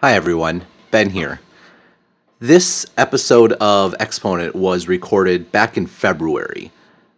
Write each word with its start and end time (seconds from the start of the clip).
Hi, 0.00 0.12
everyone. 0.12 0.64
Ben 0.92 1.10
here. 1.10 1.40
This 2.38 2.86
episode 2.96 3.54
of 3.54 3.96
Exponent 3.98 4.54
was 4.54 4.86
recorded 4.86 5.50
back 5.50 5.76
in 5.76 5.88
February. 5.88 6.70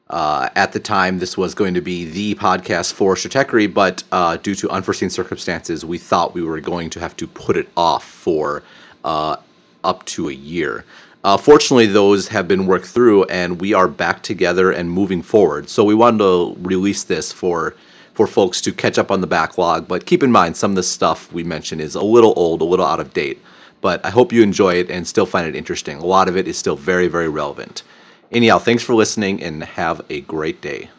Uh, 0.08 0.48
at 0.56 0.72
the 0.72 0.80
time, 0.80 1.18
this 1.18 1.36
was 1.36 1.54
going 1.54 1.74
to 1.74 1.82
be 1.82 2.06
the 2.06 2.36
podcast 2.36 2.94
for 2.94 3.16
Stratechery, 3.16 3.66
but 3.66 4.04
uh, 4.10 4.38
due 4.38 4.54
to 4.54 4.70
unforeseen 4.70 5.10
circumstances, 5.10 5.84
we 5.84 5.98
thought 5.98 6.32
we 6.32 6.42
were 6.42 6.58
going 6.58 6.88
to 6.88 7.00
have 7.00 7.14
to 7.18 7.26
put 7.26 7.58
it 7.58 7.68
off 7.76 8.02
for 8.02 8.62
uh, 9.04 9.36
up 9.84 10.06
to 10.06 10.30
a 10.30 10.32
year. 10.32 10.86
Uh, 11.22 11.36
fortunately, 11.36 11.84
those 11.84 12.28
have 12.28 12.48
been 12.48 12.64
worked 12.64 12.86
through, 12.86 13.24
and 13.24 13.60
we 13.60 13.74
are 13.74 13.88
back 13.88 14.22
together 14.22 14.70
and 14.70 14.90
moving 14.90 15.20
forward. 15.20 15.68
So 15.68 15.84
we 15.84 15.94
wanted 15.94 16.20
to 16.20 16.56
release 16.58 17.04
this 17.04 17.30
for 17.30 17.74
for 18.20 18.26
folks 18.26 18.60
to 18.60 18.70
catch 18.70 18.98
up 18.98 19.10
on 19.10 19.22
the 19.22 19.26
backlog. 19.26 19.88
But 19.88 20.04
keep 20.04 20.22
in 20.22 20.30
mind, 20.30 20.54
some 20.58 20.72
of 20.72 20.74
the 20.74 20.82
stuff 20.82 21.32
we 21.32 21.42
mentioned 21.42 21.80
is 21.80 21.94
a 21.94 22.02
little 22.02 22.34
old, 22.36 22.60
a 22.60 22.66
little 22.66 22.84
out 22.84 23.00
of 23.00 23.14
date. 23.14 23.40
But 23.80 24.04
I 24.04 24.10
hope 24.10 24.30
you 24.30 24.42
enjoy 24.42 24.74
it 24.74 24.90
and 24.90 25.08
still 25.08 25.24
find 25.24 25.48
it 25.48 25.56
interesting. 25.56 25.96
A 25.96 26.04
lot 26.04 26.28
of 26.28 26.36
it 26.36 26.46
is 26.46 26.58
still 26.58 26.76
very, 26.76 27.08
very 27.08 27.30
relevant. 27.30 27.82
Anyhow, 28.30 28.58
thanks 28.58 28.82
for 28.82 28.94
listening 28.94 29.42
and 29.42 29.64
have 29.64 30.04
a 30.10 30.20
great 30.20 30.60
day. 30.60 30.90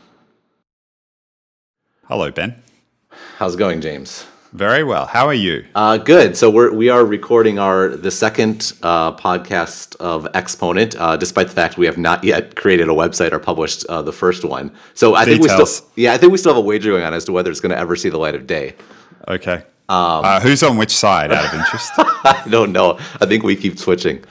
Hello, 2.08 2.32
Ben. 2.32 2.56
How's 3.38 3.54
it 3.54 3.60
going, 3.60 3.82
James? 3.82 4.26
Very 4.54 4.84
well. 4.84 5.06
How 5.06 5.28
are 5.28 5.34
you? 5.34 5.66
Uh, 5.74 5.96
good. 5.98 6.36
So 6.36 6.50
we're 6.50 6.74
we 6.74 6.90
are 6.90 7.06
recording 7.06 7.58
our 7.58 7.88
the 7.88 8.12
second 8.12 8.74
uh, 8.84 9.16
podcast 9.16 9.96
of 9.96 10.28
Exponent, 10.34 10.94
uh, 11.00 11.16
despite 11.16 11.48
the 11.48 11.54
fact 11.54 11.78
we 11.78 11.86
have 11.86 11.98
not 11.98 12.26
yet 12.26 12.56
created 12.58 12.90
a 12.90 12.92
website 12.92 13.32
or 13.32 13.40
published 13.40 13.86
uh, 13.88 14.02
the 14.02 14.12
first 14.12 14.44
one. 14.44 14.72
So 14.94 15.16
I 15.16 15.24
think 15.24 15.42
we 15.42 15.48
still 15.48 15.88
yeah 15.96 16.14
I 16.14 16.18
think 16.18 16.34
we 16.34 16.38
still 16.38 16.54
have 16.54 16.62
a 16.62 16.66
wager 16.68 16.92
going 16.92 17.04
on 17.04 17.14
as 17.14 17.24
to 17.26 17.32
whether 17.32 17.50
it's 17.50 17.62
going 17.62 17.72
to 17.72 17.78
ever 17.78 17.96
see 17.96 18.10
the 18.10 18.18
light 18.18 18.36
of 18.36 18.46
day. 18.46 18.76
Okay. 19.28 19.64
uh, 20.24 20.40
who's 20.42 20.64
on 20.64 20.76
which 20.78 20.92
side, 20.92 21.32
out 21.32 21.46
of 21.46 21.54
interest? 21.60 21.92
I 21.98 22.44
don't 22.50 22.74
know. 22.74 22.98
I 23.22 23.26
think 23.26 23.44
we 23.44 23.56
keep 23.56 23.78
switching. 23.78 24.24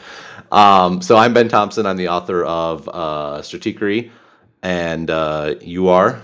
Um, 0.52 1.00
so 1.00 1.16
I'm 1.16 1.32
Ben 1.32 1.48
Thompson. 1.48 1.86
I'm 1.86 1.96
the 1.96 2.08
author 2.08 2.44
of 2.44 2.88
uh, 2.92 3.40
Stratechery, 3.40 4.10
and 4.62 5.08
uh, 5.10 5.54
you 5.62 5.88
are, 5.88 6.20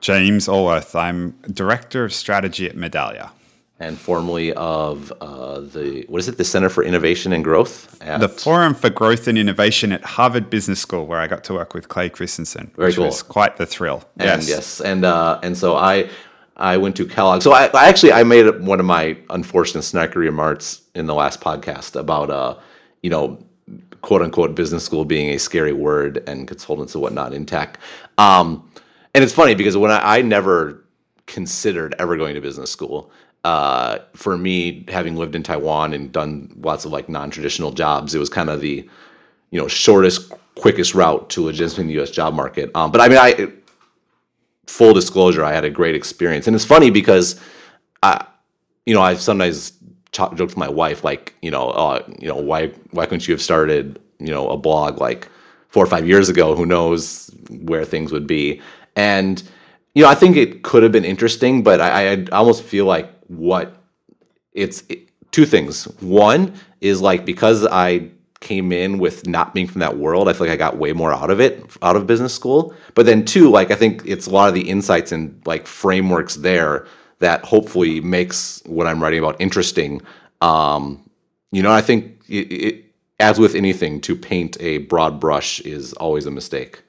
James 0.00 0.48
Allworth. 0.48 0.94
I'm 0.96 1.32
director 1.52 2.04
of 2.04 2.12
strategy 2.12 2.66
at 2.66 2.74
Medallia. 2.74 3.30
And 3.78 3.98
formerly 3.98 4.52
of 4.54 5.12
uh, 5.20 5.60
the 5.60 6.04
what 6.08 6.18
is 6.18 6.28
it? 6.28 6.38
The 6.38 6.44
Center 6.44 6.68
for 6.68 6.82
Innovation 6.82 7.32
and 7.32 7.44
Growth. 7.44 7.98
The 7.98 8.28
Forum 8.28 8.74
for 8.74 8.88
Growth 8.90 9.28
and 9.28 9.36
Innovation 9.36 9.92
at 9.92 10.02
Harvard 10.04 10.48
Business 10.48 10.80
School, 10.80 11.06
where 11.06 11.20
I 11.20 11.26
got 11.26 11.44
to 11.44 11.54
work 11.54 11.74
with 11.74 11.88
Clay 11.88 12.08
Christensen, 12.08 12.70
Very 12.76 12.88
which 12.88 12.96
cool. 12.96 13.06
was 13.06 13.22
quite 13.22 13.56
the 13.58 13.66
thrill. 13.66 14.04
and 14.18 14.42
yes, 14.46 14.80
and 14.80 15.04
uh, 15.04 15.38
and 15.42 15.56
so 15.56 15.76
I 15.76 16.08
I 16.56 16.78
went 16.78 16.96
to 16.96 17.06
Kellogg. 17.06 17.42
So 17.42 17.52
I, 17.52 17.66
I 17.74 17.88
actually 17.88 18.12
I 18.12 18.22
made 18.22 18.60
one 18.60 18.80
of 18.80 18.86
my 18.86 19.18
unfortunate 19.28 19.82
snarky 19.82 20.16
remarks 20.16 20.80
in 20.94 21.06
the 21.06 21.14
last 21.14 21.40
podcast 21.40 21.96
about 21.96 22.30
uh 22.30 22.56
you 23.02 23.10
know 23.10 23.44
quote 24.00 24.22
unquote 24.22 24.54
business 24.54 24.84
school 24.84 25.04
being 25.04 25.30
a 25.30 25.38
scary 25.38 25.72
word 25.72 26.22
and 26.26 26.48
consultants 26.48 26.94
and 26.94 27.02
whatnot 27.02 27.34
in 27.34 27.44
tech. 27.44 27.78
Um, 28.16 28.70
and 29.14 29.22
it's 29.22 29.32
funny 29.34 29.54
because 29.54 29.76
when 29.76 29.90
I, 29.90 30.18
I 30.18 30.22
never 30.22 30.82
considered 31.26 31.94
ever 31.98 32.16
going 32.16 32.34
to 32.34 32.40
business 32.40 32.70
school. 32.70 33.10
Uh, 33.46 34.00
for 34.12 34.36
me, 34.36 34.84
having 34.88 35.14
lived 35.14 35.36
in 35.36 35.42
Taiwan 35.44 35.92
and 35.92 36.10
done 36.10 36.52
lots 36.62 36.84
of 36.84 36.90
like 36.90 37.08
non-traditional 37.08 37.70
jobs, 37.70 38.12
it 38.12 38.18
was 38.18 38.28
kind 38.28 38.50
of 38.50 38.60
the 38.60 38.90
you 39.52 39.60
know 39.60 39.68
shortest, 39.68 40.32
quickest 40.56 40.96
route 40.96 41.30
to 41.30 41.44
legitimately 41.44 41.82
in 41.82 41.86
the 41.86 41.94
U.S. 41.94 42.10
job 42.10 42.34
market. 42.34 42.72
Um, 42.74 42.90
but 42.90 43.00
I 43.00 43.08
mean, 43.08 43.18
I 43.18 43.52
full 44.66 44.92
disclosure, 44.92 45.44
I 45.44 45.52
had 45.52 45.64
a 45.64 45.70
great 45.70 45.94
experience, 45.94 46.48
and 46.48 46.56
it's 46.56 46.64
funny 46.64 46.90
because 46.90 47.40
I, 48.02 48.26
you 48.84 48.94
know, 48.94 49.00
I 49.00 49.14
sometimes 49.14 49.74
talk, 50.10 50.34
joke 50.34 50.48
with 50.48 50.56
my 50.56 50.68
wife, 50.68 51.04
like, 51.04 51.36
you 51.40 51.52
know, 51.52 51.68
uh, 51.68 52.02
you 52.18 52.26
know, 52.26 52.34
why 52.34 52.72
why 52.90 53.06
couldn't 53.06 53.28
you 53.28 53.34
have 53.34 53.42
started, 53.42 54.00
you 54.18 54.32
know, 54.32 54.50
a 54.50 54.56
blog 54.56 55.00
like 55.00 55.28
four 55.68 55.84
or 55.84 55.86
five 55.86 56.04
years 56.04 56.28
ago? 56.28 56.56
Who 56.56 56.66
knows 56.66 57.30
where 57.48 57.84
things 57.84 58.10
would 58.10 58.26
be? 58.26 58.60
And 58.96 59.40
you 59.94 60.02
know, 60.02 60.08
I 60.08 60.16
think 60.16 60.36
it 60.36 60.64
could 60.64 60.82
have 60.82 60.90
been 60.90 61.04
interesting, 61.04 61.62
but 61.62 61.80
I, 61.80 62.14
I 62.14 62.24
almost 62.32 62.64
feel 62.64 62.86
like 62.86 63.12
what 63.28 63.76
it's 64.52 64.82
it, 64.88 65.08
two 65.30 65.46
things. 65.46 65.84
One 66.00 66.54
is 66.80 67.00
like 67.00 67.24
because 67.24 67.66
I 67.66 68.10
came 68.40 68.70
in 68.70 68.98
with 68.98 69.26
not 69.26 69.54
being 69.54 69.66
from 69.66 69.80
that 69.80 69.96
world, 69.96 70.28
I 70.28 70.32
feel 70.32 70.46
like 70.46 70.54
I 70.54 70.56
got 70.56 70.76
way 70.76 70.92
more 70.92 71.12
out 71.12 71.30
of 71.30 71.40
it 71.40 71.64
out 71.82 71.96
of 71.96 72.06
business 72.06 72.34
school. 72.34 72.74
But 72.94 73.06
then 73.06 73.24
two, 73.24 73.50
like 73.50 73.70
I 73.70 73.74
think 73.74 74.02
it's 74.04 74.26
a 74.26 74.30
lot 74.30 74.48
of 74.48 74.54
the 74.54 74.68
insights 74.68 75.12
and 75.12 75.40
like 75.46 75.66
frameworks 75.66 76.36
there 76.36 76.86
that 77.18 77.44
hopefully 77.44 78.00
makes 78.00 78.62
what 78.66 78.86
I'm 78.86 79.02
writing 79.02 79.18
about 79.18 79.40
interesting. 79.40 80.02
Um, 80.40 81.08
you 81.50 81.62
know, 81.62 81.72
I 81.72 81.80
think 81.80 82.20
it, 82.28 82.52
it, 82.52 82.84
as 83.18 83.38
with 83.38 83.54
anything, 83.54 84.00
to 84.02 84.14
paint 84.14 84.56
a 84.60 84.78
broad 84.78 85.18
brush 85.18 85.60
is 85.60 85.92
always 85.94 86.26
a 86.26 86.30
mistake. 86.30 86.82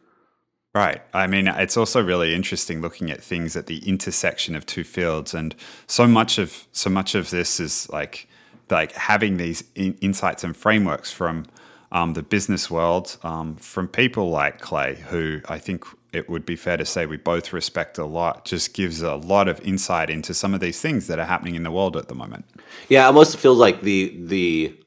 Right. 0.78 1.02
I 1.12 1.26
mean, 1.26 1.48
it's 1.48 1.76
also 1.76 2.04
really 2.04 2.36
interesting 2.36 2.82
looking 2.82 3.10
at 3.10 3.24
things 3.24 3.56
at 3.58 3.66
the 3.66 3.80
intersection 3.80 4.56
of 4.56 4.64
two 4.68 4.84
fields, 4.84 5.34
and 5.34 5.56
so 5.88 6.06
much 6.08 6.38
of 6.38 6.68
so 6.72 6.88
much 6.92 7.16
of 7.16 7.32
this 7.32 7.60
is 7.60 7.90
like 7.90 8.28
like 8.70 8.92
having 8.92 9.38
these 9.38 9.64
in- 9.74 9.98
insights 10.02 10.44
and 10.44 10.56
frameworks 10.56 11.12
from 11.12 11.48
um, 11.92 12.14
the 12.14 12.22
business 12.22 12.70
world, 12.70 13.18
um, 13.24 13.56
from 13.56 13.88
people 13.88 14.30
like 14.30 14.62
Clay, 14.62 15.04
who 15.10 15.42
I 15.50 15.58
think 15.58 15.84
it 16.14 16.30
would 16.30 16.46
be 16.46 16.56
fair 16.56 16.78
to 16.78 16.86
say 16.86 17.08
we 17.08 17.18
both 17.18 17.54
respect 17.54 17.98
a 17.98 18.06
lot. 18.06 18.46
Just 18.46 18.76
gives 18.76 19.02
a 19.02 19.16
lot 19.16 19.48
of 19.48 19.60
insight 19.62 20.12
into 20.12 20.36
some 20.36 20.54
of 20.54 20.60
these 20.60 20.80
things 20.80 21.08
that 21.08 21.18
are 21.18 21.26
happening 21.26 21.56
in 21.56 21.64
the 21.64 21.72
world 21.72 21.98
at 21.98 22.08
the 22.08 22.16
moment. 22.16 22.46
Yeah, 22.88 23.06
it 23.06 23.08
almost 23.08 23.38
feels 23.38 23.58
like 23.58 23.82
the 23.82 24.16
the 24.26 24.78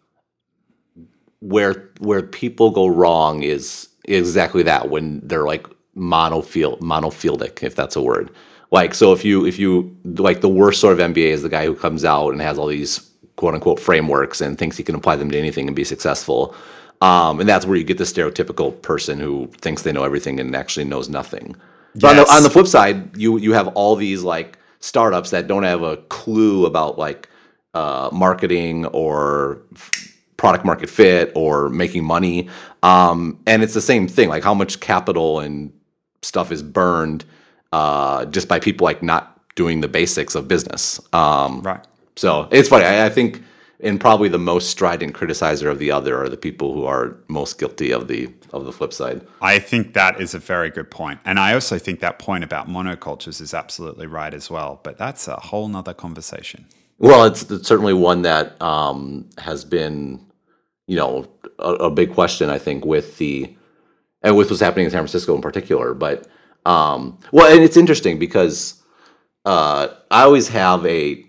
where 1.41 1.91
where 1.99 2.23
people 2.23 2.71
go 2.71 2.87
wrong 2.87 3.43
is 3.43 3.89
exactly 4.05 4.63
that 4.63 4.89
when 4.89 5.21
they're 5.27 5.47
like 5.47 5.67
monofield 6.01 6.81
monofieldic, 6.81 7.63
if 7.63 7.77
that's 7.77 7.95
a 7.95 8.03
word. 8.03 8.31
Like 8.71 8.95
so 8.95 9.13
if 9.13 9.25
you 9.25 9.45
if 9.47 9.59
you 9.59 9.97
like 10.05 10.41
the 10.41 10.49
worst 10.49 10.81
sort 10.81 10.99
of 10.99 11.13
MBA 11.13 11.29
is 11.31 11.43
the 11.43 11.49
guy 11.49 11.67
who 11.67 11.75
comes 11.75 12.05
out 12.05 12.31
and 12.31 12.41
has 12.41 12.59
all 12.59 12.67
these 12.67 13.11
quote 13.37 13.55
unquote 13.55 13.79
frameworks 13.79 14.41
and 14.41 14.59
thinks 14.59 14.77
he 14.77 14.83
can 14.83 14.95
apply 14.95 15.17
them 15.17 15.31
to 15.31 15.39
anything 15.39 15.67
and 15.67 15.77
be 15.77 15.85
successful. 15.85 16.55
Um, 17.01 17.41
and 17.41 17.49
that's 17.49 17.65
where 17.65 17.77
you 17.77 17.85
get 17.85 17.99
the 17.99 18.05
stereotypical 18.05 18.81
person 18.83 19.19
who 19.19 19.51
thinks 19.59 19.83
they 19.83 19.93
know 19.93 20.05
everything 20.05 20.39
and 20.39 20.55
actually 20.55 20.85
knows 20.85 21.09
nothing. 21.09 21.57
But 21.95 22.11
on, 22.11 22.17
the, 22.17 22.33
on 22.33 22.43
the 22.43 22.51
flip 22.51 22.67
side, 22.67 23.17
you 23.17 23.39
you 23.39 23.53
have 23.53 23.69
all 23.69 23.97
these 23.97 24.23
like 24.23 24.59
startups 24.81 25.31
that 25.31 25.47
don't 25.47 25.65
have 25.65 25.83
a 25.83 25.97
clue 25.97 26.67
about 26.67 26.99
like 26.99 27.29
uh, 27.75 28.11
marketing 28.13 28.87
or 28.87 29.63
f- 29.75 30.17
product 30.37 30.65
market 30.65 30.89
fit 30.89 31.33
or 31.35 31.69
making 31.69 32.05
money. 32.05 32.49
Um, 32.83 33.41
and 33.47 33.63
it's 33.63 33.75
the 33.75 33.81
same 33.81 34.09
thing, 34.09 34.29
like 34.29 34.45
how 34.45 34.55
much 34.55 34.81
capital 34.81 35.41
and 35.41 35.73
stuff 36.23 36.53
is 36.53 36.63
burned 36.63 37.25
uh, 37.73 38.25
just 38.27 38.49
by 38.49 38.61
people 38.61 38.85
like 38.85 39.03
not 39.03 39.39
doing 39.55 39.81
the 39.81 39.89
basics 39.89 40.35
of 40.35 40.49
business. 40.49 41.01
Um, 41.13 41.63
Right. 41.63 41.85
so 42.17 42.49
it's 42.51 42.69
funny. 42.69 42.85
I, 42.85 43.07
I 43.07 43.09
think, 43.09 43.43
and 43.83 44.01
probably 44.01 44.29
the 44.29 44.39
most 44.39 44.71
strident 44.71 45.15
criticizer 45.15 45.71
of 45.71 45.79
the 45.79 45.91
other 45.91 46.21
are 46.23 46.29
the 46.29 46.37
people 46.37 46.75
who 46.75 46.85
are 46.85 47.17
most 47.29 47.59
guilty 47.59 47.91
of 47.93 48.09
the 48.09 48.29
of 48.53 48.65
the 48.65 48.73
flip 48.73 48.93
side. 48.93 49.23
I 49.41 49.59
think 49.61 49.95
that 49.95 50.21
is 50.21 50.35
a 50.35 50.39
very 50.39 50.71
good 50.71 50.91
point. 50.91 51.21
And 51.25 51.39
I 51.39 51.55
also 51.55 51.79
think 51.79 52.01
that 52.01 52.19
point 52.19 52.43
about 52.45 52.69
monocultures 52.69 53.41
is 53.41 53.55
absolutely 53.55 54.07
right 54.07 54.35
as 54.35 54.51
well. 54.51 54.81
But 54.83 54.99
that's 54.99 55.29
a 55.29 55.37
whole 55.37 55.69
nother 55.69 55.95
conversation. 55.95 56.67
Well, 56.99 57.25
it's, 57.25 57.49
it's 57.51 57.69
certainly 57.69 57.95
one 57.95 58.23
that 58.23 58.61
um, 58.61 59.31
has 59.39 59.65
been, 59.65 60.21
you 60.87 60.97
know, 60.97 61.29
a, 61.61 61.75
a 61.75 61.91
big 61.91 62.13
question. 62.13 62.51
I 62.51 62.59
think 62.59 62.85
with 62.85 63.17
the 63.19 63.55
and 64.23 64.37
with 64.37 64.51
what's 64.51 64.61
happening 64.61 64.85
in 64.85 64.91
San 64.91 65.01
Francisco 65.01 65.35
in 65.35 65.41
particular. 65.41 65.95
But 65.95 66.27
um, 66.67 67.19
well, 67.33 67.53
and 67.53 67.63
it's 67.63 67.77
interesting 67.77 68.19
because 68.19 68.83
uh, 69.45 69.89
I 70.11 70.23
always 70.23 70.49
have 70.49 70.85
a. 70.87 71.25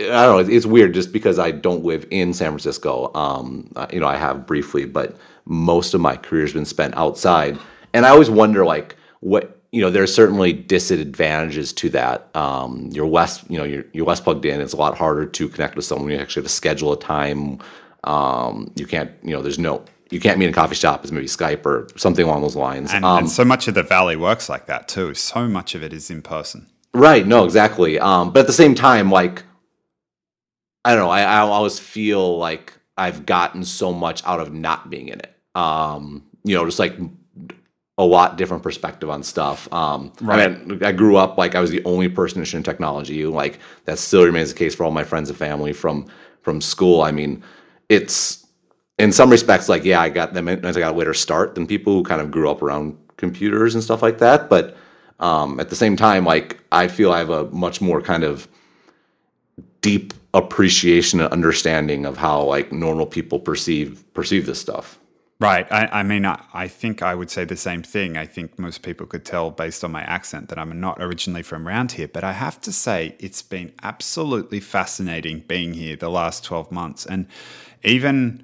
I 0.00 0.24
don't 0.24 0.46
know. 0.46 0.54
It's, 0.54 0.64
weird 0.64 0.94
just 0.94 1.12
because 1.12 1.40
I 1.40 1.50
don't 1.50 1.84
live 1.84 2.06
in 2.12 2.32
San 2.32 2.50
Francisco. 2.50 3.12
Um, 3.14 3.72
you 3.92 3.98
know, 3.98 4.06
I 4.06 4.16
have 4.16 4.46
briefly, 4.46 4.84
but 4.84 5.16
most 5.44 5.92
of 5.92 6.00
my 6.00 6.16
career 6.16 6.42
has 6.42 6.52
been 6.52 6.64
spent 6.64 6.96
outside, 6.96 7.58
and 7.92 8.06
I 8.06 8.10
always 8.10 8.30
wonder, 8.30 8.64
like, 8.64 8.94
what 9.20 9.60
you 9.72 9.80
know. 9.80 9.90
There's 9.90 10.14
certainly 10.14 10.52
disadvantages 10.52 11.72
to 11.74 11.88
that. 11.90 12.34
Um, 12.36 12.90
you're 12.92 13.08
less, 13.08 13.44
you 13.48 13.58
know, 13.58 13.64
you're, 13.64 13.86
you're 13.92 14.06
less 14.06 14.20
plugged 14.20 14.44
in. 14.44 14.60
It's 14.60 14.72
a 14.72 14.76
lot 14.76 14.96
harder 14.96 15.26
to 15.26 15.48
connect 15.48 15.74
with 15.74 15.84
someone. 15.84 16.10
You 16.10 16.18
actually 16.18 16.42
have 16.42 16.50
to 16.50 16.54
schedule 16.54 16.92
a 16.92 16.98
time. 16.98 17.58
Um, 18.04 18.70
you 18.76 18.86
can't, 18.86 19.10
you 19.24 19.32
know, 19.32 19.42
there's 19.42 19.58
no, 19.58 19.84
you 20.10 20.20
can't 20.20 20.38
meet 20.38 20.46
in 20.46 20.50
a 20.50 20.54
coffee 20.54 20.74
shop. 20.74 21.02
It's 21.02 21.12
maybe 21.12 21.26
Skype 21.26 21.64
or 21.66 21.86
something 21.96 22.24
along 22.24 22.42
those 22.42 22.56
lines. 22.56 22.92
And, 22.92 23.04
um, 23.04 23.18
and 23.18 23.30
so 23.30 23.44
much 23.44 23.68
of 23.68 23.74
the 23.74 23.82
valley 23.82 24.16
works 24.16 24.48
like 24.48 24.66
that 24.66 24.88
too. 24.88 25.14
So 25.14 25.48
much 25.48 25.74
of 25.74 25.82
it 25.82 25.92
is 25.92 26.10
in 26.10 26.22
person. 26.22 26.66
Right. 26.94 27.26
No, 27.26 27.44
exactly. 27.44 27.98
Um, 27.98 28.32
but 28.32 28.40
at 28.40 28.46
the 28.46 28.52
same 28.52 28.74
time, 28.74 29.10
like, 29.10 29.44
I 30.84 30.94
don't 30.94 31.04
know. 31.04 31.10
I, 31.10 31.22
I 31.22 31.38
always 31.40 31.78
feel 31.78 32.38
like 32.38 32.72
I've 32.96 33.26
gotten 33.26 33.64
so 33.64 33.92
much 33.92 34.24
out 34.24 34.40
of 34.40 34.52
not 34.52 34.88
being 34.88 35.08
in 35.08 35.20
it. 35.20 35.34
Um, 35.54 36.24
you 36.44 36.54
know, 36.54 36.64
just 36.64 36.78
like 36.78 36.96
a 37.98 38.04
lot 38.04 38.38
different 38.38 38.62
perspective 38.62 39.10
on 39.10 39.22
stuff. 39.22 39.70
Um, 39.72 40.12
right. 40.22 40.40
I 40.40 40.48
mean, 40.48 40.82
I 40.82 40.92
grew 40.92 41.16
up 41.16 41.36
like 41.36 41.54
I 41.54 41.60
was 41.60 41.70
the 41.70 41.84
only 41.84 42.08
person 42.08 42.38
interested 42.38 42.56
in 42.56 42.62
technology. 42.62 43.26
Like 43.26 43.58
that 43.84 43.98
still 43.98 44.24
remains 44.24 44.52
the 44.52 44.58
case 44.58 44.74
for 44.74 44.84
all 44.84 44.90
my 44.90 45.04
friends 45.04 45.28
and 45.28 45.38
family 45.38 45.72
from 45.72 46.06
from 46.40 46.60
school. 46.60 47.02
I 47.02 47.10
mean, 47.10 47.42
it's 47.88 48.46
in 48.98 49.12
some 49.12 49.30
respects 49.30 49.68
like 49.68 49.84
yeah, 49.84 50.00
I 50.00 50.08
got 50.08 50.34
them. 50.34 50.48
As 50.48 50.76
I 50.76 50.80
got 50.80 50.94
a 50.94 50.96
later 50.96 51.14
start 51.14 51.54
than 51.54 51.66
people 51.66 51.92
who 51.94 52.02
kind 52.02 52.20
of 52.20 52.30
grew 52.30 52.50
up 52.50 52.62
around 52.62 52.98
computers 53.16 53.74
and 53.74 53.84
stuff 53.84 54.02
like 54.02 54.18
that. 54.18 54.48
But 54.48 54.76
um, 55.20 55.60
at 55.60 55.70
the 55.70 55.76
same 55.76 55.96
time, 55.96 56.24
like 56.24 56.58
I 56.72 56.88
feel 56.88 57.12
I 57.12 57.18
have 57.18 57.30
a 57.30 57.44
much 57.50 57.80
more 57.80 58.00
kind 58.00 58.24
of 58.24 58.48
deep 59.80 60.14
appreciation 60.34 61.20
and 61.20 61.32
understanding 61.32 62.04
of 62.04 62.16
how 62.16 62.42
like 62.42 62.72
normal 62.72 63.06
people 63.06 63.38
perceive 63.38 64.04
perceive 64.14 64.46
this 64.46 64.60
stuff. 64.60 64.98
Right. 65.40 65.70
I, 65.70 66.00
I 66.00 66.02
mean, 66.02 66.26
I, 66.26 66.42
I, 66.52 66.66
think 66.66 67.00
I 67.00 67.14
would 67.14 67.30
say 67.30 67.44
the 67.44 67.56
same 67.56 67.84
thing. 67.84 68.16
I 68.16 68.26
think 68.26 68.58
most 68.58 68.82
people 68.82 69.06
could 69.06 69.24
tell 69.24 69.52
based 69.52 69.84
on 69.84 69.92
my 69.92 70.02
accent 70.02 70.48
that 70.48 70.58
I'm 70.58 70.80
not 70.80 71.00
originally 71.00 71.42
from 71.44 71.68
around 71.68 71.92
here. 71.92 72.08
But 72.08 72.24
I 72.24 72.32
have 72.32 72.60
to 72.62 72.72
say, 72.72 73.14
it's 73.20 73.40
been 73.40 73.72
absolutely 73.80 74.58
fascinating 74.58 75.44
being 75.46 75.74
here 75.74 75.94
the 75.94 76.10
last 76.10 76.42
12 76.42 76.72
months. 76.72 77.06
And 77.06 77.28
even, 77.84 78.42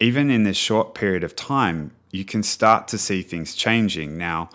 even 0.00 0.30
in 0.30 0.44
this 0.44 0.56
short 0.56 0.94
period 0.94 1.24
of 1.24 1.34
time, 1.34 1.92
you 2.10 2.24
can 2.24 2.42
start 2.42 2.88
to 2.88 2.98
see 2.98 3.22
things 3.22 3.54
changing. 3.54 4.16
Now, 4.16 4.50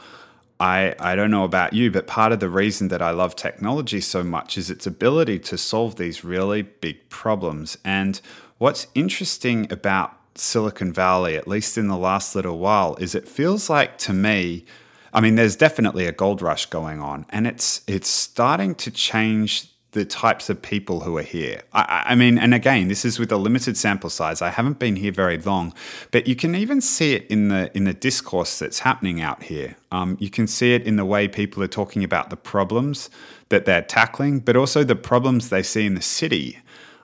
I, 0.60 0.94
I 1.00 1.16
don't 1.16 1.32
know 1.32 1.44
about 1.44 1.74
you, 1.74 1.90
but 1.90 2.06
part 2.06 2.32
of 2.32 2.40
the 2.40 2.50
reason 2.50 2.90
that 2.90 3.02
I 3.02 3.12
love 3.12 3.36
technology 3.36 4.00
so 4.00 4.24
much 4.24 4.58
is 4.58 4.70
its 4.70 4.86
ability 4.86 5.40
to 5.40 5.58
solve 5.58 5.96
these 5.96 6.24
really 6.24 6.62
big 6.62 7.10
problems. 7.10 7.78
And 7.84 8.22
what's 8.60 8.86
interesting 8.94 9.72
about 9.72 10.16
Silicon 10.36 10.94
Valley, 10.94 11.36
at 11.36 11.48
least 11.48 11.78
in 11.78 11.88
the 11.88 11.98
last 11.98 12.36
little 12.36 12.60
while, 12.60 12.96
is 12.98 13.16
it 13.16 13.28
feels 13.28 13.70
like 13.70 13.98
to 14.00 14.14
me, 14.14 14.66
I 15.14 15.20
mean, 15.20 15.36
there's 15.36 15.56
definitely 15.56 16.06
a 16.06 16.12
gold 16.12 16.42
rush 16.42 16.68
going 16.68 17.02
on, 17.02 17.26
and 17.30 17.46
it's 17.46 17.82
it's 17.86 18.08
starting 18.08 18.76
to 18.76 18.92
change 18.92 19.71
the 19.92 20.06
types 20.06 20.50
of 20.50 20.62
people 20.62 21.02
who 21.02 21.18
are 21.18 21.24
here. 21.24 21.62
I, 21.74 22.04
I, 22.08 22.16
mean, 22.16 22.38
and 22.38 22.54
again, 22.54 22.88
this 22.88 23.04
is 23.04 23.20
with 23.20 23.32
a 23.32 23.38
limited 23.38 23.76
sample 23.76 24.10
size. 24.10 24.42
I 24.42 24.50
haven't 24.50 24.80
been 24.80 24.96
here 24.96 25.12
very 25.12 25.38
long, 25.38 25.74
but 26.12 26.28
you 26.28 26.36
can 26.36 26.56
even 26.56 26.80
see 26.80 27.14
it 27.14 27.28
in 27.28 27.50
the 27.50 27.76
in 27.76 27.84
the 27.84 27.94
discourse 27.94 28.60
that's 28.60 28.80
happening 28.80 29.22
out 29.22 29.44
here. 29.44 29.76
Um, 29.92 30.16
you 30.20 30.30
can 30.30 30.48
see 30.48 30.74
it 30.74 30.84
in 30.84 30.96
the 30.96 31.06
way 31.06 31.28
people 31.28 31.62
are 31.62 31.68
talking 31.68 32.04
about 32.04 32.30
the 32.30 32.38
problems 32.38 33.10
that 33.50 33.66
they're 33.66 33.82
tackling, 33.82 34.40
but 34.40 34.56
also 34.56 34.84
the 34.84 34.96
problems 34.96 35.50
they 35.50 35.64
see 35.64 35.86
in 35.86 35.96
the 35.96 36.02
city, 36.02 36.60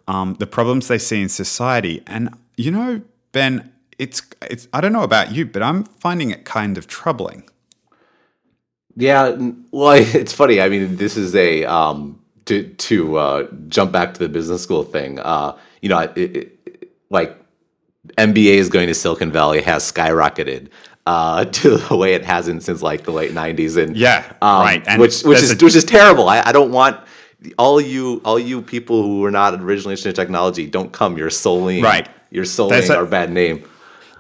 um, 0.08 0.36
the 0.40 0.48
problems 0.48 0.88
they 0.88 0.98
see 0.98 1.22
in 1.22 1.30
society, 1.30 2.02
and 2.08 2.34
you 2.56 2.72
know, 2.72 3.02
Ben, 3.34 3.70
it's 4.00 4.22
it's 4.44 4.70
I 4.72 4.80
don't 4.80 4.94
know 4.94 5.04
about 5.04 5.34
you, 5.34 5.46
but 5.46 5.62
I'm 5.62 5.84
finding 5.84 6.32
it 6.32 6.46
kind 6.46 6.78
of 6.78 6.88
troubling. 6.88 7.50
Yeah, 8.96 9.36
well, 9.72 9.92
it's 9.98 10.32
funny. 10.32 10.62
I 10.62 10.70
mean, 10.70 10.96
this 10.96 11.18
is 11.18 11.36
a 11.36 11.66
um, 11.66 12.22
to 12.48 12.68
to 12.70 13.18
uh, 13.18 13.48
jump 13.68 13.92
back 13.92 14.14
to 14.14 14.20
the 14.20 14.30
business 14.30 14.64
school 14.64 14.84
thing. 14.84 15.20
Uh, 15.20 15.58
you 15.82 15.90
know, 15.90 16.00
it, 16.00 16.18
it, 16.18 16.92
like 17.10 17.38
MBA 18.18 18.56
is 18.56 18.70
going 18.70 18.88
to 18.88 18.94
Silicon 18.94 19.32
Valley 19.32 19.62
has 19.62 19.90
skyrocketed 19.90 20.70
uh, 21.06 21.46
to 21.60 21.78
the 21.78 21.96
way 21.96 22.14
it 22.14 22.26
hasn't 22.26 22.64
since 22.64 22.82
like 22.82 23.04
the 23.04 23.12
late 23.12 23.32
'90s, 23.32 23.82
and 23.82 23.96
yeah, 23.96 24.34
um, 24.42 24.62
right, 24.62 24.88
and 24.88 25.00
which 25.00 25.24
which 25.24 25.40
is 25.40 25.52
a, 25.52 25.64
which 25.64 25.76
is 25.76 25.86
terrible. 25.86 26.28
I, 26.28 26.42
I 26.42 26.52
don't 26.52 26.72
want 26.72 27.00
all 27.58 27.80
you 27.80 28.22
all 28.26 28.40
you 28.40 28.62
people 28.62 29.04
who 29.04 29.22
were 29.22 29.32
not 29.32 29.54
originally 29.54 29.94
interested 29.94 30.10
in 30.10 30.16
technology 30.16 30.66
don't 30.66 30.92
come. 30.92 31.18
You're 31.18 31.30
solely 31.30 31.82
right 31.82 32.10
you're 32.30 32.46
sullying 32.46 32.92
our 32.92 33.06
bad 33.06 33.32
name. 33.32 33.68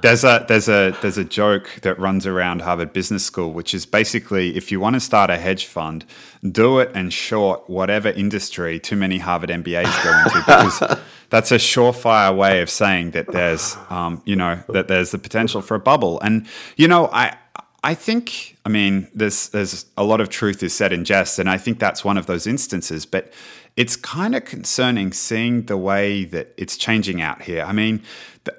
There's 0.01 0.23
a 0.23 0.45
there's 0.47 0.69
a 0.69 0.95
there's 1.01 1.17
a 1.17 1.23
joke 1.23 1.79
that 1.81 1.97
runs 1.99 2.27
around 2.27 2.61
Harvard 2.61 2.93
Business 2.93 3.25
School, 3.25 3.51
which 3.51 3.73
is 3.73 3.85
basically 3.85 4.55
if 4.55 4.71
you 4.71 4.79
want 4.79 4.93
to 4.93 4.99
start 4.99 5.29
a 5.29 5.37
hedge 5.37 5.65
fund, 5.65 6.05
do 6.43 6.79
it 6.79 6.91
and 6.93 7.11
short 7.11 7.67
whatever 7.67 8.09
industry 8.09 8.79
too 8.79 8.95
many 8.95 9.17
Harvard 9.17 9.49
MBAs 9.49 10.03
go 10.03 10.17
into, 10.19 10.39
because 10.39 10.99
that's 11.29 11.51
a 11.51 11.55
surefire 11.55 12.35
way 12.35 12.61
of 12.61 12.69
saying 12.69 13.11
that 13.11 13.31
there's 13.31 13.75
um, 13.89 14.21
you 14.25 14.35
know 14.35 14.61
that 14.69 14.87
there's 14.87 15.11
the 15.11 15.17
potential 15.17 15.61
for 15.61 15.75
a 15.75 15.79
bubble. 15.79 16.19
And 16.21 16.45
you 16.75 16.87
know, 16.87 17.09
I 17.11 17.35
I 17.83 17.95
think 17.95 18.57
I 18.65 18.69
mean 18.69 19.07
there's 19.15 19.49
there's 19.49 19.87
a 19.97 20.03
lot 20.03 20.21
of 20.21 20.29
truth 20.29 20.61
is 20.61 20.73
said 20.73 20.93
in 20.93 21.05
jest, 21.05 21.39
and 21.39 21.49
I 21.49 21.57
think 21.57 21.79
that's 21.79 22.05
one 22.05 22.17
of 22.17 22.27
those 22.27 22.45
instances. 22.45 23.05
But 23.05 23.33
it's 23.77 23.95
kind 23.95 24.35
of 24.35 24.43
concerning 24.43 25.13
seeing 25.13 25.67
the 25.67 25.77
way 25.77 26.25
that 26.25 26.53
it's 26.57 26.77
changing 26.77 27.21
out 27.21 27.43
here. 27.43 27.63
I 27.63 27.71
mean, 27.73 28.01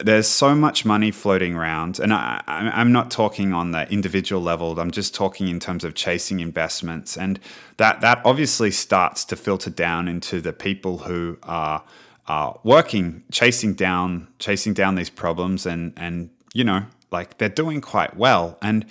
there's 0.01 0.27
so 0.27 0.55
much 0.55 0.85
money 0.85 1.11
floating 1.11 1.55
around, 1.55 1.99
and 1.99 2.13
I, 2.13 2.43
am 2.47 2.93
not 2.93 3.11
talking 3.11 3.53
on 3.53 3.73
the 3.73 3.91
individual 3.91 4.43
level. 4.43 4.79
I'm 4.79 4.91
just 4.91 5.15
talking 5.15 5.49
in 5.49 5.61
terms 5.61 5.85
of 5.85 5.95
chasing 5.95 6.41
investments, 6.41 7.17
and 7.17 7.39
that 7.77 8.01
that 8.01 8.21
obviously 8.25 8.71
starts 8.71 9.25
to 9.27 9.37
filter 9.37 9.71
down 9.71 10.09
into 10.09 10.41
the 10.41 10.53
people 10.53 10.99
who 10.99 11.39
are 11.43 11.83
are 12.27 12.59
working, 12.63 13.25
chasing 13.33 13.75
down, 13.75 14.29
chasing 14.39 14.75
down 14.75 14.95
these 14.95 15.11
problems, 15.11 15.67
and 15.67 15.93
and 15.97 16.31
you 16.55 16.65
know, 16.65 16.85
like 17.11 17.39
they're 17.39 17.49
doing 17.49 17.81
quite 17.81 18.17
well, 18.17 18.59
and 18.63 18.87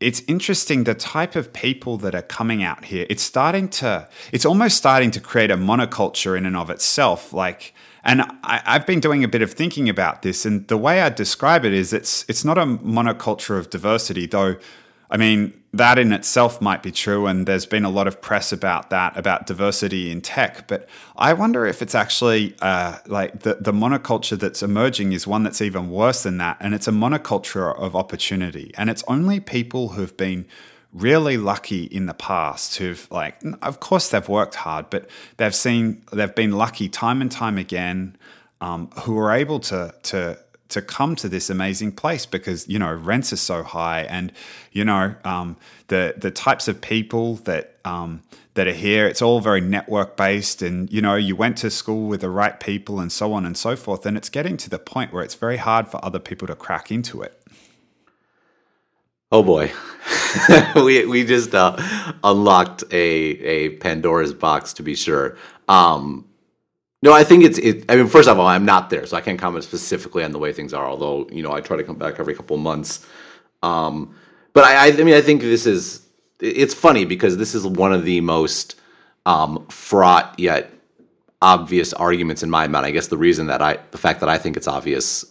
it's 0.00 0.22
interesting 0.26 0.84
the 0.84 0.94
type 0.94 1.36
of 1.36 1.52
people 1.52 1.98
that 1.98 2.14
are 2.14 2.22
coming 2.22 2.62
out 2.62 2.86
here. 2.86 3.06
It's 3.10 3.22
starting 3.22 3.68
to, 3.68 4.08
it's 4.32 4.46
almost 4.46 4.78
starting 4.78 5.10
to 5.10 5.20
create 5.20 5.50
a 5.50 5.58
monoculture 5.58 6.36
in 6.38 6.46
and 6.46 6.56
of 6.56 6.70
itself. 6.70 7.34
Like, 7.34 7.74
and 8.10 8.22
I, 8.42 8.60
have 8.64 8.86
been 8.86 9.00
doing 9.00 9.24
a 9.24 9.28
bit 9.28 9.42
of 9.42 9.52
thinking 9.52 9.88
about 9.88 10.22
this, 10.22 10.44
and 10.44 10.66
the 10.68 10.76
way 10.76 11.00
I 11.00 11.08
describe 11.10 11.64
it 11.64 11.72
is 11.72 11.92
it's 11.92 12.24
it's 12.28 12.44
not 12.44 12.58
a 12.58 12.64
monoculture 12.64 13.58
of 13.58 13.70
diversity, 13.70 14.26
though 14.26 14.56
I 15.10 15.16
mean, 15.16 15.60
that 15.72 15.98
in 15.98 16.12
itself 16.12 16.60
might 16.60 16.82
be 16.82 16.92
true, 16.92 17.26
and 17.26 17.46
there's 17.46 17.66
been 17.66 17.84
a 17.84 17.90
lot 17.90 18.06
of 18.06 18.20
press 18.20 18.52
about 18.52 18.90
that, 18.90 19.16
about 19.16 19.46
diversity 19.46 20.10
in 20.10 20.20
tech. 20.20 20.68
But 20.68 20.88
I 21.16 21.32
wonder 21.32 21.66
if 21.66 21.82
it's 21.82 21.96
actually 21.96 22.54
uh, 22.62 22.98
like 23.06 23.40
the, 23.40 23.56
the 23.60 23.72
monoculture 23.72 24.38
that's 24.38 24.62
emerging 24.62 25.12
is 25.12 25.26
one 25.26 25.42
that's 25.42 25.60
even 25.60 25.90
worse 25.90 26.22
than 26.22 26.38
that. 26.38 26.58
And 26.60 26.74
it's 26.74 26.86
a 26.86 26.92
monoculture 26.92 27.76
of 27.76 27.96
opportunity. 27.96 28.72
And 28.76 28.88
it's 28.88 29.02
only 29.08 29.40
people 29.40 29.90
who've 29.90 30.16
been 30.16 30.46
really 30.92 31.36
lucky 31.36 31.84
in 31.84 32.06
the 32.06 32.14
past 32.14 32.76
who've 32.78 33.06
like 33.10 33.40
of 33.62 33.78
course 33.78 34.10
they've 34.10 34.28
worked 34.28 34.56
hard 34.56 34.90
but 34.90 35.08
they've 35.36 35.54
seen 35.54 36.02
they've 36.12 36.34
been 36.34 36.52
lucky 36.52 36.88
time 36.88 37.20
and 37.20 37.30
time 37.30 37.56
again 37.56 38.16
um, 38.60 38.90
who 39.02 39.16
are 39.16 39.32
able 39.32 39.60
to 39.60 39.94
to 40.02 40.36
to 40.68 40.80
come 40.80 41.16
to 41.16 41.28
this 41.28 41.50
amazing 41.50 41.92
place 41.92 42.26
because 42.26 42.68
you 42.68 42.78
know 42.78 42.92
rents 42.92 43.32
are 43.32 43.36
so 43.36 43.62
high 43.62 44.02
and 44.02 44.32
you 44.72 44.84
know 44.84 45.14
um, 45.24 45.56
the 45.88 46.14
the 46.16 46.30
types 46.30 46.66
of 46.66 46.80
people 46.80 47.36
that 47.36 47.76
um, 47.84 48.22
that 48.54 48.66
are 48.66 48.72
here 48.72 49.06
it's 49.06 49.22
all 49.22 49.40
very 49.40 49.60
network 49.60 50.16
based 50.16 50.60
and 50.60 50.92
you 50.92 51.00
know 51.00 51.14
you 51.14 51.36
went 51.36 51.56
to 51.56 51.70
school 51.70 52.08
with 52.08 52.20
the 52.20 52.30
right 52.30 52.58
people 52.58 52.98
and 52.98 53.12
so 53.12 53.32
on 53.32 53.46
and 53.46 53.56
so 53.56 53.76
forth 53.76 54.04
and 54.06 54.16
it's 54.16 54.28
getting 54.28 54.56
to 54.56 54.68
the 54.68 54.78
point 54.78 55.12
where 55.12 55.22
it's 55.22 55.36
very 55.36 55.56
hard 55.56 55.86
for 55.86 56.04
other 56.04 56.18
people 56.18 56.48
to 56.48 56.56
crack 56.56 56.90
into 56.90 57.22
it 57.22 57.39
oh 59.32 59.42
boy 59.42 59.72
we 60.76 61.04
we 61.06 61.24
just 61.24 61.54
uh, 61.54 61.76
unlocked 62.24 62.84
a 62.90 62.96
a 62.96 63.68
pandora's 63.76 64.34
box 64.34 64.72
to 64.72 64.82
be 64.82 64.94
sure 64.94 65.36
um, 65.68 66.26
no, 67.02 67.12
I 67.12 67.24
think 67.24 67.44
it's. 67.44 67.58
It, 67.58 67.84
I 67.88 67.96
mean, 67.96 68.08
first 68.08 68.28
of 68.28 68.38
all, 68.38 68.46
I'm 68.46 68.66
not 68.66 68.90
there, 68.90 69.06
so 69.06 69.16
I 69.16 69.22
can't 69.22 69.38
comment 69.38 69.64
specifically 69.64 70.22
on 70.22 70.32
the 70.32 70.38
way 70.38 70.52
things 70.52 70.74
are. 70.74 70.86
Although 70.86 71.28
you 71.32 71.42
know, 71.42 71.52
I 71.52 71.60
try 71.60 71.76
to 71.76 71.84
come 71.84 71.96
back 71.96 72.20
every 72.20 72.34
couple 72.34 72.56
months. 72.58 73.06
Um, 73.62 74.14
but 74.52 74.64
I, 74.64 74.88
I 74.88 74.92
mean, 74.92 75.14
I 75.14 75.22
think 75.22 75.40
this 75.40 75.66
is. 75.66 76.06
It's 76.40 76.74
funny 76.74 77.04
because 77.04 77.36
this 77.36 77.54
is 77.54 77.66
one 77.66 77.92
of 77.92 78.04
the 78.04 78.20
most 78.20 78.74
um, 79.26 79.66
fraught 79.68 80.38
yet 80.38 80.70
obvious 81.42 81.92
arguments 81.94 82.42
in 82.42 82.50
my 82.50 82.66
mind. 82.66 82.84
I 82.84 82.90
guess 82.90 83.08
the 83.08 83.16
reason 83.16 83.46
that 83.46 83.62
I, 83.62 83.78
the 83.92 83.98
fact 83.98 84.20
that 84.20 84.28
I 84.28 84.36
think 84.36 84.56
it's 84.56 84.68
obvious, 84.68 85.24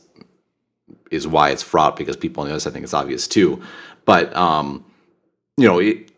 is 1.12 1.28
why 1.28 1.50
it's 1.50 1.64
fraught 1.64 1.96
because 1.96 2.16
people 2.16 2.42
on 2.42 2.48
the 2.48 2.54
other 2.54 2.60
side 2.60 2.74
think 2.74 2.84
it's 2.84 2.94
obvious 2.94 3.28
too. 3.28 3.62
But 4.10 4.36
um, 4.36 4.84
you 5.56 5.68
know, 5.68 5.78
it, 5.78 6.12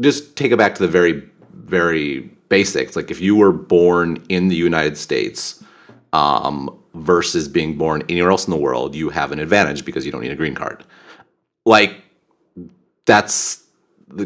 just 0.00 0.36
take 0.36 0.52
it 0.52 0.58
back 0.58 0.74
to 0.74 0.82
the 0.82 0.88
very, 0.88 1.26
very 1.54 2.30
basics. 2.50 2.94
Like 2.94 3.10
if 3.10 3.22
you 3.22 3.36
were 3.36 3.52
born 3.52 4.22
in 4.28 4.48
the 4.48 4.54
United 4.54 4.98
States 4.98 5.64
um, 6.12 6.78
versus 6.92 7.48
being 7.48 7.78
born 7.78 8.02
anywhere 8.10 8.30
else 8.30 8.46
in 8.46 8.50
the 8.50 8.58
world, 8.58 8.94
you 8.94 9.08
have 9.08 9.32
an 9.32 9.38
advantage 9.38 9.86
because 9.86 10.04
you 10.04 10.12
don't 10.12 10.20
need 10.20 10.30
a 10.30 10.36
green 10.36 10.54
card. 10.54 10.84
Like 11.64 11.96
that's 13.06 13.64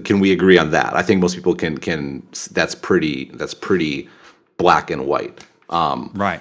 can 0.02 0.18
we 0.18 0.32
agree 0.32 0.58
on 0.58 0.72
that? 0.72 0.92
I 0.96 1.02
think 1.02 1.20
most 1.20 1.36
people 1.36 1.54
can 1.54 1.78
can 1.78 2.26
that's 2.50 2.74
pretty 2.74 3.26
that's 3.34 3.54
pretty 3.54 4.08
black 4.56 4.90
and 4.90 5.06
white. 5.06 5.44
Um, 5.70 6.10
right. 6.16 6.40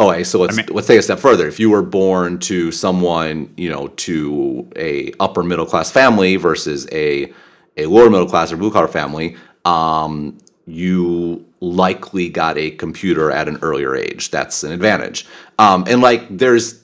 Okay, 0.00 0.24
so 0.24 0.40
let's 0.40 0.54
I 0.54 0.62
mean, 0.62 0.66
let's 0.70 0.86
take 0.86 0.98
a 0.98 1.02
step 1.02 1.18
further. 1.18 1.46
If 1.46 1.60
you 1.60 1.68
were 1.68 1.82
born 1.82 2.38
to 2.40 2.72
someone, 2.72 3.52
you 3.58 3.68
know, 3.68 3.88
to 3.88 4.66
a 4.74 5.12
upper 5.20 5.42
middle 5.42 5.66
class 5.66 5.90
family 5.90 6.36
versus 6.36 6.88
a 6.90 7.30
a 7.76 7.84
lower 7.84 8.08
middle 8.08 8.26
class 8.26 8.50
or 8.50 8.56
blue 8.56 8.70
collar 8.70 8.88
family, 8.88 9.36
um, 9.66 10.38
you 10.66 11.44
likely 11.60 12.30
got 12.30 12.56
a 12.56 12.70
computer 12.70 13.30
at 13.30 13.46
an 13.46 13.58
earlier 13.60 13.94
age. 13.94 14.30
That's 14.30 14.64
an 14.64 14.72
advantage. 14.72 15.26
Um, 15.58 15.84
and 15.86 16.00
like 16.00 16.26
there's, 16.34 16.82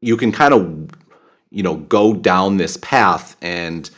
you 0.00 0.16
can 0.16 0.32
kind 0.32 0.54
of, 0.54 0.90
you 1.50 1.62
know, 1.62 1.76
go 1.76 2.14
down 2.14 2.56
this 2.56 2.78
path 2.78 3.36
and 3.42 3.90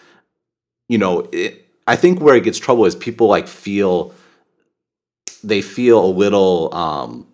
you 0.88 0.98
know, 0.98 1.28
it, 1.30 1.68
I 1.86 1.94
think 1.94 2.20
where 2.20 2.34
it 2.34 2.42
gets 2.42 2.58
trouble 2.58 2.84
is 2.84 2.96
people 2.96 3.28
like 3.28 3.46
feel 3.46 4.12
they 5.44 5.62
feel 5.62 6.04
a 6.04 6.10
little 6.10 6.74
um, 6.74 7.26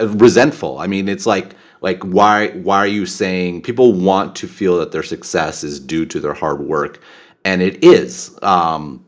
resentful. 0.00 0.78
I 0.78 0.86
mean, 0.86 1.08
it's 1.08 1.26
like 1.26 1.54
like 1.80 2.02
why 2.02 2.48
why 2.50 2.78
are 2.78 2.86
you 2.86 3.06
saying 3.06 3.62
people 3.62 3.92
want 3.92 4.36
to 4.36 4.48
feel 4.48 4.78
that 4.78 4.92
their 4.92 5.02
success 5.02 5.64
is 5.64 5.80
due 5.80 6.06
to 6.06 6.20
their 6.20 6.34
hard 6.34 6.60
work, 6.60 7.00
and 7.44 7.62
it 7.62 7.82
is. 7.84 8.36
Um, 8.42 9.04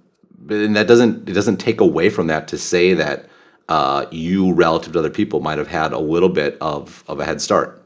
and 0.48 0.76
that 0.76 0.86
doesn't 0.86 1.28
it 1.28 1.32
doesn't 1.32 1.58
take 1.58 1.80
away 1.80 2.10
from 2.10 2.26
that 2.28 2.48
to 2.48 2.58
say 2.58 2.94
that 2.94 3.28
uh, 3.68 4.06
you 4.10 4.52
relative 4.52 4.92
to 4.94 4.98
other 4.98 5.10
people 5.10 5.40
might 5.40 5.58
have 5.58 5.68
had 5.68 5.92
a 5.92 5.98
little 5.98 6.28
bit 6.28 6.56
of 6.60 7.04
of 7.08 7.20
a 7.20 7.24
head 7.24 7.40
start. 7.40 7.84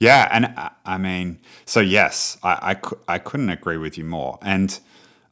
Yeah, 0.00 0.28
and 0.30 0.46
I, 0.46 0.70
I 0.84 0.98
mean, 0.98 1.38
so 1.64 1.80
yes, 1.80 2.36
I, 2.42 2.76
I, 3.08 3.14
I 3.14 3.18
couldn't 3.18 3.48
agree 3.48 3.78
with 3.78 3.96
you 3.96 4.04
more. 4.04 4.38
And 4.42 4.78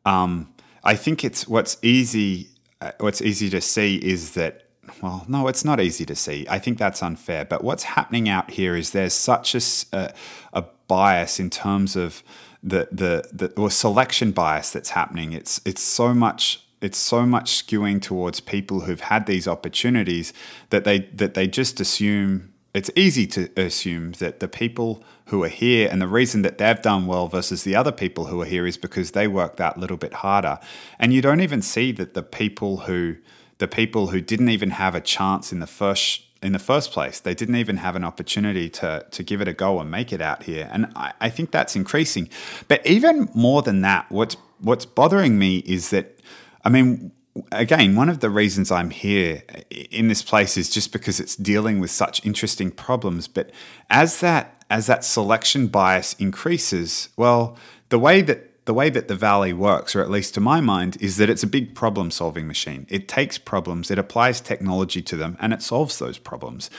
um, 0.07 0.55
I 0.85 0.95
think 0.95 1.25
it's 1.25 1.47
what's 1.47 1.77
easy 1.83 2.49
uh, 2.81 2.93
what's 2.99 3.21
easy 3.23 3.49
to 3.51 3.61
see 3.61 3.97
is 3.97 4.33
that 4.33 4.69
well, 5.03 5.25
no, 5.27 5.49
it's 5.49 5.65
not 5.65 5.81
easy 5.81 6.07
to 6.07 6.15
see. 6.15 6.47
I 6.49 6.61
think 6.61 6.79
that's 6.79 7.03
unfair. 7.03 7.45
But 7.45 7.65
what's 7.65 7.83
happening 7.83 8.29
out 8.29 8.53
here 8.53 8.77
is 8.77 8.93
there's 8.93 9.13
such 9.13 9.55
a 9.55 10.15
a 10.53 10.65
bias 10.87 11.41
in 11.41 11.51
terms 11.51 11.97
of 11.97 12.23
the 12.63 12.89
the 12.93 13.29
the 13.33 13.53
or 13.61 13.71
selection 13.71 14.31
bias 14.31 14.71
that's 14.71 14.91
happening. 14.91 15.33
It's 15.33 15.61
it's 15.65 15.83
so 15.83 16.15
much 16.15 16.65
it's 16.81 16.99
so 16.99 17.27
much 17.27 17.67
skewing 17.67 18.01
towards 18.01 18.41
people 18.41 18.81
who've 18.81 19.01
had 19.01 19.27
these 19.27 19.49
opportunities 19.49 20.33
that 20.71 20.85
they 20.85 21.01
that 21.15 21.35
they 21.35 21.49
just 21.49 21.81
assume 21.81 22.53
it's 22.73 22.91
easy 22.97 23.27
to 23.27 23.51
assume 23.57 24.13
that 24.13 24.41
the 24.41 24.49
people 24.49 25.03
who 25.27 25.43
are 25.43 25.49
here 25.49 25.89
and 25.91 26.01
the 26.01 26.09
reason 26.09 26.43
that 26.43 26.59
they've 26.59 26.81
done 26.81 27.07
well 27.07 27.29
versus 27.29 27.65
the 27.65 27.75
other 27.75 27.93
people 27.93 28.27
who 28.27 28.41
are 28.41 28.47
here 28.47 28.67
is 28.67 28.77
because 28.77 29.11
they 29.11 29.27
worked 29.27 29.59
that 29.59 29.79
little 29.79 29.97
bit 29.97 30.15
harder 30.15 30.59
and 30.99 31.13
you 31.13 31.21
don't 31.21 31.41
even 31.41 31.61
see 31.61 31.93
that 31.93 32.15
the 32.15 32.23
people 32.23 32.79
who 32.79 33.17
the 33.59 33.69
people 33.69 34.09
who 34.09 34.21
didn't 34.21 34.49
even 34.49 34.71
have 34.71 34.95
a 34.95 35.01
chance 35.01 35.53
in 35.53 35.61
the 35.61 35.67
first 35.67 36.23
in 36.43 36.53
the 36.53 36.59
first 36.59 36.91
place. 36.91 37.21
They 37.21 37.35
didn't 37.35 37.55
even 37.57 37.77
have 37.77 37.97
an 37.97 38.05
opportunity 38.05 38.69
to 38.71 39.07
to 39.11 39.23
give 39.23 39.41
it 39.41 39.49
a 39.49 39.53
go 39.53 39.81
and 39.81 39.91
make 39.91 40.13
it 40.13 40.21
out 40.21 40.43
here. 40.45 40.69
And 40.73 40.93
I, 40.97 41.13
I 41.21 41.31
think 41.31 41.51
that's 41.51 41.77
increasing. 41.77 42.29
But 42.69 42.85
even 42.87 43.29
more 43.35 43.63
than 43.63 43.83
that 43.83 44.11
what's 44.11 44.37
what's 44.61 44.85
bothering 44.85 45.39
me 45.39 45.59
is 45.59 45.91
that 45.91 46.19
I 46.65 46.69
mean, 46.69 47.13
again, 47.51 47.97
one 47.97 48.09
of 48.09 48.21
the 48.21 48.31
reasons 48.31 48.71
I'm 48.71 48.91
here 48.91 49.43
in 49.71 50.09
this 50.09 50.23
place 50.23 50.57
is 50.57 50.71
just 50.71 50.93
because 50.93 51.21
it's 51.21 51.37
dealing 51.37 51.81
with 51.81 51.91
such 51.91 52.25
interesting 52.25 52.71
problems. 52.71 53.29
But 53.29 53.51
as 53.91 54.21
that 54.21 54.65
as 54.71 54.87
that 54.87 55.05
selection 55.05 55.67
bias 55.69 56.15
increases, 56.15 57.09
well, 57.17 57.57
the 57.91 57.99
way 57.99 58.23
that 58.23 58.52
the 58.65 58.75
way 58.75 58.91
that 58.91 59.09
the 59.09 59.17
valley 59.17 59.53
works, 59.53 59.97
or 59.97 60.03
at 60.03 60.11
least 60.11 60.35
to 60.35 60.41
my 60.41 60.61
mind, 60.61 60.97
is 61.01 61.17
that 61.17 61.29
it's 61.29 61.43
a 61.43 61.49
big 61.49 61.75
problem 61.75 62.11
solving 62.11 62.47
machine. 62.47 62.87
It 62.89 63.09
takes 63.09 63.37
problems, 63.37 63.91
it 63.91 63.99
applies 63.99 64.41
technology 64.41 65.03
to 65.03 65.17
them, 65.17 65.37
and 65.41 65.53
it 65.53 65.63
solves 65.63 65.99
those 65.99 66.19
problems. 66.19 66.71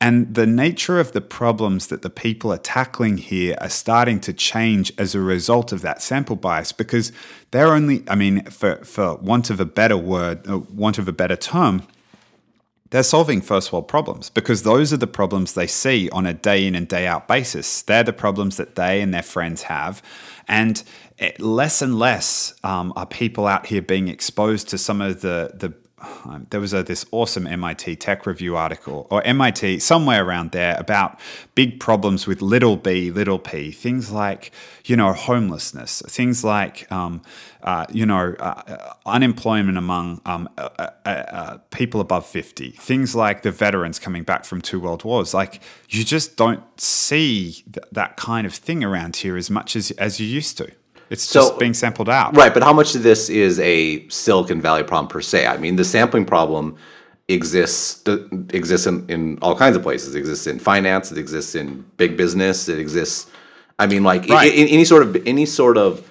And 0.00 0.34
the 0.34 0.46
nature 0.46 1.00
of 1.00 1.12
the 1.12 1.20
problems 1.20 1.86
that 1.86 2.02
the 2.02 2.10
people 2.10 2.52
are 2.52 2.58
tackling 2.58 3.16
here 3.16 3.56
are 3.60 3.70
starting 3.70 4.20
to 4.20 4.32
change 4.32 4.92
as 4.98 5.14
a 5.14 5.20
result 5.20 5.72
of 5.72 5.82
that 5.82 6.02
sample 6.02 6.36
bias 6.36 6.72
because 6.72 7.10
they're 7.52 7.72
only, 7.72 8.04
I 8.08 8.14
mean, 8.14 8.44
for, 8.44 8.84
for 8.84 9.16
want 9.16 9.50
of 9.50 9.60
a 9.60 9.64
better 9.64 9.96
word, 9.96 10.46
uh, 10.48 10.58
want 10.58 10.98
of 10.98 11.08
a 11.08 11.12
better 11.12 11.36
term, 11.36 11.86
they're 12.94 13.02
solving 13.02 13.40
first 13.40 13.72
world 13.72 13.88
problems 13.88 14.30
because 14.30 14.62
those 14.62 14.92
are 14.92 14.96
the 14.96 15.08
problems 15.08 15.54
they 15.54 15.66
see 15.66 16.08
on 16.10 16.26
a 16.26 16.32
day 16.32 16.64
in 16.64 16.76
and 16.76 16.86
day 16.86 17.08
out 17.08 17.26
basis. 17.26 17.82
They're 17.82 18.04
the 18.04 18.12
problems 18.12 18.56
that 18.56 18.76
they 18.76 19.00
and 19.00 19.12
their 19.12 19.20
friends 19.20 19.62
have. 19.62 20.00
And 20.46 20.80
less 21.40 21.82
and 21.82 21.98
less 21.98 22.54
um, 22.62 22.92
are 22.94 23.04
people 23.04 23.48
out 23.48 23.66
here 23.66 23.82
being 23.82 24.06
exposed 24.06 24.68
to 24.68 24.78
some 24.78 25.00
of 25.00 25.22
the, 25.22 25.50
the 25.54 25.74
um, 26.24 26.46
there 26.50 26.60
was 26.60 26.72
a, 26.72 26.82
this 26.82 27.04
awesome 27.10 27.46
MIT 27.46 27.96
Tech 27.96 28.26
Review 28.26 28.56
article, 28.56 29.06
or 29.10 29.22
MIT, 29.24 29.80
somewhere 29.80 30.24
around 30.24 30.52
there, 30.52 30.76
about 30.78 31.18
big 31.54 31.80
problems 31.80 32.26
with 32.26 32.42
little 32.42 32.76
b, 32.76 33.10
little 33.10 33.38
p, 33.38 33.70
things 33.70 34.10
like, 34.10 34.52
you 34.84 34.96
know, 34.96 35.12
homelessness, 35.12 36.02
things 36.06 36.44
like, 36.44 36.90
um, 36.92 37.22
uh, 37.62 37.86
you 37.90 38.06
know, 38.06 38.34
uh, 38.38 38.94
unemployment 39.06 39.78
among 39.78 40.20
um, 40.26 40.48
uh, 40.58 40.68
uh, 40.76 41.08
uh 41.08 41.58
people 41.70 42.00
above 42.00 42.26
50, 42.26 42.70
things 42.70 43.14
like 43.14 43.42
the 43.42 43.50
veterans 43.50 43.98
coming 43.98 44.22
back 44.22 44.44
from 44.44 44.60
two 44.60 44.80
world 44.80 45.04
wars. 45.04 45.34
Like, 45.34 45.60
you 45.88 46.04
just 46.04 46.36
don't 46.36 46.62
see 46.80 47.52
th- 47.52 47.86
that 47.92 48.16
kind 48.16 48.46
of 48.46 48.54
thing 48.54 48.84
around 48.84 49.16
here 49.16 49.36
as 49.36 49.50
much 49.50 49.76
as, 49.76 49.90
as 49.92 50.20
you 50.20 50.26
used 50.26 50.58
to. 50.58 50.70
It's 51.14 51.22
So- 51.24 51.40
just 51.40 51.58
being 51.60 51.74
sampled 51.74 52.08
out. 52.08 52.36
Right, 52.36 52.52
but 52.52 52.62
how 52.64 52.72
much 52.72 52.94
of 52.96 53.02
this 53.04 53.28
is 53.28 53.60
a 53.60 54.04
Silicon 54.08 54.60
Valley 54.60 54.82
problem 54.82 55.06
per 55.08 55.20
se? 55.20 55.46
I 55.46 55.56
mean, 55.58 55.76
the 55.76 55.84
sampling 55.84 56.24
problem 56.24 56.74
exists 57.28 58.02
exists 58.52 58.86
in, 58.86 59.06
in 59.08 59.38
all 59.40 59.56
kinds 59.56 59.76
of 59.76 59.82
places. 59.82 60.14
It 60.14 60.18
exists 60.18 60.46
in 60.48 60.58
finance. 60.58 61.12
It 61.12 61.18
exists 61.18 61.54
in 61.54 61.84
big 61.96 62.16
business. 62.16 62.68
It 62.68 62.78
exists. 62.80 63.26
I 63.78 63.86
mean, 63.86 64.02
like 64.02 64.28
Right. 64.28 64.52
in, 64.52 64.66
in 64.66 64.74
any 64.74 64.84
sort 64.84 65.02
of 65.04 65.16
any 65.24 65.46
sort 65.46 65.78
of 65.78 66.02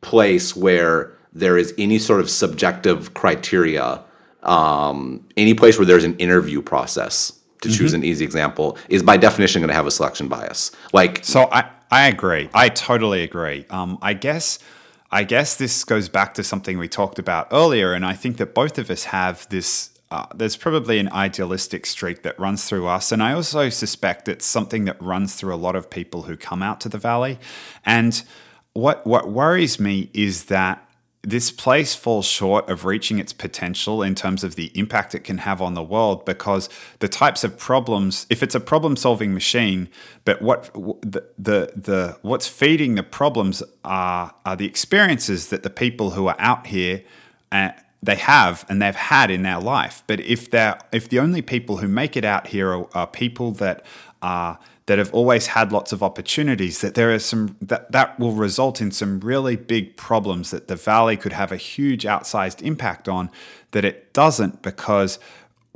place 0.00 0.54
where 0.56 1.12
there 1.32 1.58
is 1.58 1.74
any 1.76 1.98
sort 1.98 2.20
of 2.20 2.30
subjective 2.30 3.12
criteria, 3.14 4.00
um, 4.44 5.24
any 5.36 5.54
place 5.54 5.76
where 5.78 5.86
there's 5.86 6.04
an 6.04 6.16
interview 6.18 6.62
process. 6.62 7.32
To 7.62 7.70
choose 7.70 7.92
Mm-hmm. 7.92 8.02
an 8.02 8.04
easy 8.04 8.24
example, 8.24 8.76
is 8.90 9.02
by 9.02 9.16
definition 9.16 9.60
going 9.62 9.70
to 9.70 9.74
have 9.74 9.86
a 9.86 9.90
selection 9.90 10.28
bias. 10.28 10.70
Like 10.92 11.24
So 11.24 11.48
I, 11.50 11.64
I 11.90 12.08
agree. 12.08 12.50
I 12.52 12.68
totally 12.68 13.22
agree. 13.22 13.66
Um, 13.70 13.98
I 14.02 14.14
guess 14.14 14.58
I 15.10 15.22
guess 15.22 15.56
this 15.56 15.84
goes 15.84 16.08
back 16.08 16.34
to 16.34 16.42
something 16.42 16.78
we 16.78 16.88
talked 16.88 17.18
about 17.18 17.48
earlier, 17.52 17.92
and 17.92 18.04
I 18.04 18.14
think 18.14 18.38
that 18.38 18.54
both 18.54 18.78
of 18.78 18.90
us 18.90 19.04
have 19.04 19.48
this. 19.48 19.90
Uh, 20.08 20.26
there's 20.34 20.56
probably 20.56 21.00
an 21.00 21.08
idealistic 21.10 21.84
streak 21.84 22.22
that 22.22 22.38
runs 22.38 22.64
through 22.64 22.86
us, 22.86 23.12
and 23.12 23.22
I 23.22 23.32
also 23.32 23.68
suspect 23.70 24.28
it's 24.28 24.46
something 24.46 24.84
that 24.84 25.00
runs 25.02 25.34
through 25.34 25.54
a 25.54 25.56
lot 25.56 25.74
of 25.74 25.90
people 25.90 26.22
who 26.22 26.36
come 26.36 26.62
out 26.62 26.80
to 26.82 26.88
the 26.88 26.98
valley. 26.98 27.38
And 27.84 28.22
what 28.72 29.06
what 29.06 29.30
worries 29.30 29.80
me 29.80 30.10
is 30.12 30.44
that 30.44 30.85
this 31.26 31.50
place 31.50 31.92
falls 31.92 32.24
short 32.24 32.70
of 32.70 32.84
reaching 32.84 33.18
its 33.18 33.32
potential 33.32 34.00
in 34.00 34.14
terms 34.14 34.44
of 34.44 34.54
the 34.54 34.70
impact 34.78 35.12
it 35.12 35.24
can 35.24 35.38
have 35.38 35.60
on 35.60 35.74
the 35.74 35.82
world 35.82 36.24
because 36.24 36.68
the 37.00 37.08
types 37.08 37.42
of 37.42 37.58
problems 37.58 38.26
if 38.30 38.42
it's 38.44 38.54
a 38.54 38.60
problem 38.60 38.96
solving 38.96 39.34
machine 39.34 39.88
but 40.24 40.40
what 40.40 40.72
the, 41.02 41.24
the 41.36 41.72
the 41.74 42.16
what's 42.22 42.46
feeding 42.46 42.94
the 42.94 43.02
problems 43.02 43.62
are 43.84 44.32
are 44.46 44.54
the 44.56 44.66
experiences 44.66 45.48
that 45.48 45.64
the 45.64 45.70
people 45.70 46.10
who 46.10 46.28
are 46.28 46.36
out 46.38 46.68
here 46.68 47.02
uh, 47.50 47.70
they 48.02 48.14
have 48.14 48.64
and 48.68 48.80
they've 48.80 48.94
had 48.94 49.30
in 49.30 49.42
their 49.42 49.58
life. 49.58 50.02
But 50.06 50.20
if 50.20 50.50
they're 50.50 50.78
if 50.92 51.08
the 51.08 51.18
only 51.18 51.42
people 51.42 51.78
who 51.78 51.88
make 51.88 52.16
it 52.16 52.24
out 52.24 52.48
here 52.48 52.72
are, 52.72 52.88
are 52.94 53.06
people 53.06 53.50
that 53.52 53.84
are 54.22 54.58
that 54.86 54.98
have 54.98 55.12
always 55.12 55.48
had 55.48 55.72
lots 55.72 55.92
of 55.92 56.02
opportunities 56.02 56.80
that 56.80 56.94
there 56.94 57.12
is 57.12 57.24
some 57.24 57.56
that 57.60 57.90
that 57.92 58.18
will 58.18 58.32
result 58.32 58.80
in 58.80 58.90
some 58.90 59.20
really 59.20 59.56
big 59.56 59.96
problems 59.96 60.50
that 60.50 60.68
the 60.68 60.76
valley 60.76 61.16
could 61.16 61.32
have 61.32 61.52
a 61.52 61.56
huge 61.56 62.04
outsized 62.04 62.62
impact 62.62 63.08
on 63.08 63.30
that 63.72 63.84
it 63.84 64.12
doesn't 64.12 64.62
because 64.62 65.18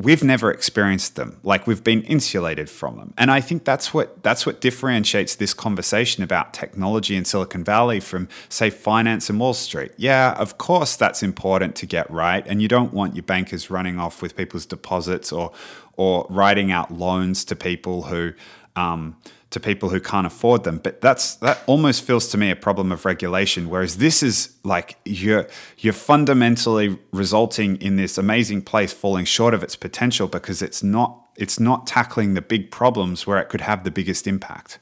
we've 0.03 0.25
never 0.25 0.51
experienced 0.51 1.17
them. 1.17 1.39
Like 1.43 1.67
we've 1.67 1.85
been 1.85 2.03
insulated 2.03 2.71
from 2.71 2.97
them. 2.97 3.13
And 3.19 3.31
i 3.31 3.41
think 3.41 3.65
that's 3.65 3.93
what 3.93 4.23
that's 4.23 4.47
what 4.47 4.61
differentiates 4.61 5.35
this 5.35 5.53
conversation 5.53 6.23
about 6.23 6.55
technology 6.55 7.17
in 7.17 7.25
silicon 7.25 7.65
valley 7.65 8.01
from 8.01 8.29
say 8.49 8.71
finance 8.71 9.29
and 9.29 9.39
wall 9.39 9.55
street. 9.55 9.93
Yeah 9.97 10.35
of 10.39 10.59
course 10.59 10.97
that's 10.97 11.23
important 11.23 11.75
to 11.77 11.87
get 11.87 12.11
right 12.11 12.47
and 12.47 12.63
you 12.63 12.69
don't 12.69 12.95
want 12.95 13.15
your 13.15 13.25
bankers 13.25 13.71
running 13.71 13.99
off 13.99 14.23
with 14.23 14.37
people's 14.37 14.67
deposits 14.67 15.33
or 15.33 15.53
or 15.97 16.27
writing 16.31 16.71
out 16.71 16.91
loans 16.91 17.45
to 17.45 17.55
people 17.55 18.05
who 18.05 18.33
um, 18.77 19.17
to 19.51 19.59
people 19.59 19.89
who 19.89 20.01
can't 20.01 20.27
afford 20.27 20.65
them. 20.65 20.79
But 20.79 21.01
that's 21.01 21.35
that 21.37 21.63
almost 21.67 22.03
feels 22.03 22.29
to 22.29 22.39
me 22.39 22.51
a 22.51 22.57
problem 22.57 22.93
of 22.93 23.05
regulation. 23.05 23.69
Whereas 23.69 23.97
this 23.99 24.23
is 24.23 24.57
like 24.65 24.99
you're 25.05 25.47
you're 25.79 25.93
fundamentally 25.93 26.99
resulting 27.13 27.77
in 27.77 27.97
this 27.97 28.17
amazing 28.17 28.63
place 28.63 28.93
falling 28.93 29.25
short 29.25 29.55
of 29.55 29.63
its 29.63 29.77
potential 29.77 30.29
because 30.29 30.63
it's 30.63 30.83
not 30.83 31.27
it's 31.37 31.59
not 31.59 31.87
tackling 31.87 32.35
the 32.35 32.43
big 32.43 32.71
problems 32.71 33.27
where 33.27 33.39
it 33.39 33.49
could 33.49 33.63
have 33.63 33.85
the 33.85 33.91
biggest 33.91 34.27
impact. 34.27 34.79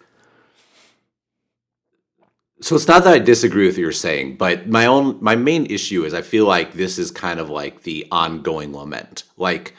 So 2.60 2.74
it's 2.74 2.88
not 2.88 3.04
that 3.04 3.12
I 3.12 3.18
disagree 3.20 3.66
with 3.66 3.76
what 3.76 3.82
you're 3.82 3.92
saying, 3.92 4.36
but 4.36 4.68
my 4.68 4.84
own 4.84 5.18
my 5.20 5.36
main 5.36 5.66
issue 5.66 6.04
is 6.04 6.12
I 6.12 6.22
feel 6.22 6.44
like 6.44 6.74
this 6.74 6.98
is 6.98 7.10
kind 7.10 7.38
of 7.40 7.48
like 7.48 7.84
the 7.84 8.06
ongoing 8.10 8.74
lament. 8.74 9.22
Like 9.36 9.74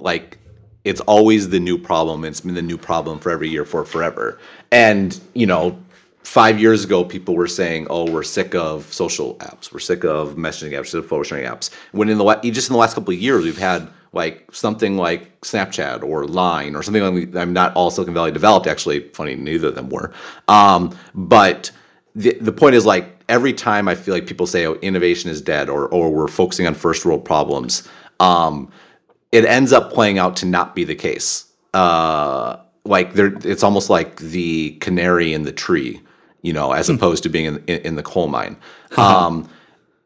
like 0.00 0.38
it's 0.84 1.00
always 1.02 1.50
the 1.50 1.60
new 1.60 1.78
problem. 1.78 2.24
It's 2.24 2.40
been 2.40 2.54
the 2.54 2.62
new 2.62 2.78
problem 2.78 3.18
for 3.18 3.30
every 3.30 3.48
year 3.48 3.64
for 3.64 3.84
forever. 3.84 4.38
And, 4.70 5.18
you 5.34 5.46
know, 5.46 5.78
5 6.22 6.60
years 6.60 6.84
ago 6.84 7.04
people 7.04 7.34
were 7.34 7.46
saying, 7.46 7.86
"Oh, 7.88 8.10
we're 8.10 8.22
sick 8.22 8.54
of 8.54 8.92
social 8.92 9.36
apps. 9.36 9.72
We're 9.72 9.78
sick 9.78 10.04
of 10.04 10.36
messaging 10.36 10.72
apps, 10.72 10.88
sick 10.88 11.04
of 11.04 11.06
photo 11.08 11.22
sharing 11.22 11.46
apps." 11.46 11.70
When 11.92 12.08
in 12.08 12.18
the 12.18 12.24
just 12.50 12.68
in 12.68 12.74
the 12.74 12.78
last 12.78 12.94
couple 12.94 13.14
of 13.14 13.20
years 13.20 13.44
we've 13.44 13.58
had 13.58 13.88
like 14.12 14.48
something 14.52 14.96
like 14.96 15.40
Snapchat 15.42 16.02
or 16.02 16.26
Line 16.26 16.74
or 16.74 16.82
something 16.82 17.02
like 17.02 17.36
I'm 17.36 17.52
not 17.52 17.74
all 17.74 17.90
Silicon 17.90 18.14
Valley 18.14 18.30
developed 18.30 18.66
actually. 18.66 19.00
Funny, 19.10 19.36
neither 19.36 19.68
of 19.68 19.74
them 19.74 19.88
were. 19.88 20.12
Um, 20.48 20.96
but 21.14 21.70
the 22.14 22.36
the 22.40 22.52
point 22.52 22.74
is 22.74 22.84
like 22.84 23.22
every 23.28 23.52
time 23.52 23.88
I 23.88 23.94
feel 23.94 24.14
like 24.14 24.26
people 24.26 24.46
say, 24.46 24.66
"Oh, 24.66 24.74
innovation 24.82 25.30
is 25.30 25.40
dead," 25.40 25.68
or 25.68 25.86
or 25.88 26.10
we're 26.10 26.28
focusing 26.28 26.66
on 26.66 26.74
first 26.74 27.04
world 27.04 27.24
problems, 27.24 27.86
um, 28.20 28.70
it 29.32 29.44
ends 29.44 29.72
up 29.72 29.92
playing 29.92 30.18
out 30.18 30.36
to 30.36 30.46
not 30.46 30.74
be 30.74 30.84
the 30.84 30.94
case. 30.94 31.50
Uh, 31.74 32.56
like 32.84 33.12
there, 33.14 33.34
it's 33.44 33.62
almost 33.62 33.90
like 33.90 34.16
the 34.16 34.72
canary 34.80 35.32
in 35.32 35.42
the 35.42 35.52
tree, 35.52 36.00
you 36.42 36.52
know, 36.52 36.72
as 36.72 36.88
opposed 36.88 37.22
to 37.24 37.28
being 37.28 37.44
in, 37.44 37.64
in, 37.66 37.80
in 37.80 37.96
the 37.96 38.02
coal 38.02 38.28
mine. 38.28 38.56
Um, 38.96 39.48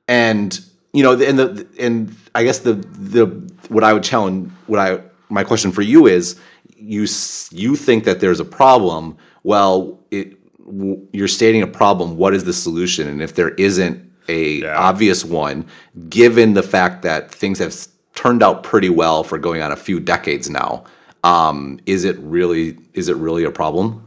and 0.08 0.60
you 0.92 1.02
know, 1.02 1.12
and 1.12 1.38
the 1.38 1.66
and 1.78 2.14
I 2.34 2.44
guess 2.44 2.60
the 2.60 2.74
the 2.74 3.26
what 3.68 3.84
I 3.84 3.92
would 3.92 4.02
challenge, 4.02 4.50
what 4.66 4.80
I 4.80 5.00
my 5.28 5.44
question 5.44 5.72
for 5.72 5.82
you 5.82 6.06
is, 6.06 6.38
you 6.76 7.06
you 7.50 7.76
think 7.76 8.04
that 8.04 8.20
there's 8.20 8.40
a 8.40 8.44
problem. 8.44 9.16
Well, 9.44 10.00
it 10.10 10.36
w- 10.64 11.06
you're 11.12 11.28
stating 11.28 11.62
a 11.62 11.66
problem. 11.66 12.16
What 12.16 12.34
is 12.34 12.44
the 12.44 12.52
solution? 12.52 13.08
And 13.08 13.22
if 13.22 13.34
there 13.34 13.50
isn't 13.50 14.10
a 14.28 14.66
obvious 14.66 15.24
one, 15.24 15.66
given 16.08 16.54
the 16.54 16.62
fact 16.62 17.02
that 17.02 17.30
things 17.30 17.58
have 17.58 17.72
turned 18.14 18.42
out 18.42 18.62
pretty 18.62 18.90
well 18.90 19.25
for 19.25 19.38
going 19.38 19.62
on 19.62 19.73
a 19.73 19.76
few 19.76 20.00
decades 20.00 20.50
now, 20.50 20.85
um, 21.25 21.81
is 21.87 22.04
it 22.04 22.19
really 22.19 22.78
is 22.95 23.09
it 23.09 23.16
really 23.16 23.45
a 23.45 23.50
problem? 23.50 24.07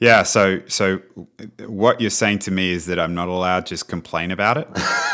Yeah, 0.00 0.22
so 0.22 0.60
so 0.66 1.00
what 1.66 2.00
you're 2.00 2.10
saying 2.10 2.40
to 2.40 2.50
me 2.50 2.72
is 2.72 2.86
that 2.86 2.98
I'm 2.98 3.14
not 3.14 3.28
allowed 3.28 3.66
to 3.66 3.70
just 3.70 3.88
complain 3.88 4.30
about 4.30 4.58
it. 4.58 4.68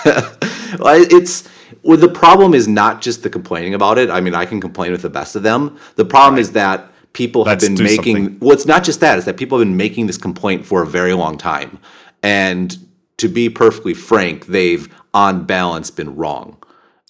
Well, 0.79 1.05
It's 1.11 1.49
well, 1.83 1.97
the 1.99 2.09
problem 2.09 2.55
is 2.55 2.69
not 2.69 3.01
just 3.03 3.23
the 3.23 3.31
complaining 3.31 3.75
about 3.75 3.99
it. 3.99 4.11
I 4.11 4.21
mean, 4.21 4.35
I 4.35 4.45
can 4.45 4.61
complain 4.61 4.93
with 4.93 5.03
the 5.03 5.11
best 5.11 5.35
of 5.35 5.43
them. 5.43 5.79
The 5.97 6.05
problem 6.05 6.39
is 6.39 6.53
that 6.53 6.91
people 7.13 7.43
Let's 7.43 7.67
have 7.67 7.77
been 7.77 7.85
making. 7.85 8.17
something. 8.17 8.39
Well, 8.41 8.53
it's 8.53 8.67
not 8.67 8.85
just 8.85 9.01
that; 9.01 9.17
it's 9.17 9.27
that 9.27 9.37
people 9.37 9.59
have 9.59 9.67
been 9.67 9.77
making 9.77 10.07
this 10.07 10.19
complaint 10.19 10.67
for 10.67 10.83
a 10.83 10.87
very 10.87 11.15
long 11.15 11.39
time. 11.39 11.79
And 12.23 12.77
to 13.17 13.29
be 13.29 13.49
perfectly 13.49 13.95
frank, 13.95 14.47
they've 14.47 14.89
on 15.13 15.45
balance 15.45 15.91
been 15.91 16.15
wrong. 16.17 16.60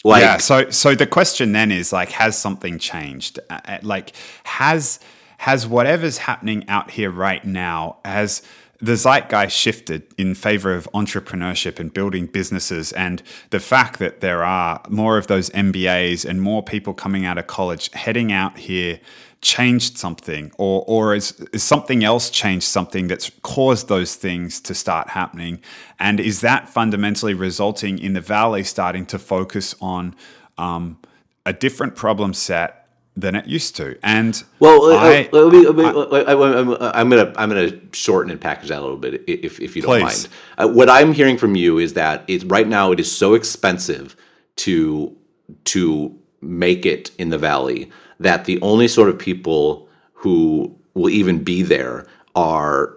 Like, 0.04 0.23
yeah. 0.23 0.37
So 0.38 0.71
so 0.71 0.95
the 0.95 1.07
question 1.07 1.52
then 1.52 1.71
is 1.71 1.92
like, 1.92 2.11
has 2.12 2.38
something 2.38 2.78
changed? 2.78 3.38
Uh, 3.50 3.61
uh, 3.64 3.78
Like, 3.83 4.12
has 4.45 5.00
has 5.38 5.66
whatever's 5.66 6.19
happening 6.19 6.69
out 6.69 6.90
here 6.90 7.11
right 7.11 7.45
now 7.45 7.97
has 8.04 8.42
the 8.83 8.92
zeitgeist 8.97 9.57
shifted 9.57 10.02
in 10.16 10.35
favor 10.35 10.75
of 10.75 10.88
entrepreneurship 10.95 11.78
and 11.78 11.92
building 11.92 12.26
businesses 12.26 12.92
and 12.92 13.23
the 13.50 13.61
fact 13.61 13.99
that 13.99 14.21
there 14.21 14.42
are 14.42 14.83
more 14.88 15.19
of 15.19 15.26
those 15.26 15.50
MBAs 15.50 16.25
and 16.28 16.40
more 16.40 16.62
people 16.62 16.95
coming 16.95 17.26
out 17.26 17.37
of 17.37 17.47
college 17.47 17.90
heading 17.92 18.33
out 18.33 18.59
here 18.59 19.00
changed 19.42 19.97
something 19.97 20.52
or 20.59 20.85
or 20.87 21.14
is, 21.14 21.32
is 21.52 21.62
something 21.62 22.04
else 22.04 22.28
changed 22.28 22.66
something 22.66 23.09
that's 23.09 23.30
caused 23.42 23.88
those 23.88 24.14
things 24.14 24.61
to 24.61 24.75
start 24.75 25.09
happening 25.11 25.59
and 25.99 26.20
is 26.20 26.42
that 26.42 26.68
fundamentally 26.68 27.32
resulting 27.32 27.99
in 27.99 28.12
the 28.12 28.20
valley 28.20 28.62
starting 28.62 29.06
to 29.06 29.18
focus 29.18 29.75
on 29.80 30.14
um, 30.59 30.99
a 31.47 31.54
different 31.54 31.97
problem 31.97 32.35
set 32.35 32.87
than 33.16 33.35
it 33.35 33.47
used 33.47 33.75
to 33.75 33.99
and 34.02 34.44
Well, 34.61 34.92
I- 34.92 35.28
let 35.32 35.52
me, 35.52 35.66
let 35.66 35.75
me, 35.76 35.85
I, 36.18 36.32
am 36.32 36.76
I'm 36.80 37.09
gonna 37.09 37.32
I'm 37.37 37.49
gonna 37.49 37.73
shorten 37.92 38.30
and 38.30 38.40
package 38.40 38.68
that 38.68 38.78
a 38.78 38.82
little 38.82 38.99
bit, 38.99 39.25
if 39.26 39.59
if 39.59 39.75
you 39.75 39.80
don't 39.82 40.00
Please. 40.02 40.28
mind. 40.59 40.68
Uh, 40.70 40.73
what 40.75 40.90
I'm 40.90 41.12
hearing 41.14 41.38
from 41.38 41.56
you 41.56 41.78
is 41.78 41.94
that 41.94 42.25
it's 42.28 42.44
right 42.44 42.68
now 42.68 42.92
it 42.92 43.00
is 43.00 43.11
so 43.11 43.32
expensive 43.35 44.16
to 44.56 45.16
to 45.64 46.18
make 46.42 46.85
it 46.87 47.11
in 47.18 47.30
the 47.30 47.38
valley 47.38 47.90
that 48.21 48.45
the 48.45 48.61
only 48.61 48.87
sort 48.87 49.09
of 49.09 49.19
people 49.19 49.89
who 50.12 50.79
will 50.95 51.11
even 51.11 51.43
be 51.43 51.62
there 51.62 52.07
are 52.35 52.95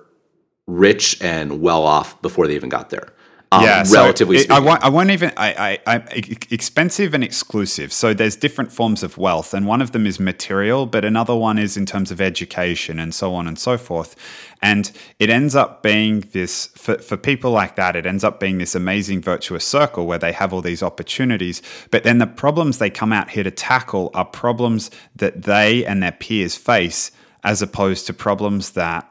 rich 0.67 1.21
and 1.21 1.61
well 1.61 1.83
off 1.83 2.21
before 2.21 2.47
they 2.47 2.55
even 2.55 2.69
got 2.69 2.89
there. 2.89 3.12
Um, 3.53 3.63
yeah, 3.63 3.83
so 3.83 4.01
relatively 4.01 4.37
it- 4.37 4.51
I 4.51 4.59
won't. 4.59 4.83
I 4.83 4.89
won't 4.89 5.11
even. 5.11 5.31
I, 5.37 5.79
I, 5.85 5.95
I, 5.95 6.03
expensive 6.49 7.13
and 7.13 7.23
exclusive. 7.23 7.93
So 7.93 8.13
there's 8.13 8.35
different 8.35 8.71
forms 8.71 9.03
of 9.03 9.17
wealth, 9.17 9.53
and 9.53 9.67
one 9.67 9.81
of 9.81 9.91
them 9.91 10.07
is 10.07 10.19
material, 10.19 10.85
but 10.85 11.05
another 11.05 11.35
one 11.35 11.57
is 11.59 11.77
in 11.77 11.85
terms 11.85 12.11
of 12.11 12.19
education 12.19 12.99
and 12.99 13.13
so 13.13 13.35
on 13.35 13.47
and 13.47 13.59
so 13.59 13.77
forth. 13.77 14.15
And 14.61 14.91
it 15.19 15.29
ends 15.29 15.55
up 15.55 15.83
being 15.83 16.21
this 16.31 16.67
for 16.67 16.97
for 16.97 17.17
people 17.17 17.51
like 17.51 17.75
that. 17.75 17.95
It 17.95 18.05
ends 18.05 18.23
up 18.23 18.39
being 18.39 18.57
this 18.57 18.75
amazing 18.75 19.21
virtuous 19.21 19.65
circle 19.65 20.05
where 20.07 20.17
they 20.19 20.31
have 20.31 20.53
all 20.53 20.61
these 20.61 20.81
opportunities, 20.81 21.61
but 21.91 22.03
then 22.03 22.17
the 22.17 22.27
problems 22.27 22.77
they 22.79 22.89
come 22.89 23.13
out 23.13 23.31
here 23.31 23.43
to 23.43 23.51
tackle 23.51 24.09
are 24.13 24.25
problems 24.25 24.89
that 25.15 25.43
they 25.43 25.85
and 25.85 26.01
their 26.01 26.11
peers 26.13 26.55
face, 26.55 27.11
as 27.43 27.61
opposed 27.61 28.07
to 28.07 28.13
problems 28.13 28.71
that 28.71 29.07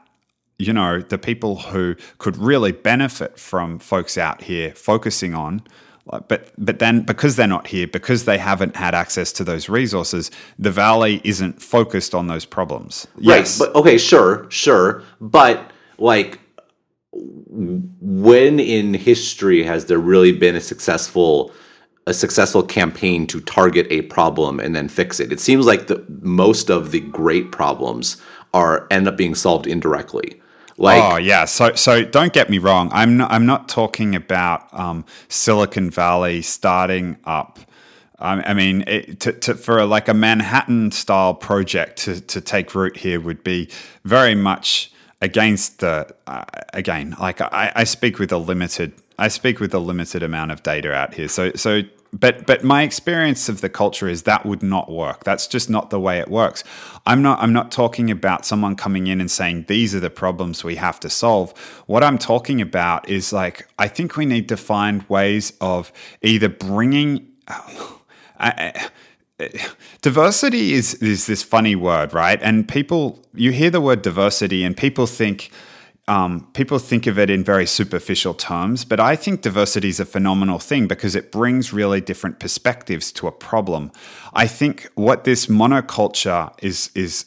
you 0.59 0.73
know, 0.73 1.01
the 1.01 1.17
people 1.17 1.57
who 1.57 1.95
could 2.17 2.37
really 2.37 2.71
benefit 2.71 3.39
from 3.39 3.79
folks 3.79 4.17
out 4.17 4.43
here 4.43 4.73
focusing 4.75 5.33
on. 5.33 5.63
But 6.05 6.51
but 6.57 6.79
then 6.79 7.01
because 7.01 7.37
they're 7.37 7.47
not 7.47 7.67
here, 7.67 7.87
because 7.87 8.25
they 8.25 8.37
haven't 8.37 8.75
had 8.75 8.93
access 8.93 9.31
to 9.33 9.43
those 9.45 9.69
resources, 9.69 10.31
the 10.59 10.71
valley 10.71 11.21
isn't 11.23 11.61
focused 11.61 12.13
on 12.13 12.27
those 12.27 12.43
problems. 12.43 13.07
Yes, 13.17 13.59
Right. 13.59 13.67
But 13.73 13.79
okay, 13.79 13.97
sure, 13.97 14.45
sure. 14.49 15.03
But 15.21 15.71
like 15.97 16.39
when 17.13 18.59
in 18.59 18.95
history 18.95 19.63
has 19.63 19.85
there 19.85 19.99
really 19.99 20.33
been 20.33 20.55
a 20.55 20.61
successful 20.61 21.53
a 22.05 22.13
successful 22.13 22.63
campaign 22.63 23.25
to 23.27 23.39
target 23.39 23.87
a 23.89 24.01
problem 24.03 24.59
and 24.59 24.75
then 24.75 24.89
fix 24.89 25.21
it? 25.21 25.31
It 25.31 25.39
seems 25.39 25.65
like 25.65 25.87
the 25.87 26.03
most 26.21 26.69
of 26.69 26.91
the 26.91 26.99
great 26.99 27.51
problems 27.51 28.21
are 28.53 28.87
end 28.91 29.07
up 29.07 29.15
being 29.15 29.35
solved 29.35 29.67
indirectly. 29.67 30.41
Like 30.77 31.01
oh 31.03 31.17
yeah, 31.17 31.45
so 31.45 31.73
so 31.75 32.03
don't 32.03 32.33
get 32.33 32.49
me 32.49 32.57
wrong. 32.57 32.89
I'm 32.91 33.17
not 33.17 33.31
I'm 33.31 33.45
not 33.45 33.69
talking 33.69 34.15
about 34.15 34.73
um, 34.73 35.05
Silicon 35.27 35.89
Valley 35.89 36.41
starting 36.41 37.17
up. 37.25 37.59
I 38.19 38.41
I 38.41 38.53
mean, 38.53 38.83
it, 38.87 39.19
to, 39.21 39.33
to, 39.33 39.55
for 39.55 39.85
like 39.85 40.07
a 40.07 40.13
Manhattan 40.13 40.91
style 40.91 41.35
project 41.35 41.97
to, 41.99 42.21
to 42.21 42.41
take 42.41 42.73
root 42.73 42.97
here 42.97 43.19
would 43.19 43.43
be 43.43 43.69
very 44.03 44.35
much 44.35 44.91
against 45.21 45.79
the 45.79 46.13
uh, 46.27 46.43
again. 46.73 47.15
Like 47.19 47.41
I, 47.41 47.71
I 47.75 47.83
speak 47.83 48.17
with 48.19 48.31
a 48.31 48.37
limited 48.37 48.93
I 49.19 49.27
speak 49.27 49.59
with 49.59 49.73
a 49.73 49.79
limited 49.79 50.23
amount 50.23 50.51
of 50.51 50.63
data 50.63 50.91
out 50.93 51.13
here. 51.13 51.27
So 51.27 51.51
so 51.53 51.81
but 52.13 52.45
but 52.45 52.63
my 52.63 52.83
experience 52.83 53.49
of 53.49 53.61
the 53.61 53.69
culture 53.69 54.07
is 54.07 54.23
that 54.23 54.45
would 54.45 54.61
not 54.61 54.91
work. 54.91 55.23
That's 55.23 55.47
just 55.47 55.69
not 55.69 55.89
the 55.89 55.99
way 55.99 56.19
it 56.19 56.29
works. 56.29 56.63
I'm 57.05 57.21
not 57.21 57.41
I'm 57.41 57.51
not 57.51 57.71
talking 57.71 58.11
about 58.11 58.45
someone 58.45 58.75
coming 58.75 59.07
in 59.07 59.19
and 59.19 59.29
saying 59.29 59.65
these 59.67 59.95
are 59.95 59.99
the 59.99 60.11
problems 60.11 60.63
we 60.63 60.75
have 60.75 60.99
to 61.01 61.09
solve. 61.09 61.57
What 61.87 62.03
I'm 62.03 62.19
talking 62.19 62.61
about 62.61 63.09
is 63.09 63.33
like 63.33 63.67
I 63.79 63.87
think 63.87 64.15
we 64.15 64.25
need 64.25 64.47
to 64.49 64.57
find 64.57 65.03
ways 65.09 65.53
of 65.59 65.91
either 66.21 66.49
bringing 66.49 67.27
I, 67.47 68.87
I, 69.39 69.49
diversity 70.01 70.73
is 70.73 70.93
is 70.95 71.25
this 71.25 71.41
funny 71.41 71.75
word, 71.75 72.13
right? 72.13 72.39
And 72.43 72.67
people 72.67 73.25
you 73.33 73.51
hear 73.51 73.71
the 73.71 73.81
word 73.81 74.03
diversity 74.03 74.63
and 74.63 74.77
people 74.77 75.07
think 75.07 75.49
um, 76.07 76.49
people 76.53 76.79
think 76.79 77.07
of 77.07 77.17
it 77.17 77.29
in 77.29 77.43
very 77.43 77.65
superficial 77.65 78.33
terms, 78.33 78.83
but 78.83 78.99
I 78.99 79.15
think 79.15 79.41
diversity 79.41 79.87
is 79.87 79.99
a 79.99 80.05
phenomenal 80.05 80.59
thing 80.59 80.87
because 80.87 81.15
it 81.15 81.31
brings 81.31 81.71
really 81.71 82.01
different 82.01 82.39
perspectives 82.39 83.11
to 83.13 83.27
a 83.27 83.31
problem. 83.31 83.91
I 84.33 84.47
think 84.47 84.89
what 84.95 85.23
this 85.23 85.45
monoculture 85.45 86.51
is 86.61 86.89
is 86.93 87.25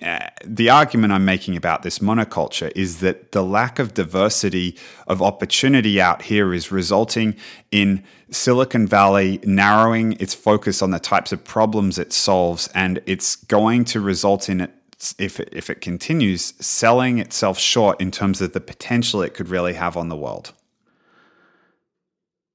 uh, 0.00 0.28
the 0.44 0.70
argument 0.70 1.12
I'm 1.12 1.24
making 1.24 1.56
about 1.56 1.82
this 1.82 1.98
monoculture 1.98 2.70
is 2.76 3.00
that 3.00 3.32
the 3.32 3.42
lack 3.42 3.80
of 3.80 3.94
diversity 3.94 4.76
of 5.08 5.20
opportunity 5.20 6.00
out 6.00 6.22
here 6.22 6.54
is 6.54 6.70
resulting 6.70 7.34
in 7.72 8.04
Silicon 8.30 8.86
Valley 8.86 9.40
narrowing 9.42 10.12
its 10.20 10.34
focus 10.34 10.82
on 10.82 10.92
the 10.92 11.00
types 11.00 11.32
of 11.32 11.42
problems 11.44 11.98
it 11.98 12.12
solves, 12.12 12.68
and 12.74 13.02
it's 13.06 13.36
going 13.36 13.84
to 13.86 14.00
result 14.00 14.48
in 14.48 14.60
it 14.60 14.70
if 15.18 15.40
it, 15.40 15.48
if 15.52 15.70
it 15.70 15.80
continues 15.80 16.54
selling 16.60 17.18
itself 17.18 17.58
short 17.58 18.00
in 18.00 18.10
terms 18.10 18.40
of 18.40 18.52
the 18.52 18.60
potential 18.60 19.22
it 19.22 19.34
could 19.34 19.48
really 19.48 19.74
have 19.74 19.96
on 19.96 20.08
the 20.08 20.16
world. 20.16 20.52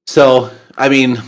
So, 0.06 0.50
I 0.76 0.88
mean, 0.88 1.22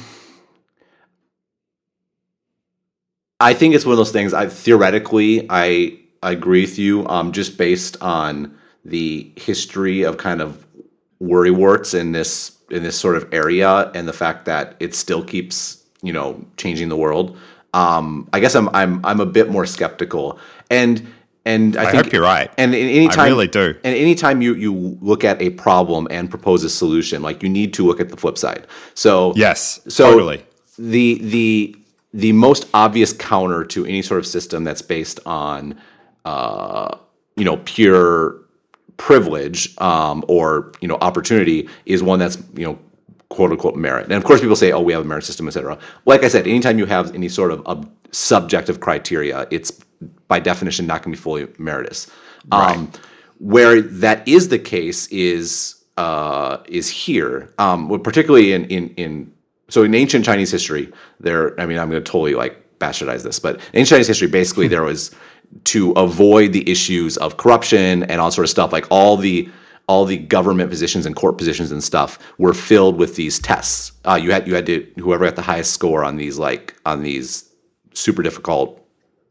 I 3.40 3.54
think 3.54 3.74
it's 3.74 3.84
one 3.84 3.92
of 3.92 3.98
those 3.98 4.12
things. 4.12 4.34
I 4.34 4.46
theoretically, 4.46 5.46
I, 5.48 5.98
I 6.22 6.32
agree 6.32 6.62
with 6.62 6.78
you. 6.78 7.06
Um, 7.08 7.32
just 7.32 7.58
based 7.58 8.00
on 8.02 8.56
the 8.84 9.32
history 9.36 10.02
of 10.02 10.16
kind 10.16 10.40
of 10.40 10.66
worrywarts 11.20 11.98
in 11.98 12.12
this 12.12 12.52
in 12.70 12.82
this 12.82 12.98
sort 12.98 13.16
of 13.16 13.32
area, 13.32 13.90
and 13.94 14.08
the 14.08 14.12
fact 14.12 14.44
that 14.46 14.76
it 14.80 14.94
still 14.94 15.22
keeps 15.22 15.84
you 16.02 16.12
know 16.12 16.44
changing 16.56 16.88
the 16.88 16.96
world. 16.96 17.36
Um, 17.74 18.28
I 18.32 18.40
guess 18.40 18.54
I'm 18.54 18.68
I'm 18.70 19.04
I'm 19.04 19.20
a 19.20 19.26
bit 19.26 19.50
more 19.50 19.66
skeptical, 19.66 20.38
and 20.70 21.06
and 21.44 21.76
I, 21.76 21.84
I 21.84 21.90
think 21.92 22.04
hope 22.04 22.12
you're 22.12 22.22
right. 22.22 22.50
And 22.58 22.74
in 22.74 22.88
any 22.88 23.08
I 23.08 23.26
really 23.26 23.46
do. 23.46 23.74
And 23.84 23.94
anytime 23.94 24.42
you 24.42 24.54
you 24.54 24.98
look 25.00 25.22
at 25.24 25.40
a 25.40 25.50
problem 25.50 26.08
and 26.10 26.28
propose 26.28 26.64
a 26.64 26.70
solution, 26.70 27.22
like 27.22 27.42
you 27.42 27.48
need 27.48 27.72
to 27.74 27.86
look 27.86 28.00
at 28.00 28.08
the 28.08 28.16
flip 28.16 28.36
side. 28.36 28.66
So 28.94 29.32
Yes, 29.36 29.80
so 29.88 30.10
totally. 30.10 30.44
the 30.76 31.20
the 31.22 31.76
the 32.12 32.32
most 32.32 32.68
obvious 32.74 33.12
counter 33.12 33.64
to 33.64 33.84
any 33.84 34.02
sort 34.02 34.18
of 34.18 34.26
system 34.26 34.64
that's 34.64 34.82
based 34.82 35.20
on 35.24 35.78
uh, 36.24 36.96
you 37.36 37.44
know 37.44 37.58
pure 37.58 38.36
privilege 38.96 39.78
um, 39.80 40.24
or 40.26 40.72
you 40.80 40.88
know 40.88 40.98
opportunity 41.00 41.68
is 41.84 42.02
one 42.02 42.18
that's 42.18 42.38
you 42.54 42.64
know 42.64 42.78
quote 43.28 43.52
unquote 43.52 43.76
merit. 43.76 44.04
And 44.04 44.14
of 44.14 44.24
course, 44.24 44.40
people 44.40 44.56
say, 44.56 44.72
"Oh, 44.72 44.80
we 44.80 44.92
have 44.92 45.02
a 45.02 45.08
merit 45.08 45.24
system, 45.24 45.46
etc." 45.46 45.78
Like 46.06 46.24
I 46.24 46.28
said, 46.28 46.48
anytime 46.48 46.78
you 46.78 46.86
have 46.86 47.14
any 47.14 47.28
sort 47.28 47.52
of 47.52 47.88
subjective 48.10 48.80
criteria, 48.80 49.46
it's 49.50 49.70
by 50.28 50.40
definition 50.40 50.86
not 50.86 51.02
going 51.02 51.14
to 51.14 51.18
be 51.18 51.22
fully 51.22 51.46
meritorious. 51.58 52.10
Um, 52.52 52.92
where 53.38 53.80
that 53.82 54.26
is 54.26 54.48
the 54.48 54.58
case 54.58 55.06
is 55.08 55.84
uh, 55.96 56.58
is 56.68 56.88
here, 56.90 57.52
um, 57.58 58.00
particularly 58.02 58.52
in 58.52 58.64
in 58.66 58.90
in 58.90 59.32
so 59.68 59.82
in 59.82 59.94
ancient 59.94 60.24
Chinese 60.24 60.50
history, 60.50 60.92
there. 61.20 61.58
I 61.60 61.66
mean, 61.66 61.78
I'm 61.78 61.90
going 61.90 62.02
to 62.02 62.10
totally 62.10 62.34
like 62.34 62.78
bastardize 62.78 63.22
this, 63.22 63.38
but 63.38 63.56
in 63.56 63.80
ancient 63.80 63.88
Chinese 63.96 64.08
history, 64.08 64.28
basically 64.28 64.68
there 64.68 64.82
was 64.82 65.14
to 65.64 65.92
avoid 65.92 66.52
the 66.52 66.68
issues 66.70 67.16
of 67.16 67.36
corruption 67.36 68.02
and 68.04 68.20
all 68.20 68.30
sort 68.30 68.44
of 68.44 68.50
stuff, 68.50 68.72
like 68.72 68.86
all 68.90 69.16
the 69.16 69.48
all 69.88 70.04
the 70.04 70.18
government 70.18 70.68
positions 70.68 71.06
and 71.06 71.14
court 71.14 71.38
positions 71.38 71.70
and 71.70 71.82
stuff 71.82 72.18
were 72.38 72.52
filled 72.54 72.98
with 72.98 73.16
these 73.16 73.38
tests. 73.38 73.92
Uh, 74.04 74.18
you 74.20 74.32
had 74.32 74.46
you 74.46 74.54
had 74.54 74.66
to 74.66 74.86
whoever 74.98 75.24
got 75.24 75.36
the 75.36 75.42
highest 75.42 75.72
score 75.72 76.04
on 76.04 76.16
these 76.16 76.38
like 76.38 76.74
on 76.84 77.02
these 77.02 77.50
super 77.94 78.22
difficult 78.22 78.85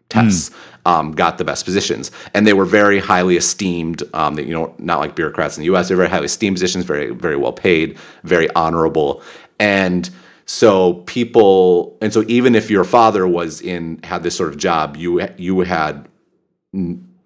tests 0.09 0.51
um, 0.85 1.11
got 1.13 1.37
the 1.37 1.43
best 1.43 1.65
positions, 1.65 2.11
and 2.33 2.45
they 2.45 2.53
were 2.53 2.65
very 2.65 2.99
highly 2.99 3.37
esteemed. 3.37 4.03
Um, 4.13 4.37
you 4.39 4.53
know, 4.53 4.73
not 4.77 4.99
like 4.99 5.15
bureaucrats 5.15 5.57
in 5.57 5.61
the 5.61 5.65
U.S. 5.65 5.87
They're 5.87 5.97
very 5.97 6.09
highly 6.09 6.25
esteemed 6.25 6.55
positions, 6.57 6.85
very 6.85 7.11
very 7.11 7.35
well 7.37 7.53
paid, 7.53 7.97
very 8.23 8.49
honorable, 8.55 9.21
and 9.59 10.09
so 10.45 10.93
people, 11.05 11.97
and 12.01 12.13
so 12.13 12.23
even 12.27 12.53
if 12.53 12.69
your 12.69 12.83
father 12.83 13.27
was 13.27 13.61
in 13.61 13.99
had 14.03 14.21
this 14.23 14.35
sort 14.35 14.49
of 14.49 14.57
job, 14.57 14.95
you 14.95 15.27
you 15.37 15.61
had 15.61 16.07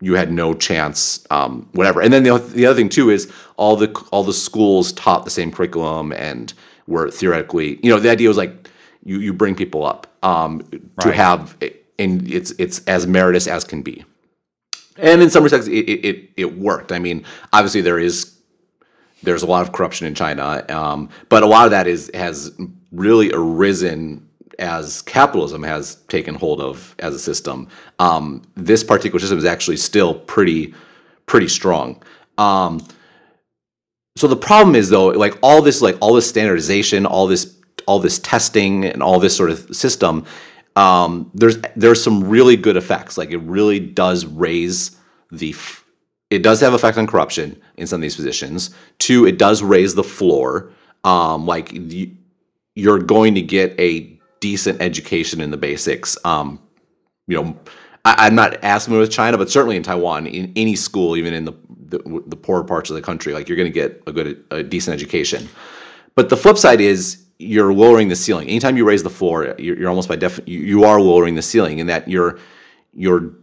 you 0.02 0.14
had 0.14 0.32
no 0.32 0.54
chance, 0.54 1.26
um, 1.30 1.68
whatever. 1.74 2.02
And 2.02 2.14
then 2.14 2.24
the, 2.24 2.38
the 2.38 2.66
other 2.66 2.78
thing 2.78 2.88
too 2.90 3.10
is 3.10 3.32
all 3.58 3.76
the 3.76 3.90
all 4.12 4.24
the 4.24 4.34
schools 4.34 4.94
taught 4.94 5.26
the 5.26 5.32
same 5.32 5.52
curriculum 5.52 6.14
and 6.14 6.54
were 6.88 7.12
theoretically, 7.12 7.80
you 7.84 7.90
know, 7.90 8.00
the 8.00 8.10
idea 8.10 8.28
was 8.30 8.38
like 8.38 8.70
you 9.04 9.20
you 9.20 9.34
bring 9.34 9.56
people 9.56 9.86
up 9.86 10.08
um, 10.24 10.62
to 10.72 10.80
Right. 11.10 11.16
have, 11.16 11.58
and 12.00 12.30
it's 12.32 12.52
it's 12.52 12.84
as 12.86 13.06
meritorious 13.06 13.48
as 13.48 13.64
can 13.64 13.82
be. 13.82 14.04
And 14.98 15.22
in 15.22 15.30
some 15.30 15.44
respects, 15.44 15.68
it, 15.68 15.72
it, 15.72 16.30
it, 16.36 16.58
worked. 16.58 16.92
I 16.92 17.00
mean, 17.00 17.24
obviously 17.54 17.80
there 17.80 18.00
is 18.00 18.38
there's 19.24 19.44
a 19.44 19.46
lot 19.46 19.66
of 19.66 19.72
corruption 19.72 20.08
in 20.08 20.16
China, 20.16 20.66
um, 20.70 21.10
but 21.30 21.44
a 21.44 21.46
lot 21.46 21.66
of 21.66 21.72
that 21.72 21.88
is 21.88 22.10
has 22.14 22.52
really 22.92 23.32
arisen 23.32 24.28
as 24.58 25.02
capitalism 25.04 25.64
has 25.64 25.96
taken 26.08 26.36
hold 26.36 26.60
of 26.60 26.96
as 27.00 27.16
a 27.16 27.20
system. 27.20 27.68
Um, 27.98 28.42
this 28.56 28.84
particular 28.84 29.20
system 29.20 29.38
is 29.38 29.46
actually 29.46 29.78
still 29.78 30.16
pretty 30.16 30.74
pretty 31.26 31.48
strong. 31.48 32.02
Um, 32.38 32.86
so 34.18 34.28
the 34.28 34.36
problem 34.36 34.76
is 34.76 34.90
though, 34.90 35.08
like 35.08 35.38
all 35.42 35.62
this, 35.62 35.82
like 35.82 35.98
all 36.02 36.14
this 36.14 36.28
standardization, 36.28 37.06
all 37.06 37.28
this, 37.28 37.56
all 37.88 38.00
this 38.00 38.20
testing, 38.20 38.84
and 38.86 39.02
all 39.02 39.20
this 39.20 39.36
sort 39.36 39.50
of 39.50 39.74
system. 39.76 40.26
Um, 40.80 41.30
there's 41.34 41.58
there's 41.76 42.02
some 42.04 42.30
really 42.30 42.56
good 42.56 42.78
effects. 42.78 43.18
Like 43.18 43.32
it 43.32 43.40
really 43.40 43.80
does 43.80 44.26
raise 44.26 44.98
the. 45.32 45.52
f- 45.52 45.84
It 46.30 46.42
does 46.44 46.62
have 46.62 46.74
effect 46.74 46.98
on 46.98 47.06
corruption 47.08 47.60
in 47.78 47.88
some 47.88 47.98
of 48.00 48.02
these 48.02 48.16
positions. 48.16 48.70
Two, 48.98 49.26
it 49.26 49.38
does 49.38 49.62
raise 49.62 49.96
the 49.96 50.04
floor. 50.04 50.72
Um, 51.04 51.46
like 51.46 51.72
you, 51.74 52.16
you're 52.76 53.00
going 53.00 53.36
to 53.36 53.42
get 53.42 53.80
a 53.80 54.20
decent 54.40 54.82
education 54.82 55.42
in 55.42 55.52
the 55.52 55.58
basics. 55.58 56.18
Um, 56.24 56.60
you 57.28 57.36
know, 57.38 57.58
I, 58.06 58.28
I'm 58.28 58.36
not 58.36 58.54
as 58.64 58.86
familiar 58.86 59.02
with 59.02 59.12
China, 59.12 59.38
but 59.38 59.50
certainly 59.50 59.76
in 59.76 59.84
Taiwan, 59.84 60.28
in 60.28 60.54
any 60.56 60.76
school, 60.76 61.18
even 61.18 61.34
in 61.34 61.46
the 61.46 61.54
the, 61.92 62.00
the 62.28 62.36
poorer 62.36 62.64
parts 62.64 62.90
of 62.92 62.96
the 62.96 63.02
country, 63.02 63.34
like 63.34 63.50
you're 63.50 63.58
going 63.58 63.72
to 63.74 63.80
get 63.82 64.04
a 64.08 64.12
good, 64.12 64.46
a 64.52 64.62
decent 64.64 64.94
education. 64.94 65.50
But 66.16 66.30
the 66.30 66.38
flip 66.38 66.58
side 66.58 66.82
is 66.82 67.26
you're 67.40 67.74
lowering 67.74 68.10
the 68.10 68.16
ceiling. 68.16 68.50
Anytime 68.50 68.76
you 68.76 68.86
raise 68.86 69.02
the 69.02 69.10
floor, 69.10 69.56
you're, 69.58 69.78
you're 69.78 69.90
almost 69.90 70.10
by 70.10 70.18
def 70.18 70.40
you, 70.46 70.84
are 70.84 71.02
lowering 71.02 71.36
the 71.36 71.42
ceiling, 71.42 71.80
in 71.80 71.88
that 71.88 72.08
you're 72.08 72.38
you're 72.94 73.34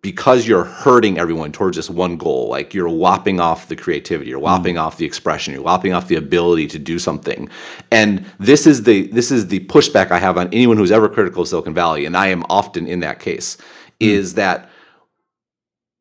because 0.00 0.48
you're 0.48 0.64
hurting 0.64 1.16
everyone 1.16 1.52
towards 1.52 1.76
this 1.76 1.88
one 1.88 2.16
goal. 2.16 2.48
Like 2.48 2.74
you're 2.74 2.90
lopping 2.90 3.38
off 3.38 3.68
the 3.68 3.76
creativity, 3.76 4.30
you're 4.30 4.38
mm-hmm. 4.38 4.46
lopping 4.46 4.78
off 4.78 4.96
the 4.96 5.04
expression, 5.04 5.52
you're 5.52 5.62
lopping 5.62 5.92
off 5.92 6.08
the 6.08 6.16
ability 6.16 6.66
to 6.68 6.78
do 6.78 6.98
something. 6.98 7.48
And 7.90 8.24
this 8.40 8.66
is 8.66 8.84
the 8.84 9.08
this 9.08 9.30
is 9.30 9.48
the 9.48 9.60
pushback 9.66 10.10
I 10.10 10.18
have 10.18 10.38
on 10.38 10.48
anyone 10.48 10.78
who's 10.78 10.90
ever 10.90 11.08
critical 11.08 11.42
of 11.42 11.48
Silicon 11.48 11.74
Valley, 11.74 12.06
and 12.06 12.16
I 12.16 12.28
am 12.28 12.44
often 12.48 12.86
in 12.86 13.00
that 13.00 13.20
case, 13.20 13.56
mm-hmm. 13.56 13.94
is 14.00 14.34
that 14.34 14.70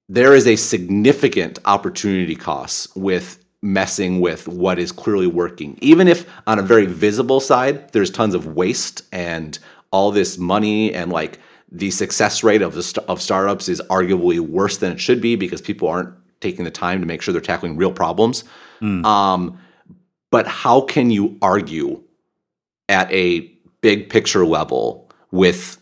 there 0.08 0.34
is 0.34 0.48
a 0.48 0.56
significant 0.56 1.60
opportunity 1.66 2.36
cost 2.36 2.96
with 2.98 3.40
messing 3.62 4.19
with 4.19 4.47
what 4.47 4.80
is 4.80 4.91
clearly 4.91 5.28
working. 5.28 5.78
Even 5.82 6.08
if 6.08 6.28
on 6.47 6.58
a 6.58 6.63
very 6.63 6.86
visible 6.86 7.39
side, 7.39 7.91
there's 7.93 8.10
tons 8.10 8.34
of 8.34 8.47
waste 8.47 9.04
and 9.12 9.60
all 9.91 10.12
this 10.12 10.38
money 10.38 10.93
and 10.93 11.12
like 11.12 11.39
the 11.71 11.91
success 11.91 12.43
rate 12.43 12.62
of 12.62 12.74
the 12.74 12.84
st- 12.84 13.08
of 13.08 13.21
startups 13.21 13.69
is 13.69 13.82
arguably 13.89 14.39
worse 14.39 14.78
than 14.78 14.91
it 14.91 15.00
should 15.00 15.21
be 15.21 15.36
because 15.36 15.62
people 15.62 15.88
aren't 15.88 16.13
taking 16.41 16.65
the 16.65 16.71
time 16.71 17.00
to 17.00 17.06
make 17.06 17.21
sure 17.21 17.32
they're 17.32 17.41
tackling 17.41 17.78
real 17.78 17.93
problems. 17.93 18.43
Um, 19.06 19.60
but 20.32 20.47
how 20.47 20.82
can 20.82 21.12
you 21.12 21.38
argue 21.41 22.02
at 22.89 23.12
a 23.12 23.41
big 23.82 24.10
picture 24.10 24.45
level 24.45 25.10
with 25.30 25.82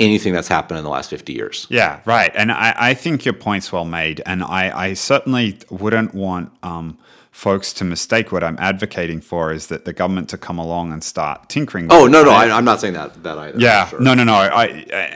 anything 0.00 0.32
that's 0.32 0.48
happened 0.48 0.78
in 0.78 0.84
the 0.84 0.90
last 0.90 1.08
50 1.08 1.32
years? 1.32 1.66
Yeah, 1.70 2.00
right. 2.04 2.32
And 2.34 2.50
I, 2.50 2.74
I 2.76 2.94
think 2.94 3.24
your 3.24 3.34
point's 3.34 3.72
well 3.72 3.84
made. 3.84 4.20
And 4.26 4.42
I, 4.42 4.86
I 4.86 4.94
certainly 4.94 5.58
wouldn't 5.70 6.14
want 6.14 6.52
um, 6.62 6.98
folks 7.32 7.72
to 7.72 7.84
mistake 7.84 8.30
what 8.30 8.44
I'm 8.44 8.56
advocating 8.60 9.20
for 9.20 9.52
is 9.52 9.66
that 9.68 9.84
the 9.84 9.92
government 9.92 10.28
to 10.28 10.38
come 10.38 10.58
along 10.58 10.92
and 10.92 11.02
start 11.02 11.48
tinkering. 11.48 11.86
with 11.86 11.92
Oh 11.94 12.06
no, 12.06 12.22
no, 12.22 12.30
I- 12.30 12.54
I'm 12.56 12.64
not 12.64 12.80
saying 12.80 12.92
that 12.94 13.22
that 13.24 13.36
either. 13.38 13.58
yeah, 13.58 13.88
Sure. 13.88 14.00
no, 14.00 14.14
no, 14.14 14.22
no. 14.22 14.34
I 14.34 14.66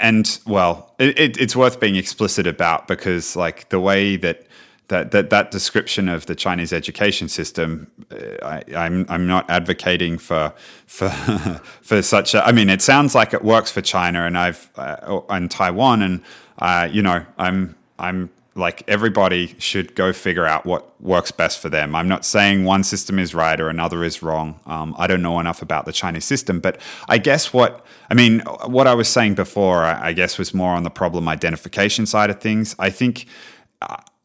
and 0.00 0.38
well, 0.46 0.94
it, 0.98 1.18
it, 1.18 1.36
it's 1.40 1.54
worth 1.54 1.78
being 1.78 1.94
explicit 1.96 2.46
about 2.46 2.88
because 2.88 3.36
like 3.36 3.68
the 3.68 3.78
way 3.80 4.16
that 4.16 4.46
that 4.88 5.10
that, 5.10 5.30
that 5.30 5.50
description 5.50 6.08
of 6.08 6.24
the 6.26 6.34
Chinese 6.34 6.72
education 6.72 7.28
system, 7.28 7.86
uh, 8.10 8.16
I, 8.44 8.62
I'm 8.74 9.04
I'm 9.08 9.26
not 9.26 9.48
advocating 9.50 10.16
for 10.16 10.52
for 10.86 11.10
for 11.82 12.00
such. 12.02 12.34
a 12.34 12.44
I 12.46 12.52
mean, 12.52 12.70
it 12.70 12.80
sounds 12.82 13.14
like 13.14 13.34
it 13.34 13.44
works 13.44 13.70
for 13.70 13.82
China 13.82 14.24
and 14.24 14.38
I've 14.38 14.70
uh, 14.76 15.20
and 15.28 15.50
Taiwan, 15.50 16.02
and 16.02 16.22
uh, 16.60 16.88
you 16.90 17.02
know, 17.02 17.24
I'm 17.36 17.74
I'm 17.98 18.30
like 18.56 18.82
everybody 18.88 19.54
should 19.58 19.94
go 19.94 20.12
figure 20.12 20.46
out 20.46 20.64
what 20.64 21.00
works 21.00 21.30
best 21.30 21.60
for 21.60 21.68
them. 21.68 21.94
I'm 21.94 22.08
not 22.08 22.24
saying 22.24 22.64
one 22.64 22.84
system 22.84 23.18
is 23.18 23.34
right 23.34 23.60
or 23.60 23.68
another 23.68 24.02
is 24.02 24.22
wrong. 24.22 24.60
Um, 24.66 24.94
I 24.98 25.06
don't 25.06 25.22
know 25.22 25.38
enough 25.40 25.62
about 25.62 25.84
the 25.84 25.92
Chinese 25.92 26.24
system, 26.24 26.60
but 26.60 26.80
I 27.08 27.18
guess 27.18 27.52
what 27.52 27.86
I 28.10 28.14
mean, 28.14 28.40
what 28.66 28.86
I 28.86 28.94
was 28.94 29.08
saying 29.08 29.34
before, 29.34 29.82
I, 29.82 30.08
I 30.08 30.12
guess, 30.12 30.38
was 30.38 30.54
more 30.54 30.74
on 30.74 30.84
the 30.84 30.90
problem 30.90 31.28
identification 31.28 32.06
side 32.06 32.30
of 32.30 32.40
things. 32.40 32.76
I 32.78 32.90
think, 32.90 33.26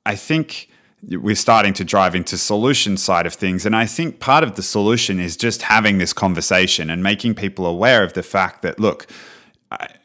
I 0.06 0.16
think 0.16 0.70
we're 1.04 1.36
starting 1.36 1.74
to 1.74 1.84
drive 1.84 2.14
into 2.14 2.38
solution 2.38 2.96
side 2.96 3.26
of 3.26 3.34
things, 3.34 3.66
and 3.66 3.76
I 3.76 3.88
think 3.88 4.20
part 4.20 4.44
of 4.44 4.56
the 4.56 4.62
solution 4.62 5.20
is 5.20 5.36
just 5.36 5.64
having 5.64 5.98
this 5.98 6.14
conversation 6.14 6.90
and 6.90 7.02
making 7.02 7.36
people 7.36 7.66
aware 7.66 8.04
of 8.04 8.14
the 8.14 8.24
fact 8.24 8.62
that 8.62 8.80
look 8.80 9.08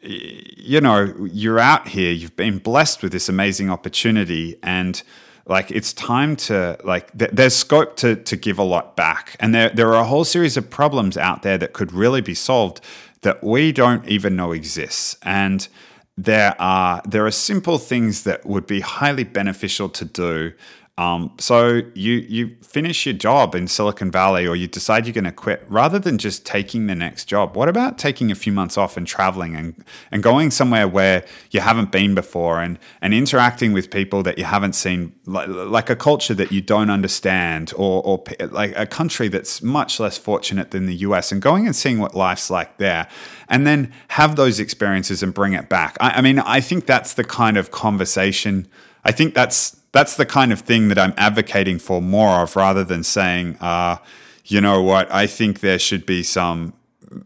you 0.02 0.80
know, 0.80 1.14
you're 1.32 1.58
out 1.58 1.88
here, 1.88 2.12
you've 2.12 2.36
been 2.36 2.58
blessed 2.58 3.02
with 3.02 3.12
this 3.12 3.28
amazing 3.28 3.70
opportunity, 3.70 4.56
and 4.62 5.02
like 5.46 5.70
it's 5.70 5.92
time 5.92 6.36
to 6.36 6.78
like 6.84 7.16
th- 7.16 7.30
there's 7.32 7.54
scope 7.54 7.96
to 7.96 8.16
to 8.16 8.36
give 8.36 8.58
a 8.58 8.62
lot 8.62 8.96
back, 8.96 9.36
and 9.40 9.54
there 9.54 9.70
there 9.70 9.88
are 9.88 10.00
a 10.00 10.04
whole 10.04 10.24
series 10.24 10.56
of 10.56 10.70
problems 10.70 11.16
out 11.16 11.42
there 11.42 11.58
that 11.58 11.72
could 11.72 11.92
really 11.92 12.20
be 12.20 12.34
solved 12.34 12.80
that 13.22 13.42
we 13.42 13.72
don't 13.72 14.06
even 14.08 14.36
know 14.36 14.52
exists, 14.52 15.16
and 15.22 15.68
there 16.16 16.54
are 16.60 17.02
there 17.04 17.26
are 17.26 17.30
simple 17.30 17.78
things 17.78 18.22
that 18.22 18.46
would 18.46 18.66
be 18.66 18.80
highly 18.80 19.24
beneficial 19.24 19.88
to 19.88 20.04
do. 20.04 20.52
Um, 20.98 21.32
so 21.38 21.82
you 21.94 22.14
you 22.26 22.56
finish 22.62 23.04
your 23.04 23.14
job 23.14 23.54
in 23.54 23.68
Silicon 23.68 24.10
Valley, 24.10 24.46
or 24.46 24.56
you 24.56 24.66
decide 24.66 25.04
you're 25.04 25.12
going 25.12 25.24
to 25.24 25.32
quit, 25.32 25.62
rather 25.68 25.98
than 25.98 26.16
just 26.16 26.46
taking 26.46 26.86
the 26.86 26.94
next 26.94 27.26
job. 27.26 27.54
What 27.54 27.68
about 27.68 27.98
taking 27.98 28.30
a 28.30 28.34
few 28.34 28.50
months 28.50 28.78
off 28.78 28.96
and 28.96 29.06
traveling 29.06 29.54
and 29.54 29.84
and 30.10 30.22
going 30.22 30.50
somewhere 30.50 30.88
where 30.88 31.22
you 31.50 31.60
haven't 31.60 31.92
been 31.92 32.14
before, 32.14 32.62
and 32.62 32.78
and 33.02 33.12
interacting 33.12 33.74
with 33.74 33.90
people 33.90 34.22
that 34.22 34.38
you 34.38 34.44
haven't 34.44 34.72
seen, 34.72 35.12
like, 35.26 35.48
like 35.48 35.90
a 35.90 35.96
culture 35.96 36.32
that 36.32 36.50
you 36.50 36.62
don't 36.62 36.88
understand, 36.88 37.74
or 37.76 38.02
or 38.02 38.24
like 38.48 38.72
a 38.74 38.86
country 38.86 39.28
that's 39.28 39.62
much 39.62 40.00
less 40.00 40.16
fortunate 40.16 40.70
than 40.70 40.86
the 40.86 40.96
U.S. 40.96 41.30
and 41.30 41.42
going 41.42 41.66
and 41.66 41.76
seeing 41.76 41.98
what 41.98 42.14
life's 42.14 42.48
like 42.50 42.78
there, 42.78 43.06
and 43.50 43.66
then 43.66 43.92
have 44.08 44.36
those 44.36 44.58
experiences 44.58 45.22
and 45.22 45.34
bring 45.34 45.52
it 45.52 45.68
back. 45.68 45.98
I, 46.00 46.12
I 46.12 46.20
mean, 46.22 46.38
I 46.38 46.62
think 46.62 46.86
that's 46.86 47.12
the 47.12 47.24
kind 47.24 47.58
of 47.58 47.70
conversation. 47.70 48.66
I 49.04 49.12
think 49.12 49.34
that's 49.34 49.76
that's 49.96 50.16
the 50.16 50.26
kind 50.26 50.52
of 50.52 50.60
thing 50.60 50.88
that 50.88 50.98
I'm 50.98 51.14
advocating 51.16 51.78
for 51.78 52.00
more 52.02 52.40
of, 52.42 52.54
rather 52.56 52.84
than 52.84 53.02
saying, 53.02 53.56
uh, 53.60 53.96
you 54.44 54.60
know 54.60 54.82
what, 54.82 55.10
I 55.12 55.26
think 55.26 55.60
there 55.60 55.78
should 55.78 56.04
be 56.06 56.22
some 56.22 56.72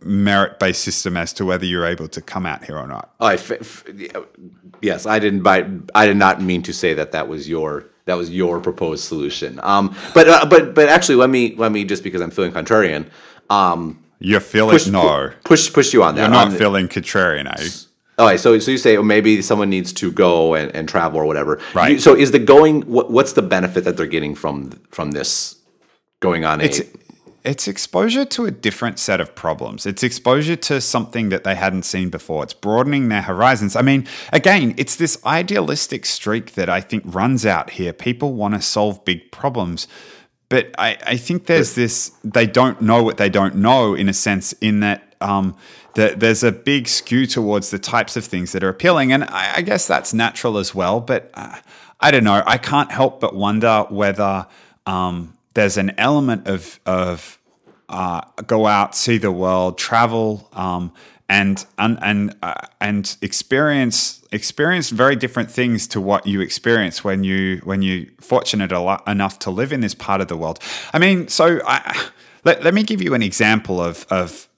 merit-based 0.02 0.82
system 0.82 1.16
as 1.16 1.32
to 1.34 1.44
whether 1.44 1.64
you're 1.64 1.86
able 1.86 2.08
to 2.08 2.20
come 2.20 2.46
out 2.46 2.64
here 2.64 2.78
or 2.78 2.86
not. 2.86 3.12
I 3.20 3.34
f- 3.34 3.50
f- 3.50 3.84
yes, 4.80 5.06
I 5.06 5.18
didn't. 5.18 5.42
By, 5.42 5.66
I 5.94 6.06
did 6.06 6.16
not 6.16 6.40
mean 6.40 6.62
to 6.62 6.72
say 6.72 6.94
that 6.94 7.12
that 7.12 7.28
was 7.28 7.48
your 7.48 7.86
that 8.06 8.14
was 8.14 8.30
your 8.30 8.60
proposed 8.60 9.04
solution. 9.04 9.58
Um, 9.62 9.94
but 10.14 10.28
uh, 10.28 10.46
but 10.46 10.74
but 10.74 10.88
actually, 10.88 11.16
let 11.16 11.30
me 11.30 11.54
let 11.56 11.72
me 11.72 11.84
just 11.84 12.02
because 12.02 12.20
I'm 12.20 12.30
feeling 12.30 12.52
contrarian. 12.52 13.06
Um, 13.48 14.02
You're 14.18 14.40
feeling 14.40 14.74
push, 14.74 14.86
no. 14.86 15.32
push 15.44 15.72
push 15.72 15.92
you 15.92 16.02
on 16.02 16.14
that. 16.14 16.20
You're 16.22 16.30
not 16.30 16.46
On 16.46 16.52
the- 16.52 16.58
feeling 16.58 16.86
contrarian, 16.88 17.46
are 17.52 17.62
you? 17.62 17.70
All 18.20 18.26
right, 18.26 18.38
so 18.38 18.58
so 18.58 18.70
you 18.70 18.78
say 18.78 18.96
oh, 18.96 19.02
maybe 19.02 19.40
someone 19.40 19.70
needs 19.70 19.92
to 19.94 20.12
go 20.12 20.54
and, 20.54 20.74
and 20.76 20.88
travel 20.88 21.18
or 21.18 21.24
whatever. 21.24 21.58
Right. 21.74 21.92
You- 21.92 21.98
so 21.98 22.14
is 22.14 22.30
the 22.32 22.38
going 22.38 22.82
what, 22.82 23.10
what's 23.10 23.32
the 23.32 23.42
benefit 23.42 23.84
that 23.84 23.96
they're 23.96 24.06
getting 24.06 24.34
from 24.34 24.70
from 24.90 25.12
this 25.12 25.56
going 26.20 26.44
on? 26.44 26.60
It's 26.60 26.82
it's 27.42 27.66
exposure 27.66 28.26
to 28.26 28.44
a 28.44 28.50
different 28.50 28.98
set 28.98 29.20
of 29.20 29.34
problems. 29.34 29.86
It's 29.86 30.02
exposure 30.02 30.56
to 30.56 30.80
something 30.80 31.30
that 31.30 31.42
they 31.42 31.54
hadn't 31.54 31.84
seen 31.84 32.10
before. 32.10 32.42
It's 32.42 32.52
broadening 32.52 33.08
their 33.08 33.22
horizons. 33.22 33.74
I 33.76 33.82
mean, 33.82 34.06
again, 34.32 34.74
it's 34.76 34.96
this 34.96 35.18
idealistic 35.24 36.04
streak 36.04 36.52
that 36.52 36.68
I 36.68 36.82
think 36.82 37.02
runs 37.06 37.46
out 37.46 37.70
here. 37.70 37.94
People 37.94 38.34
want 38.34 38.54
to 38.54 38.60
solve 38.60 39.02
big 39.06 39.32
problems. 39.32 39.88
But 40.50 40.74
I, 40.78 40.98
I 41.06 41.16
think 41.16 41.46
there's 41.46 41.74
this, 41.76 42.12
they 42.24 42.44
don't 42.44 42.82
know 42.82 43.02
what 43.02 43.16
they 43.16 43.30
don't 43.30 43.54
know 43.54 43.94
in 43.94 44.08
a 44.08 44.12
sense, 44.12 44.52
in 44.54 44.80
that 44.80 45.14
um, 45.20 45.56
that 45.94 46.20
there's 46.20 46.42
a 46.42 46.52
big 46.52 46.88
skew 46.88 47.26
towards 47.26 47.70
the 47.70 47.78
types 47.78 48.16
of 48.16 48.24
things 48.24 48.52
that 48.52 48.62
are 48.62 48.68
appealing. 48.68 49.12
And 49.12 49.24
I, 49.24 49.56
I 49.56 49.62
guess 49.62 49.86
that's 49.86 50.14
natural 50.14 50.58
as 50.58 50.74
well. 50.74 51.00
But 51.00 51.30
uh, 51.34 51.56
I 52.00 52.10
don't 52.10 52.24
know. 52.24 52.42
I 52.46 52.58
can't 52.58 52.90
help 52.90 53.20
but 53.20 53.34
wonder 53.34 53.84
whether 53.88 54.46
um, 54.86 55.36
there's 55.54 55.76
an 55.76 55.92
element 55.98 56.46
of, 56.46 56.80
of 56.86 57.38
uh, 57.88 58.22
go 58.46 58.66
out, 58.66 58.94
see 58.94 59.18
the 59.18 59.32
world, 59.32 59.76
travel, 59.76 60.48
um, 60.52 60.92
and 61.28 61.64
and 61.78 61.98
and, 62.02 62.36
uh, 62.42 62.66
and 62.80 63.16
experience 63.22 64.20
experience 64.32 64.90
very 64.90 65.14
different 65.14 65.50
things 65.50 65.86
to 65.88 66.00
what 66.00 66.26
you 66.26 66.40
experience 66.40 67.04
when 67.04 67.22
you 67.24 67.60
when 67.64 67.82
you 67.82 68.10
fortunate 68.20 68.72
enough 69.06 69.38
to 69.40 69.50
live 69.50 69.72
in 69.72 69.80
this 69.80 69.94
part 69.94 70.20
of 70.20 70.28
the 70.28 70.36
world. 70.36 70.58
I 70.92 70.98
mean, 70.98 71.28
so 71.28 71.60
I, 71.66 72.08
let 72.44 72.64
let 72.64 72.74
me 72.74 72.82
give 72.82 73.00
you 73.00 73.14
an 73.14 73.22
example 73.22 73.80
of 73.80 74.06
of 74.10 74.48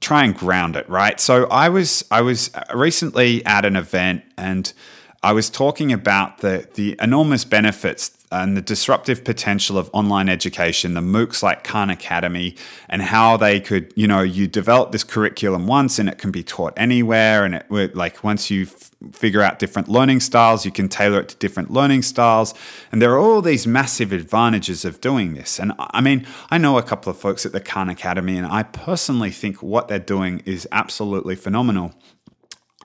try 0.00 0.24
and 0.24 0.34
ground 0.36 0.76
it 0.76 0.88
right. 0.88 1.20
So 1.20 1.46
I 1.46 1.68
was 1.68 2.04
I 2.10 2.20
was 2.20 2.50
recently 2.74 3.44
at 3.46 3.64
an 3.64 3.76
event 3.76 4.22
and. 4.36 4.72
I 5.20 5.32
was 5.32 5.50
talking 5.50 5.92
about 5.92 6.38
the 6.38 6.68
the 6.74 6.96
enormous 7.02 7.44
benefits 7.44 8.16
and 8.30 8.56
the 8.56 8.62
disruptive 8.62 9.24
potential 9.24 9.78
of 9.78 9.90
online 9.92 10.28
education, 10.28 10.94
the 10.94 11.00
MOOCs 11.00 11.42
like 11.42 11.64
Khan 11.64 11.90
Academy, 11.90 12.56
and 12.88 13.02
how 13.02 13.36
they 13.36 13.60
could, 13.60 13.92
you 13.96 14.06
know, 14.06 14.20
you 14.20 14.46
develop 14.46 14.92
this 14.92 15.04
curriculum 15.04 15.66
once 15.66 15.98
and 15.98 16.08
it 16.08 16.18
can 16.18 16.30
be 16.30 16.42
taught 16.42 16.74
anywhere. 16.76 17.44
And 17.44 17.54
it 17.54 17.96
like 17.96 18.22
once 18.22 18.50
you 18.50 18.66
figure 19.12 19.42
out 19.42 19.58
different 19.58 19.88
learning 19.88 20.20
styles, 20.20 20.64
you 20.64 20.72
can 20.72 20.88
tailor 20.88 21.20
it 21.20 21.28
to 21.28 21.36
different 21.36 21.70
learning 21.70 22.02
styles. 22.02 22.52
And 22.90 23.00
there 23.00 23.12
are 23.12 23.18
all 23.18 23.40
these 23.40 23.66
massive 23.66 24.12
advantages 24.12 24.84
of 24.84 25.00
doing 25.00 25.34
this. 25.34 25.60
And 25.60 25.72
I 25.78 26.00
mean, 26.00 26.26
I 26.50 26.58
know 26.58 26.78
a 26.78 26.82
couple 26.82 27.10
of 27.10 27.18
folks 27.18 27.46
at 27.46 27.52
the 27.52 27.60
Khan 27.60 27.88
Academy, 27.88 28.36
and 28.36 28.46
I 28.46 28.64
personally 28.64 29.30
think 29.30 29.62
what 29.62 29.88
they're 29.88 29.98
doing 29.98 30.42
is 30.44 30.66
absolutely 30.72 31.36
phenomenal. 31.36 31.94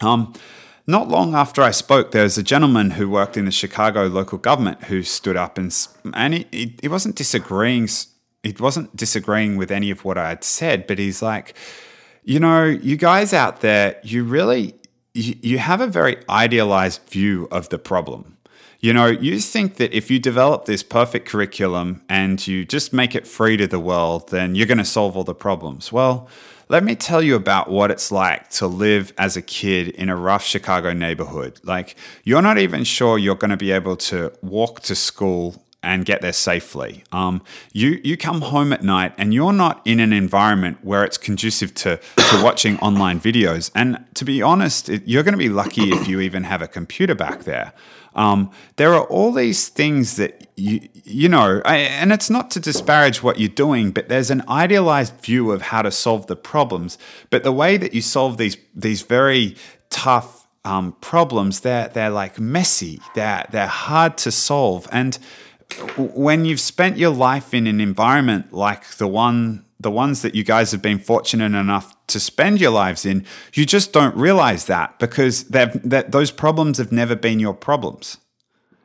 Um, 0.01 0.33
not 0.85 1.07
long 1.07 1.33
after 1.33 1.61
I 1.61 1.71
spoke, 1.71 2.11
there 2.11 2.23
was 2.23 2.37
a 2.37 2.43
gentleman 2.43 2.91
who 2.91 3.09
worked 3.09 3.37
in 3.37 3.45
the 3.45 3.51
Chicago 3.51 4.05
local 4.07 4.37
government 4.37 4.83
who 4.85 5.01
stood 5.01 5.37
up 5.37 5.57
and 5.57 5.75
and 6.13 6.33
he, 6.33 6.47
he, 6.51 6.75
he 6.81 6.87
wasn't 6.89 7.15
disagreeing. 7.15 7.87
He 8.43 8.53
wasn't 8.59 8.95
disagreeing 8.95 9.55
with 9.55 9.71
any 9.71 9.89
of 9.89 10.03
what 10.03 10.17
I 10.17 10.29
had 10.29 10.43
said, 10.43 10.85
but 10.85 10.99
he's 10.99 11.21
like, 11.21 11.55
you 12.25 12.39
know, 12.39 12.65
you 12.65 12.97
guys 12.97 13.33
out 13.33 13.61
there, 13.61 13.97
you 14.03 14.25
really 14.25 14.75
you, 15.13 15.57
have 15.59 15.81
a 15.81 15.87
very 15.87 16.17
idealized 16.27 17.01
view 17.09 17.47
of 17.51 17.69
the 17.69 17.77
problem. 17.77 18.37
You 18.79 18.93
know, 18.93 19.05
you 19.05 19.39
think 19.39 19.77
that 19.77 19.95
if 19.95 20.11
you 20.11 20.19
develop 20.19 20.65
this 20.65 20.83
perfect 20.83 21.27
curriculum 21.27 22.01
and 22.09 22.45
you 22.45 22.65
just 22.65 22.91
make 22.91 23.15
it 23.15 23.25
free 23.25 23.55
to 23.57 23.67
the 23.67 23.79
world, 23.79 24.29
then 24.29 24.55
you're 24.55 24.67
going 24.67 24.79
to 24.79 24.85
solve 24.85 25.15
all 25.15 25.23
the 25.23 25.35
problems. 25.35 25.91
Well, 25.91 26.27
let 26.67 26.83
me 26.83 26.95
tell 26.95 27.21
you 27.21 27.35
about 27.35 27.69
what 27.69 27.91
it's 27.91 28.11
like 28.11 28.49
to 28.51 28.67
live 28.67 29.13
as 29.17 29.37
a 29.37 29.41
kid 29.41 29.89
in 29.89 30.09
a 30.09 30.15
rough 30.15 30.43
Chicago 30.43 30.91
neighborhood. 30.91 31.59
Like, 31.63 31.95
you're 32.23 32.41
not 32.41 32.57
even 32.57 32.83
sure 32.83 33.17
you're 33.17 33.35
going 33.35 33.51
to 33.51 33.57
be 33.57 33.71
able 33.71 33.95
to 33.97 34.33
walk 34.41 34.81
to 34.81 34.95
school 34.95 35.62
and 35.83 36.05
get 36.05 36.21
there 36.21 36.33
safely. 36.33 37.03
Um, 37.11 37.41
you 37.71 37.99
you 38.03 38.17
come 38.17 38.41
home 38.41 38.73
at 38.73 38.83
night 38.83 39.13
and 39.17 39.33
you're 39.33 39.53
not 39.53 39.81
in 39.85 39.99
an 39.99 40.13
environment 40.13 40.79
where 40.81 41.03
it's 41.03 41.17
conducive 41.17 41.73
to 41.75 41.97
to 41.97 42.43
watching 42.43 42.79
online 42.79 43.19
videos. 43.19 43.69
And 43.75 44.03
to 44.15 44.25
be 44.25 44.41
honest, 44.41 44.89
it, 44.89 45.03
you're 45.05 45.23
going 45.23 45.33
to 45.33 45.37
be 45.37 45.49
lucky 45.49 45.91
if 45.91 46.07
you 46.07 46.19
even 46.21 46.43
have 46.45 46.61
a 46.61 46.67
computer 46.67 47.15
back 47.15 47.43
there. 47.43 47.73
Um, 48.15 48.51
there 48.75 48.93
are 48.93 49.05
all 49.05 49.31
these 49.31 49.69
things 49.69 50.17
that 50.17 50.47
you 50.55 50.87
you 51.05 51.27
know, 51.27 51.61
I, 51.65 51.77
and 51.77 52.13
it's 52.13 52.29
not 52.29 52.49
to 52.51 52.59
disparage 52.59 53.21
what 53.21 53.39
you're 53.39 53.49
doing, 53.49 53.91
but 53.91 54.07
there's 54.07 54.31
an 54.31 54.43
idealized 54.47 55.19
view 55.21 55.51
of 55.51 55.63
how 55.63 55.81
to 55.81 55.91
solve 55.91 56.27
the 56.27 56.35
problems. 56.35 56.97
But 57.29 57.43
the 57.43 57.51
way 57.51 57.77
that 57.77 57.93
you 57.93 58.01
solve 58.01 58.37
these 58.37 58.57
these 58.73 59.01
very 59.01 59.55
tough 59.89 60.47
um, 60.65 60.95
problems, 61.01 61.61
they're 61.61 61.89
they're 61.89 62.09
like 62.09 62.39
messy. 62.39 62.99
They're 63.15 63.45
they're 63.51 63.67
hard 63.67 64.17
to 64.19 64.31
solve, 64.31 64.87
and 64.91 65.17
when 65.97 66.45
you've 66.45 66.59
spent 66.59 66.97
your 66.97 67.11
life 67.11 67.53
in 67.53 67.67
an 67.67 67.79
environment 67.81 68.53
like 68.53 68.87
the 68.97 69.07
one 69.07 69.65
the 69.79 69.91
ones 69.91 70.21
that 70.21 70.33
you 70.33 70.43
guys 70.43 70.71
have 70.71 70.81
been 70.81 70.97
fortunate 70.97 71.53
enough 71.53 71.93
to 72.07 72.19
spend 72.19 72.59
your 72.59 72.71
lives 72.71 73.05
in 73.05 73.25
you 73.53 73.65
just 73.65 73.93
don't 73.93 74.15
realize 74.15 74.65
that 74.65 74.97
because 74.99 75.45
that 75.45 76.11
those 76.11 76.31
problems 76.31 76.77
have 76.77 76.91
never 76.91 77.15
been 77.15 77.39
your 77.39 77.53
problems. 77.53 78.17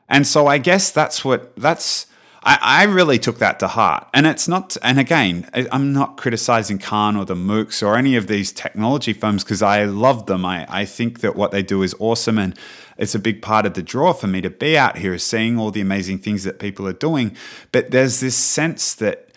And 0.09 0.27
so 0.27 0.47
i 0.47 0.59
guess 0.59 0.91
that's 0.91 1.25
what 1.25 1.55
that's 1.57 2.07
I, 2.41 2.59
I 2.63 2.85
really 2.85 3.19
took 3.19 3.39
that 3.39 3.59
to 3.59 3.67
heart. 3.69 4.09
And 4.15 4.25
it's 4.27 4.49
not 4.49 4.77
and 4.83 4.99
again 4.99 5.49
i'm 5.73 5.93
not 5.93 6.17
criticizing 6.17 6.79
khan 6.79 7.17
or 7.17 7.25
the 7.25 7.35
moocs 7.35 7.83
or 7.87 7.97
any 7.97 8.17
of 8.17 8.27
these 8.27 8.53
technology 8.53 9.13
firms 9.13 9.45
because 9.45 9.63
i 9.63 9.85
love 9.85 10.27
them. 10.27 10.45
I, 10.45 10.67
I 10.69 10.85
think 10.85 11.21
that 11.21 11.37
what 11.37 11.51
they 11.51 11.63
do 11.63 11.83
is 11.83 11.95
awesome 11.99 12.39
and 12.39 12.59
it's 12.99 13.15
a 13.15 13.19
big 13.19 13.41
part 13.41 13.65
of 13.65 13.75
the 13.75 13.83
draw 13.83 14.13
for 14.13 14.27
me 14.27 14.41
to 14.41 14.51
be 14.51 14.77
out 14.77 14.99
here 14.99 15.15
is 15.15 15.23
seeing 15.23 15.59
all 15.59 15.71
the 15.71 15.81
amazing 15.81 16.19
things 16.19 16.45
that 16.45 16.59
people 16.59 16.87
are 16.87 16.93
doing 16.93 17.37
but 17.73 17.91
there's 17.91 18.21
this 18.21 18.37
sense 18.37 18.95
that 18.95 19.29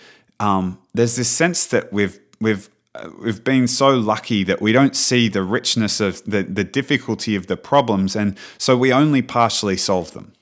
um, 0.41 0.79
there's 0.93 1.15
this 1.15 1.29
sense 1.29 1.67
that 1.67 1.93
we've 1.93 2.19
we've 2.39 2.69
uh, 2.95 3.09
we've 3.21 3.43
been 3.43 3.67
so 3.67 3.91
lucky 3.91 4.43
that 4.43 4.61
we 4.61 4.73
don't 4.73 4.95
see 4.95 5.29
the 5.29 5.43
richness 5.43 6.01
of 6.01 6.23
the 6.25 6.43
the 6.43 6.63
difficulty 6.63 7.35
of 7.35 7.47
the 7.47 7.55
problems, 7.55 8.15
and 8.15 8.37
so 8.57 8.75
we 8.75 8.91
only 8.91 9.21
partially 9.21 9.77
solve 9.77 10.11
them. 10.13 10.33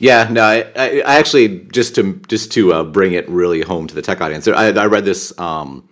Yeah, 0.00 0.28
no, 0.30 0.44
I, 0.44 0.64
I 0.76 1.16
actually 1.16 1.60
just 1.72 1.94
to 1.94 2.14
just 2.28 2.52
to 2.52 2.72
uh, 2.72 2.84
bring 2.84 3.12
it 3.12 3.28
really 3.28 3.62
home 3.62 3.86
to 3.86 3.94
the 3.94 4.02
tech 4.02 4.20
audience. 4.20 4.46
I, 4.48 4.70
I 4.70 4.86
read 4.86 5.04
this 5.04 5.36
um, 5.38 5.88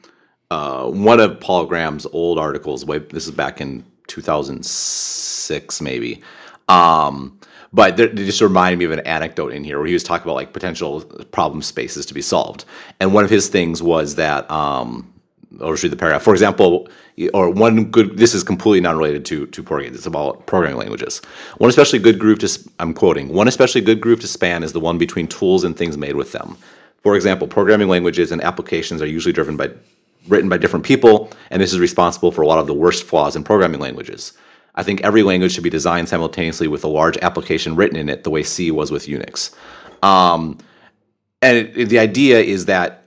uh, 0.51 0.87
one 0.87 1.21
of 1.21 1.41
Paul 1.41 1.67
Graham's 1.67 2.07
old 2.13 2.39
articles. 2.39 2.85
Way 2.85 2.99
this 2.99 3.27
is 3.27 3.33
back 3.33 3.61
in 3.61 3.85
2006, 4.09 5.81
maybe. 5.81 6.23
Um, 6.69 7.39
but 7.73 7.99
it 8.01 8.15
just 8.15 8.41
reminded 8.41 8.79
me 8.79 8.85
of 8.87 8.93
an 8.93 9.01
anecdote 9.01 9.53
in 9.53 9.65
here 9.65 9.79
where 9.79 9.87
he 9.87 9.93
was 9.93 10.03
talking 10.03 10.25
about 10.25 10.35
like 10.35 10.53
potential 10.53 11.03
problem 11.31 11.63
spaces 11.63 12.07
to 12.07 12.15
be 12.15 12.23
solved, 12.23 12.65
and 13.01 13.13
one 13.13 13.25
of 13.25 13.31
his 13.31 13.49
things 13.49 13.83
was 13.83 14.17
that. 14.17 14.51
Um, 14.51 15.13
I'll 15.61 15.71
just 15.71 15.83
read 15.83 15.93
the 15.93 15.97
paragraph. 15.97 16.23
For 16.23 16.35
example, 16.35 16.87
or 17.33 17.51
one 17.51 17.87
good. 17.87 18.19
This 18.19 18.35
is 18.35 18.43
completely 18.43 18.81
not 18.81 18.97
related 18.97 19.25
to 19.27 19.47
to 19.47 19.63
programming. 19.63 19.95
It's 19.95 20.07
about 20.07 20.47
programming 20.47 20.79
languages. 20.79 21.23
One 21.59 21.71
especially 21.71 21.99
good 21.99 22.19
groove 22.19 22.41
to. 22.41 22.71
I'm 22.79 22.93
quoting. 22.93 23.29
One 23.29 23.49
especially 23.49 23.81
good 23.81 24.01
groove 24.01 24.21
to 24.21 24.27
span 24.27 24.63
is 24.63 24.73
the 24.73 24.81
one 24.81 24.99
between 24.99 25.29
tools 25.29 25.65
and 25.65 25.77
things 25.77 25.97
made 25.97 26.17
with 26.17 26.33
them. 26.33 26.59
For 27.03 27.17
example, 27.17 27.47
programming 27.47 27.89
languages 27.89 28.33
and 28.33 28.43
applications 28.43 29.01
are 29.01 29.07
usually 29.07 29.33
driven 29.33 29.57
by 29.57 29.71
written 30.29 30.49
by 30.49 30.59
different 30.59 30.85
people, 30.85 31.31
and 31.51 31.63
this 31.63 31.73
is 31.73 31.79
responsible 31.79 32.33
for 32.33 32.43
a 32.43 32.47
lot 32.47 32.59
of 32.59 32.67
the 32.67 32.75
worst 32.75 33.05
flaws 33.05 33.37
in 33.37 33.45
programming 33.45 33.81
languages. 33.81 34.33
I 34.77 34.83
think 34.83 35.01
every 35.03 35.23
language 35.23 35.53
should 35.53 35.65
be 35.65 35.71
designed 35.71 36.09
simultaneously 36.09 36.69
with 36.69 36.85
a 36.85 36.89
large 36.89 37.17
application 37.19 37.77
written 37.77 37.97
in 37.97 38.09
it, 38.09 38.25
the 38.25 38.31
way 38.31 38.43
C 38.43 38.71
was 38.71 38.91
with 38.91 39.07
Unix. 39.07 39.55
Um, 40.03 40.59
and 41.43 41.57
it, 41.57 41.77
it- 41.79 41.89
the 41.89 41.99
idea 41.99 42.41
is 42.41 42.67
that 42.67 43.05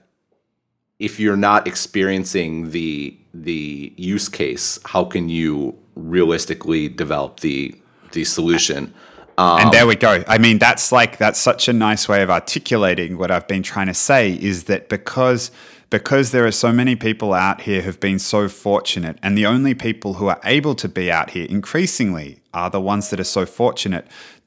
if 0.98 1.18
you're 1.18 1.36
not 1.36 1.66
experiencing 1.66 2.70
the 2.70 3.16
the 3.32 3.92
use 3.96 4.28
case, 4.28 4.78
how 4.86 5.04
can 5.04 5.28
you 5.28 5.78
realistically 5.94 6.88
develop 6.88 7.40
the 7.40 7.74
the 8.12 8.24
solution? 8.24 8.92
and 9.38 9.72
there 9.72 9.86
we 9.86 9.96
go. 9.96 10.22
I 10.28 10.36
mean, 10.36 10.58
that's 10.58 10.92
like 10.92 11.16
that's 11.16 11.40
such 11.40 11.66
a 11.68 11.72
nice 11.72 12.06
way 12.08 12.22
of 12.22 12.28
articulating 12.28 13.16
what 13.16 13.30
I've 13.30 13.48
been 13.48 13.62
trying 13.62 13.86
to 13.86 13.94
say 13.94 14.32
is 14.34 14.64
that 14.64 14.90
because 14.90 15.50
because 15.90 16.30
there 16.30 16.46
are 16.46 16.52
so 16.52 16.72
many 16.72 16.94
people 16.96 17.34
out 17.34 17.62
here 17.62 17.82
who've 17.82 17.98
been 18.00 18.18
so 18.20 18.48
fortunate, 18.48 19.18
and 19.22 19.36
the 19.36 19.46
only 19.46 19.74
people 19.74 20.14
who 20.14 20.28
are 20.28 20.40
able 20.44 20.74
to 20.76 20.88
be 20.88 21.10
out 21.10 21.30
here 21.30 21.46
increasingly 21.50 22.40
are 22.54 22.70
the 22.70 22.80
ones 22.80 23.10
that 23.10 23.20
are 23.20 23.24
so 23.24 23.44
fortunate, 23.44 24.06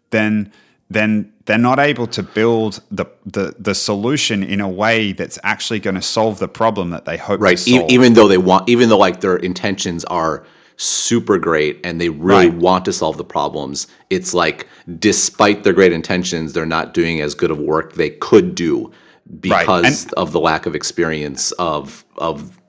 then 0.09 0.51
then 0.89 1.31
they're 1.45 1.57
not 1.57 1.79
able 1.79 2.05
to 2.07 2.21
build 2.23 2.81
the 2.91 3.05
the, 3.25 3.55
the 3.59 3.73
solution 3.75 4.43
in 4.43 4.61
a 4.61 4.69
way 4.69 5.11
that's 5.11 5.39
actually 5.43 5.79
going 5.79 5.95
to 5.95 6.01
solve 6.01 6.39
the 6.39 6.47
problem 6.47 6.89
that 6.91 7.05
they 7.05 7.17
hope 7.17 7.41
Right. 7.41 7.57
to 7.57 7.69
E- 7.69 7.85
even 7.89 8.13
though 8.13 8.27
they 8.27 8.37
want, 8.37 8.69
even 8.69 8.89
though 8.89 8.97
like 8.97 9.21
their 9.21 9.37
intentions 9.37 10.05
are 10.05 10.45
super 10.77 11.37
great 11.39 11.79
and 11.83 11.99
they 11.99 12.09
really 12.09 12.49
Right. 12.49 12.57
want 12.57 12.85
to 12.85 12.93
solve 12.93 13.17
the 13.17 13.23
problems. 13.23 13.87
It's 14.09 14.33
like, 14.33 14.67
despite 14.99 15.63
their 15.63 15.73
great 15.73 15.93
intentions, 15.93 16.53
they're 16.53 16.65
not 16.65 16.93
doing 16.93 17.21
as 17.21 17.33
good 17.35 17.51
of 17.51 17.59
work 17.59 17.93
they 17.93 18.09
could 18.09 18.53
do 18.55 18.91
because 19.39 20.11
of 20.13 20.31
the 20.31 20.39
lack 20.39 20.65
of 20.65 20.75
experience 20.75 21.51
of 21.53 22.05
of 22.17 22.59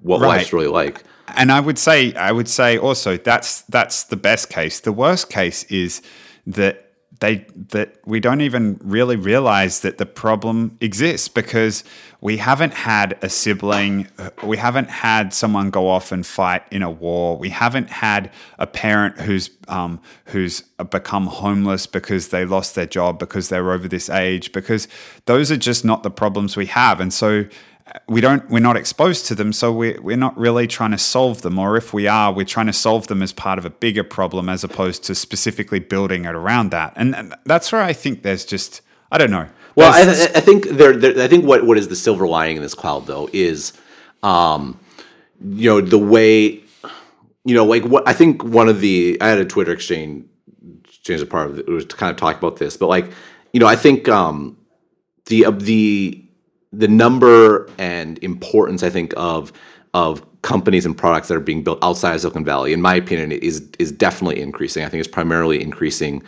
what 0.00 0.20
Right. 0.20 0.38
life's 0.38 0.52
really 0.52 0.68
like. 0.68 1.02
and 1.36 1.50
I 1.52 1.60
would 1.60 1.78
say 1.78 2.14
I 2.14 2.32
would 2.32 2.48
say 2.48 2.78
also 2.78 3.16
that's 3.16 3.62
that's 3.62 4.04
the 4.04 4.16
best 4.16 4.48
case. 4.50 4.80
The 4.80 4.92
worst 4.92 5.28
case 5.30 5.64
is 5.64 6.02
that 6.46 6.85
they 7.20 7.46
that 7.70 7.96
we 8.04 8.20
don't 8.20 8.40
even 8.40 8.78
really 8.82 9.16
realize 9.16 9.80
that 9.80 9.98
the 9.98 10.06
problem 10.06 10.76
exists 10.80 11.28
because 11.28 11.84
we 12.20 12.38
haven't 12.38 12.72
had 12.72 13.18
a 13.22 13.28
sibling, 13.28 14.08
we 14.42 14.56
haven't 14.56 14.90
had 14.90 15.32
someone 15.32 15.70
go 15.70 15.88
off 15.88 16.12
and 16.12 16.26
fight 16.26 16.62
in 16.70 16.82
a 16.82 16.90
war, 16.90 17.36
we 17.36 17.50
haven't 17.50 17.90
had 17.90 18.30
a 18.58 18.66
parent 18.66 19.20
who's 19.20 19.50
um, 19.68 20.00
who's 20.26 20.62
become 20.90 21.26
homeless 21.26 21.86
because 21.86 22.28
they 22.28 22.44
lost 22.44 22.74
their 22.74 22.86
job 22.86 23.18
because 23.18 23.48
they're 23.48 23.72
over 23.72 23.88
this 23.88 24.08
age 24.08 24.52
because 24.52 24.88
those 25.26 25.50
are 25.50 25.56
just 25.56 25.84
not 25.84 26.02
the 26.02 26.10
problems 26.10 26.56
we 26.56 26.66
have, 26.66 27.00
and 27.00 27.12
so 27.12 27.44
we 28.08 28.20
don't 28.20 28.48
we're 28.50 28.58
not 28.58 28.76
exposed 28.76 29.26
to 29.26 29.34
them 29.34 29.52
so 29.52 29.72
we're, 29.72 30.00
we're 30.02 30.16
not 30.16 30.36
really 30.36 30.66
trying 30.66 30.90
to 30.90 30.98
solve 30.98 31.42
them 31.42 31.58
or 31.58 31.76
if 31.76 31.92
we 31.92 32.06
are 32.08 32.32
we're 32.32 32.44
trying 32.44 32.66
to 32.66 32.72
solve 32.72 33.06
them 33.06 33.22
as 33.22 33.32
part 33.32 33.58
of 33.58 33.64
a 33.64 33.70
bigger 33.70 34.02
problem 34.02 34.48
as 34.48 34.64
opposed 34.64 35.04
to 35.04 35.14
specifically 35.14 35.78
building 35.78 36.24
it 36.24 36.34
around 36.34 36.70
that 36.70 36.92
and, 36.96 37.14
and 37.14 37.34
that's 37.44 37.70
where 37.70 37.82
i 37.82 37.92
think 37.92 38.22
there's 38.22 38.44
just 38.44 38.80
i 39.12 39.18
don't 39.18 39.30
know 39.30 39.48
Well, 39.76 39.92
I, 39.92 40.04
There's- 40.04 40.34
I 40.34 40.40
think 40.40 40.64
there, 40.68 40.96
there. 40.96 41.22
I 41.24 41.28
think 41.28 41.44
what, 41.44 41.64
what 41.66 41.76
is 41.78 41.88
the 41.88 41.96
silver 41.96 42.26
lining 42.26 42.56
in 42.56 42.62
this 42.62 42.74
cloud 42.74 43.06
though 43.06 43.28
is, 43.32 43.72
um, 44.22 44.80
you 45.44 45.68
know, 45.70 45.80
the 45.82 45.98
way, 45.98 46.62
you 47.44 47.54
know, 47.54 47.64
like 47.64 47.84
what 47.84 48.08
I 48.08 48.14
think 48.14 48.42
one 48.42 48.68
of 48.70 48.80
the 48.80 49.18
I 49.20 49.28
had 49.28 49.38
a 49.38 49.44
Twitter 49.44 49.72
exchange 49.72 50.24
exchange 50.88 51.20
a 51.20 51.26
part 51.26 51.50
of 51.50 51.58
it 51.58 51.68
was 51.68 51.84
to 51.84 51.94
kind 51.96 52.10
of 52.10 52.16
talk 52.16 52.36
about 52.38 52.56
this, 52.56 52.76
but 52.78 52.88
like, 52.88 53.12
you 53.52 53.60
know, 53.60 53.66
I 53.66 53.76
think 53.76 54.08
um, 54.08 54.56
the 55.26 55.44
of 55.44 55.64
the 55.66 56.24
the 56.76 56.88
number 56.88 57.68
and 57.78 58.18
importance 58.18 58.82
I 58.82 58.90
think 58.90 59.14
of 59.16 59.52
of 59.94 60.24
companies 60.42 60.84
and 60.84 60.96
products 60.96 61.28
that 61.28 61.34
are 61.34 61.40
being 61.40 61.64
built 61.64 61.78
outside 61.82 62.14
of 62.14 62.20
Silicon 62.20 62.44
Valley, 62.44 62.72
in 62.72 62.80
my 62.80 62.94
opinion, 62.94 63.32
is 63.32 63.68
is 63.78 63.90
definitely 63.90 64.40
increasing. 64.40 64.84
I 64.84 64.88
think 64.88 65.00
it's 65.00 65.12
primarily 65.12 65.62
increasing. 65.62 66.22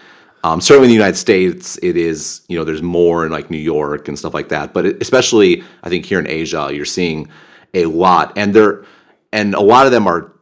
Um, 0.45 0.61
certainly 0.61 0.87
in 0.87 0.91
the 0.91 0.95
United 0.95 1.17
States, 1.17 1.79
it 1.83 1.97
is 1.97 2.43
you 2.49 2.57
know 2.59 2.65
there's 2.65 2.83
more 2.83 3.27
in 3.27 3.33
like 3.33 3.51
New 3.51 3.59
York 3.59 4.09
and 4.09 4.19
stuff 4.19 4.35
like 4.35 4.49
that. 4.49 4.73
But 4.73 4.87
especially 5.03 5.63
I 5.83 5.89
think 5.89 6.07
here 6.07 6.19
in 6.19 6.27
Asia, 6.27 6.71
you're 6.73 6.85
seeing 6.85 7.29
a 7.75 7.87
lot, 7.87 8.33
and 8.37 8.55
they're 8.55 8.85
and 9.33 9.55
a 9.55 9.61
lot 9.61 9.87
of 9.87 9.93
them 9.93 10.07
are 10.07 10.33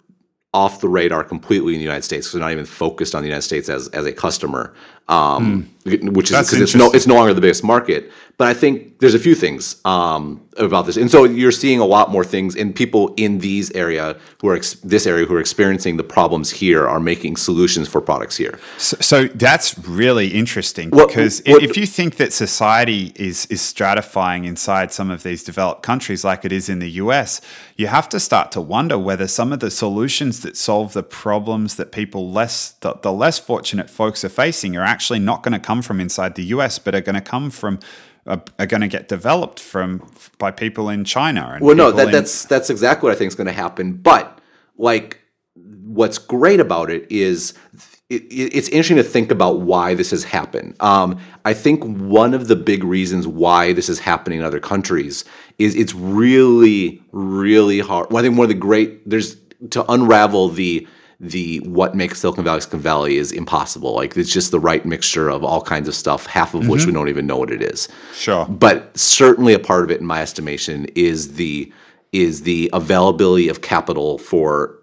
off 0.55 0.81
the 0.81 0.89
radar 0.89 1.23
completely 1.25 1.75
in 1.75 1.79
the 1.79 1.85
United 1.85 2.03
States 2.03 2.27
because 2.27 2.33
they're 2.33 2.41
not 2.41 2.53
even 2.53 2.65
focused 2.65 3.15
on 3.15 3.23
the 3.23 3.29
United 3.29 3.43
States 3.43 3.69
as 3.69 3.89
as 3.89 4.07
a 4.07 4.13
customer, 4.13 4.73
um, 5.09 5.69
which 5.85 6.31
is 6.31 6.37
because 6.51 6.61
it's 6.61 6.75
no 6.75 6.91
it's 6.93 7.07
no 7.07 7.15
longer 7.15 7.35
the 7.35 7.41
biggest 7.41 7.65
market. 7.65 8.11
But 8.39 8.49
I 8.49 8.53
think 8.55 8.99
there's 8.99 9.15
a 9.15 9.19
few 9.19 9.35
things 9.35 9.81
um, 9.87 10.43
about 10.59 10.85
this, 10.85 10.99
and 10.99 11.11
so 11.11 11.25
you're 11.25 11.53
seeing 11.53 11.81
a 11.81 11.87
lot 11.87 12.11
more 12.11 12.23
things, 12.25 12.55
and 12.55 12.75
people 12.75 13.15
in 13.17 13.39
these 13.39 13.71
area 13.71 14.19
who 14.43 14.49
are 14.49 14.57
ex- 14.57 14.75
this 14.75 15.07
area 15.07 15.25
who 15.25 15.35
are 15.37 15.41
experiencing 15.41 15.97
the 15.97 16.05
problems 16.05 16.51
here 16.51 16.87
are 16.87 17.01
making 17.01 17.37
solutions 17.37 17.89
for 17.89 18.03
products 18.03 18.37
here. 18.37 18.59
So, 18.77 18.97
so 19.01 19.25
that's 19.29 19.79
really 19.79 20.29
interesting 20.29 20.91
What- 20.91 21.09
because 21.09 21.41
what- 21.47 21.63
if 21.63 21.79
you 21.79 21.87
think 21.87 22.17
that 22.17 22.33
society 22.35 23.13
is 23.17 23.47
is 23.47 23.61
stratifying 23.63 24.45
inside 24.45 24.93
some 24.93 25.11
of 25.11 25.23
these 25.23 25.43
developed 25.43 25.83
countries 25.83 26.23
like 26.23 26.45
it 26.45 26.53
is 26.53 26.69
in 26.69 26.79
the 26.81 26.91
US, 27.05 27.41
you 27.77 27.87
have 27.87 28.07
to 28.11 28.21
start 28.21 28.53
to 28.53 28.61
wonder 28.61 28.99
whether 28.99 29.29
some 29.29 29.51
of 29.51 29.61
the 29.61 29.71
solutions 29.71 30.41
that 30.41 30.57
solve 30.59 30.93
the 30.93 31.03
problems 31.03 31.77
that 31.77 31.91
people 31.91 32.31
less 32.31 32.73
the, 32.81 32.95
the 33.03 33.13
less 33.13 33.39
fortunate 33.39 33.89
folks 33.89 34.25
are 34.25 34.29
facing 34.29 34.77
are 34.77 34.83
actually 34.83 34.96
not 35.19 35.43
going 35.43 35.53
to 35.53 35.59
come 35.59 35.83
from 35.83 36.01
inside 36.01 36.35
the 36.35 36.45
US, 36.45 36.79
but 36.79 36.95
are 36.95 37.01
going 37.01 37.15
to 37.15 37.21
come 37.21 37.51
from 37.51 37.79
uh, 38.27 38.39
are 38.59 38.67
going 38.67 38.81
to 38.81 38.89
get 38.89 39.09
developed 39.09 39.61
from 39.61 40.03
by 40.39 40.51
people 40.51 40.89
in 40.89 41.05
China. 41.05 41.53
And 41.55 41.65
Well, 41.65 41.77
no, 41.77 41.93
that, 41.93 42.07
in- 42.07 42.13
that's 42.13 42.45
that's 42.45 42.71
exactly 42.71 43.07
what 43.09 43.15
I 43.15 43.19
think 43.19 43.29
is 43.29 43.35
going 43.35 43.47
to 43.47 43.53
happen. 43.53 43.93
But 43.95 44.41
like, 44.77 45.21
what's 45.55 46.19
great 46.19 46.61
about 46.61 46.91
it 46.91 47.07
is 47.11 47.55
it- 48.09 48.23
it's 48.31 48.69
interesting 48.69 48.97
to 48.99 49.03
think 49.05 49.31
about 49.31 49.61
why 49.61 49.95
this 49.95 50.11
has 50.11 50.25
happened. 50.25 50.75
Um, 50.81 51.19
I 51.45 51.55
think 51.55 51.83
one 51.85 52.35
of 52.35 52.49
the 52.49 52.57
big 52.57 52.85
reasons 52.85 53.27
why 53.27 53.73
this 53.73 53.89
is 53.89 54.01
happening 54.01 54.41
in 54.41 54.45
other 54.45 54.61
countries 54.61 55.25
is 55.59 55.75
it's 55.75 55.95
really, 55.95 57.03
really 57.13 57.81
hard. 57.81 58.09
Well, 58.11 58.19
I 58.19 58.23
think 58.27 58.37
one 58.39 58.45
of 58.45 58.49
the 58.51 58.55
great 58.55 59.09
there's 59.09 59.37
to 59.71 59.91
unravel 59.91 60.49
the 60.51 60.87
the 61.19 61.61
what 61.61 61.95
makes 61.95 62.21
Silicon 62.21 62.45
Valley 62.45 62.61
Silicon 62.61 62.81
Valley 62.81 63.17
is 63.17 63.33
impossible. 63.33 63.95
Like 63.95 64.17
it's 64.17 64.33
just 64.33 64.51
the 64.51 64.61
right 64.61 64.85
mixture 64.85 65.29
of 65.31 65.43
all 65.45 65.63
kinds 65.63 65.89
of 65.89 65.95
stuff, 65.95 66.27
half 66.27 66.55
of 66.55 66.69
which 66.69 66.85
we 66.87 66.93
don't 66.93 67.09
even 67.09 67.27
know 67.27 67.39
what 67.39 67.51
it 67.51 67.63
is 67.63 67.89
sure. 68.15 68.45
but 68.47 68.97
certainly 68.99 69.55
a 69.55 69.59
part 69.59 69.85
of 69.85 69.91
it 69.91 70.01
in 70.01 70.07
my 70.07 70.21
estimation 70.21 70.87
is 70.95 71.35
the 71.35 71.73
is 72.13 72.43
the 72.43 72.71
availability 72.73 73.49
of 73.49 73.61
capital 73.63 74.19
for 74.19 74.79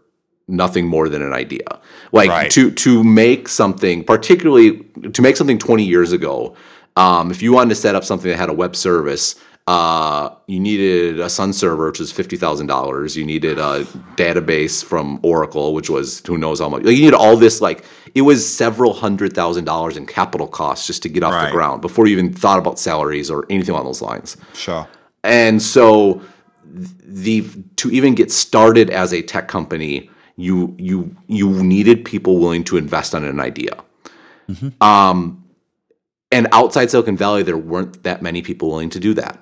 nothing 0.47 0.85
more 0.87 1.07
than 1.07 1.21
an 1.21 1.33
idea 1.33 1.79
like 2.11 2.29
Right. 2.29 2.51
to 2.51 2.69
to 2.71 3.03
make 3.03 3.47
something 3.47 4.03
particularly 4.03 4.79
to 5.13 5.21
make 5.21 5.37
something 5.37 5.57
20 5.57 5.83
years 5.85 6.11
ago 6.11 6.55
um, 6.97 7.31
if 7.31 7.41
you 7.41 7.53
wanted 7.53 7.69
to 7.69 7.75
set 7.75 7.95
up 7.95 8.03
something 8.03 8.29
that 8.29 8.37
had 8.37 8.49
a 8.49 8.53
web 8.53 8.75
service 8.75 9.35
uh, 9.65 10.29
you 10.47 10.59
needed 10.59 11.19
a 11.21 11.29
sun 11.29 11.53
server 11.53 11.87
which 11.87 11.99
was 11.99 12.11
$50000 12.11 13.15
you 13.15 13.25
needed 13.25 13.57
a 13.57 13.85
database 14.17 14.83
from 14.83 15.19
oracle 15.23 15.73
which 15.73 15.89
was 15.89 16.21
who 16.27 16.37
knows 16.37 16.59
how 16.59 16.67
much 16.67 16.83
like, 16.83 16.95
you 16.97 17.03
needed 17.03 17.13
all 17.15 17.37
this 17.37 17.61
like 17.61 17.85
it 18.13 18.23
was 18.23 18.45
several 18.45 18.93
hundred 18.93 19.33
thousand 19.33 19.63
dollars 19.65 19.95
in 19.95 20.05
capital 20.05 20.47
costs 20.47 20.85
just 20.85 21.01
to 21.03 21.09
get 21.09 21.23
off 21.23 21.33
Right. 21.33 21.45
the 21.45 21.51
ground 21.51 21.81
before 21.81 22.07
you 22.07 22.13
even 22.17 22.33
thought 22.33 22.59
about 22.59 22.77
salaries 22.77 23.31
or 23.31 23.45
anything 23.49 23.73
along 23.73 23.85
those 23.85 24.01
lines. 24.01 24.35
Sure. 24.53 24.85
And 25.23 25.61
so 25.61 26.21
the 26.65 27.47
to 27.77 27.89
even 27.89 28.15
get 28.15 28.31
started 28.31 28.89
as 28.89 29.13
a 29.13 29.21
tech 29.21 29.47
company, 29.47 30.09
you 30.35 30.75
you 30.77 31.15
you 31.27 31.63
needed 31.63 32.03
people 32.03 32.37
willing 32.39 32.63
to 32.65 32.75
invest 32.77 33.15
on 33.15 33.23
an 33.23 33.39
idea. 33.39 33.77
Um, 34.81 35.43
and 36.31 36.47
outside 36.51 36.91
Silicon 36.91 37.15
Valley, 37.17 37.43
there 37.43 37.57
weren't 37.57 38.03
that 38.03 38.21
many 38.21 38.41
people 38.41 38.69
willing 38.69 38.89
to 38.89 38.99
do 38.99 39.13
that. 39.13 39.41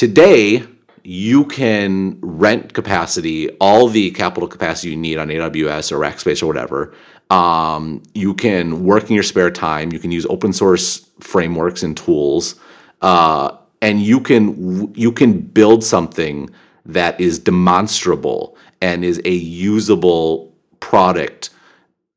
Today, 0.00 0.64
you 1.04 1.44
can 1.44 2.18
rent 2.22 2.72
capacity, 2.72 3.50
all 3.58 3.86
the 3.86 4.10
capital 4.12 4.48
capacity 4.48 4.92
you 4.92 4.96
need 4.96 5.18
on 5.18 5.28
AWS 5.28 5.92
or 5.92 5.98
Rackspace 5.98 6.42
or 6.42 6.46
whatever. 6.46 6.94
Um, 7.28 8.02
you 8.14 8.32
can 8.32 8.86
work 8.86 9.10
in 9.10 9.14
your 9.14 9.22
spare 9.22 9.50
time. 9.50 9.92
You 9.92 9.98
can 9.98 10.10
use 10.10 10.24
open 10.30 10.54
source 10.54 11.06
frameworks 11.20 11.82
and 11.82 11.94
tools, 11.94 12.54
uh, 13.02 13.54
and 13.82 14.00
you 14.00 14.20
can 14.20 14.90
you 14.94 15.12
can 15.12 15.38
build 15.38 15.84
something 15.84 16.48
that 16.86 17.20
is 17.20 17.38
demonstrable 17.38 18.56
and 18.80 19.04
is 19.04 19.20
a 19.26 19.34
usable 19.34 20.56
product 20.80 21.50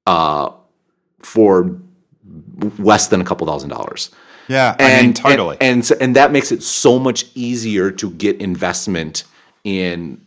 uh, 0.07 0.51
for 1.19 1.81
less 2.79 3.09
than 3.09 3.19
a 3.19 3.25
couple 3.25 3.45
thousand 3.45 3.71
dollars 3.71 4.09
Yeah. 4.47 4.75
I 4.79 5.01
mean, 5.03 5.13
totally. 5.13 5.57
and 5.61 5.69
and, 5.77 5.85
so- 5.85 5.95
and 5.99 6.15
that 6.15 6.31
makes 6.31 6.51
it 6.51 6.63
so 6.63 6.99
much 6.99 7.25
easier 7.35 7.91
to 7.91 8.09
get 8.11 8.39
investment 8.41 9.23
in 9.63 10.21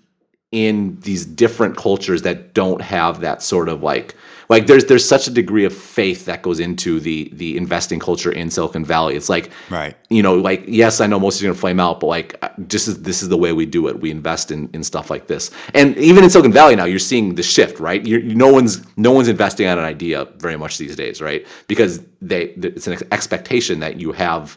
in 0.52 0.98
these 1.00 1.26
different 1.26 1.76
cultures 1.76 2.22
that 2.22 2.54
don't 2.54 2.80
have 2.80 3.20
that 3.20 3.42
sort 3.42 3.68
of 3.68 3.82
like 3.82 4.14
like 4.48 4.66
there's 4.66 4.84
there's 4.86 5.06
such 5.08 5.26
a 5.26 5.30
degree 5.30 5.64
of 5.64 5.74
faith 5.74 6.24
that 6.26 6.42
goes 6.42 6.60
into 6.60 7.00
the 7.00 7.30
the 7.32 7.56
investing 7.56 7.98
culture 7.98 8.30
in 8.32 8.50
Silicon 8.50 8.84
Valley. 8.84 9.16
It's 9.16 9.28
like 9.28 9.50
Right. 9.70 9.96
you 10.10 10.22
know, 10.22 10.34
like 10.36 10.64
yes, 10.66 11.00
I 11.00 11.06
know 11.06 11.18
most 11.18 11.36
of 11.36 11.42
you 11.42 11.48
are 11.48 11.52
gonna 11.52 11.60
flame 11.60 11.80
out, 11.80 12.00
but 12.00 12.06
like 12.06 12.36
uh, 12.42 12.48
this 12.58 12.88
is 12.88 13.02
this 13.02 13.22
is 13.22 13.28
the 13.28 13.36
way 13.36 13.52
we 13.52 13.66
do 13.66 13.88
it. 13.88 14.00
We 14.00 14.10
invest 14.10 14.50
in 14.50 14.70
in 14.72 14.84
stuff 14.84 15.10
like 15.10 15.26
this, 15.26 15.50
and 15.74 15.96
even 15.98 16.24
in 16.24 16.30
Silicon 16.30 16.52
Valley 16.52 16.76
now, 16.76 16.84
you're 16.84 16.98
seeing 16.98 17.34
the 17.34 17.42
shift, 17.42 17.80
right? 17.80 18.04
You're, 18.06 18.22
no 18.22 18.52
one's 18.52 18.82
no 18.96 19.12
one's 19.12 19.28
investing 19.28 19.66
on 19.66 19.78
an 19.78 19.84
idea 19.84 20.26
very 20.36 20.56
much 20.56 20.78
these 20.78 20.96
days, 20.96 21.20
right? 21.20 21.46
Because 21.68 22.00
they 22.20 22.42
it's 22.44 22.86
an 22.86 22.98
expectation 23.12 23.80
that 23.80 24.00
you 24.00 24.12
have 24.12 24.56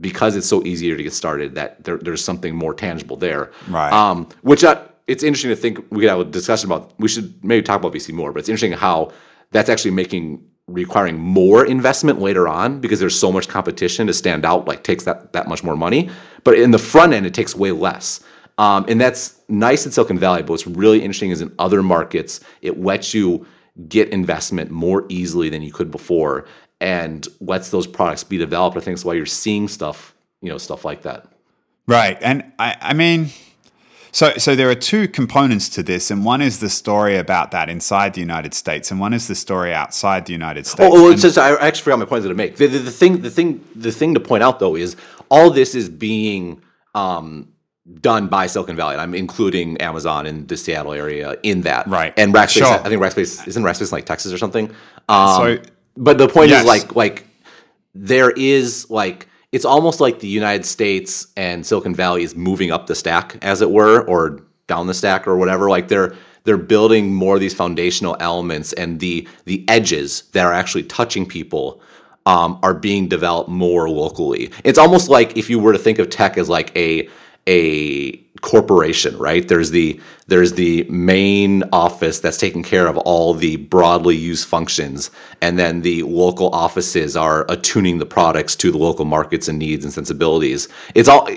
because 0.00 0.34
it's 0.34 0.48
so 0.48 0.64
easier 0.64 0.96
to 0.96 1.02
get 1.02 1.12
started 1.12 1.54
that 1.56 1.84
there, 1.84 1.98
there's 1.98 2.24
something 2.24 2.54
more 2.54 2.72
tangible 2.72 3.16
there. 3.16 3.50
Right. 3.68 3.92
Um, 3.92 4.28
which 4.40 4.64
I, 4.64 4.82
it's 5.10 5.24
interesting 5.24 5.50
to 5.50 5.56
think 5.56 5.78
we 5.90 6.00
could 6.00 6.08
have 6.08 6.20
a 6.20 6.24
discussion 6.24 6.70
about. 6.70 6.92
We 6.98 7.08
should 7.08 7.44
maybe 7.44 7.62
talk 7.62 7.80
about 7.80 7.92
VC 7.92 8.12
more, 8.12 8.32
but 8.32 8.38
it's 8.38 8.48
interesting 8.48 8.72
how 8.72 9.12
that's 9.50 9.68
actually 9.68 9.90
making 9.90 10.46
requiring 10.68 11.18
more 11.18 11.66
investment 11.66 12.20
later 12.20 12.46
on 12.46 12.80
because 12.80 13.00
there's 13.00 13.18
so 13.18 13.32
much 13.32 13.48
competition 13.48 14.06
to 14.06 14.14
stand 14.14 14.44
out. 14.44 14.68
Like 14.68 14.84
takes 14.84 15.04
that 15.04 15.32
that 15.32 15.48
much 15.48 15.64
more 15.64 15.76
money, 15.76 16.10
but 16.44 16.54
in 16.54 16.70
the 16.70 16.78
front 16.78 17.12
end 17.12 17.26
it 17.26 17.34
takes 17.34 17.56
way 17.56 17.72
less. 17.72 18.20
Um, 18.56 18.84
and 18.88 19.00
that's 19.00 19.40
nice 19.48 19.84
in 19.84 19.90
Silicon 19.90 20.18
Valley, 20.18 20.42
but 20.42 20.50
what's 20.50 20.66
really 20.66 21.00
interesting 21.00 21.30
is 21.30 21.40
in 21.40 21.52
other 21.58 21.82
markets, 21.82 22.40
it 22.60 22.78
lets 22.78 23.14
you 23.14 23.46
get 23.88 24.10
investment 24.10 24.70
more 24.70 25.06
easily 25.08 25.48
than 25.48 25.62
you 25.62 25.72
could 25.72 25.90
before 25.90 26.46
and 26.80 27.26
lets 27.40 27.70
those 27.70 27.86
products 27.86 28.22
be 28.22 28.36
developed. 28.36 28.76
I 28.76 28.80
think 28.80 28.96
that's 28.96 29.04
why 29.04 29.14
you're 29.14 29.26
seeing 29.26 29.66
stuff, 29.66 30.14
you 30.42 30.50
know, 30.50 30.58
stuff 30.58 30.84
like 30.84 31.02
that. 31.02 31.26
Right. 31.86 32.18
And 32.20 32.52
I, 32.58 32.76
I 32.80 32.92
mean, 32.92 33.30
So, 34.12 34.32
so 34.38 34.56
there 34.56 34.68
are 34.68 34.74
two 34.74 35.06
components 35.08 35.68
to 35.70 35.82
this, 35.82 36.10
and 36.10 36.24
one 36.24 36.42
is 36.42 36.58
the 36.58 36.68
story 36.68 37.16
about 37.16 37.52
that 37.52 37.68
inside 37.68 38.14
the 38.14 38.20
United 38.20 38.54
States, 38.54 38.90
and 38.90 38.98
one 38.98 39.12
is 39.14 39.28
the 39.28 39.34
story 39.34 39.72
outside 39.72 40.26
the 40.26 40.32
United 40.32 40.66
States. 40.66 40.90
Oh, 40.92 41.06
oh 41.06 41.10
it's 41.10 41.22
just, 41.22 41.38
I 41.38 41.54
actually 41.54 41.82
forgot 41.82 41.98
my 42.00 42.04
point 42.06 42.24
to 42.24 42.34
make. 42.34 42.56
The, 42.56 42.66
the, 42.66 42.78
the 42.78 42.90
thing, 42.90 43.22
the 43.22 43.30
thing, 43.30 43.64
the 43.74 43.92
thing 43.92 44.14
to 44.14 44.20
point 44.20 44.42
out 44.42 44.58
though 44.58 44.76
is 44.76 44.96
all 45.30 45.50
this 45.50 45.74
is 45.74 45.88
being 45.88 46.60
um, 46.94 47.52
done 48.00 48.26
by 48.28 48.46
Silicon 48.46 48.76
Valley. 48.76 48.94
And 48.94 49.00
I'm 49.00 49.14
including 49.14 49.78
Amazon 49.78 50.26
in 50.26 50.46
the 50.46 50.56
Seattle 50.56 50.92
area 50.92 51.36
in 51.42 51.62
that. 51.62 51.86
Right. 51.86 52.12
And 52.16 52.34
Rackspace, 52.34 52.58
Sure. 52.58 52.66
I 52.66 52.88
think 52.88 53.00
Rackspace 53.00 53.46
isn't 53.46 53.62
Rackspace 53.62 53.92
in, 53.92 53.96
like 53.96 54.06
Texas 54.06 54.32
or 54.32 54.38
something. 54.38 54.70
Um, 55.08 55.36
So- 55.36 55.62
but 55.96 56.18
the 56.18 56.28
point 56.28 56.50
Yes. 56.50 56.62
is 56.62 56.66
like 56.68 56.94
like 56.94 57.26
there 57.94 58.30
is 58.30 58.88
like 58.90 59.26
it's 59.52 59.64
almost 59.64 60.00
like 60.00 60.20
the 60.20 60.28
United 60.28 60.64
States 60.64 61.26
and 61.36 61.66
Silicon 61.66 61.94
Valley 61.94 62.22
is 62.22 62.34
moving 62.36 62.70
up 62.70 62.86
the 62.86 62.94
stack, 62.94 63.36
as 63.42 63.62
it 63.62 63.70
were, 63.70 64.02
or 64.02 64.42
down 64.66 64.86
the 64.86 64.94
stack 64.94 65.26
or 65.26 65.36
whatever. 65.36 65.68
Like 65.68 65.88
they're 65.88 66.14
they're 66.44 66.56
building 66.56 67.12
more 67.12 67.34
of 67.34 67.40
these 67.40 67.54
foundational 67.54 68.16
elements 68.20 68.72
and 68.72 69.00
the 69.00 69.28
the 69.44 69.64
edges 69.68 70.22
that 70.32 70.46
are 70.46 70.52
actually 70.52 70.84
touching 70.84 71.26
people 71.26 71.80
um, 72.26 72.58
are 72.62 72.74
being 72.74 73.08
developed 73.08 73.50
more 73.50 73.88
locally. 73.90 74.50
It's 74.62 74.78
almost 74.78 75.08
like 75.08 75.36
if 75.36 75.50
you 75.50 75.58
were 75.58 75.72
to 75.72 75.78
think 75.78 75.98
of 75.98 76.10
tech 76.10 76.38
as 76.38 76.48
like 76.48 76.74
a 76.76 77.08
a 77.46 78.12
corporation, 78.40 79.16
right? 79.18 79.46
There's 79.46 79.70
the 79.70 80.00
there's 80.26 80.54
the 80.54 80.84
main 80.84 81.64
office 81.72 82.20
that's 82.20 82.38
taking 82.38 82.62
care 82.62 82.86
of 82.86 82.96
all 82.98 83.34
the 83.34 83.56
broadly 83.56 84.16
used 84.16 84.46
functions, 84.46 85.10
and 85.40 85.58
then 85.58 85.82
the 85.82 86.02
local 86.04 86.50
offices 86.50 87.16
are 87.16 87.44
attuning 87.48 87.98
the 87.98 88.06
products 88.06 88.56
to 88.56 88.70
the 88.70 88.78
local 88.78 89.04
markets 89.04 89.48
and 89.48 89.58
needs 89.58 89.84
and 89.84 89.92
sensibilities. 89.92 90.68
It's 90.94 91.08
all 91.08 91.28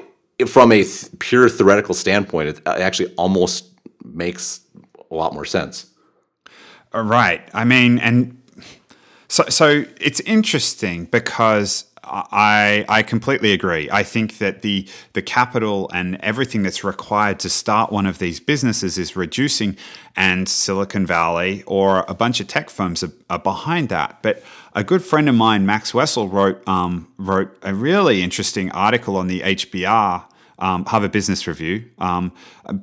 from 0.48 0.72
a 0.72 0.84
th- 0.84 1.08
pure 1.20 1.50
theoretical 1.50 1.94
standpoint. 1.94 2.50
It 2.50 2.62
actually 2.68 3.14
almost 3.16 3.66
makes 4.04 4.62
a 5.12 5.16
lot 5.16 5.34
more 5.34 5.46
sense. 5.46 5.88
Uh, 6.94 7.02
Right. 7.02 7.42
I 7.54 7.66
mean, 7.66 8.00
and 8.00 8.38
so 9.28 9.44
so 9.50 9.86
it's 10.00 10.20
interesting 10.22 11.06
because 11.06 11.86
I 12.04 12.86
I 12.90 13.04
completely 13.04 13.54
agree. 13.54 13.90
I 13.92 14.04
think 14.04 14.38
that 14.40 14.62
the 14.62 14.88
the 15.14 15.22
capital 15.22 15.90
and 15.94 16.18
everything 16.22 16.64
that's 16.64 16.84
required 16.84 17.40
to 17.40 17.50
start 17.50 17.92
one 17.92 18.06
of 18.06 18.20
these 18.20 18.40
businesses 18.40 18.98
is 18.98 19.16
reducing, 19.16 19.78
and 20.16 20.48
Silicon 20.50 21.06
Valley 21.06 21.64
or 21.66 22.06
a 22.08 22.14
bunch 22.14 22.40
of 22.40 22.48
tech 22.48 22.70
firms 22.70 23.04
are, 23.04 23.12
are 23.30 23.40
behind 23.40 23.90
that. 23.90 24.22
But 24.22 24.44
a 24.74 24.84
good 24.84 25.04
friend 25.04 25.30
of 25.30 25.36
mine, 25.36 25.66
Max 25.66 25.94
Wessel, 25.94 26.28
wrote 26.28 26.68
um, 26.68 27.08
wrote 27.18 27.56
a 27.62 27.74
really 27.74 28.22
interesting 28.22 28.72
article 28.72 29.16
on 29.16 29.28
the 29.28 29.42
HBR 29.42 30.26
um, 30.60 30.86
Harvard 30.86 31.12
Business 31.12 31.48
Review, 31.48 31.90
um, 32.00 32.32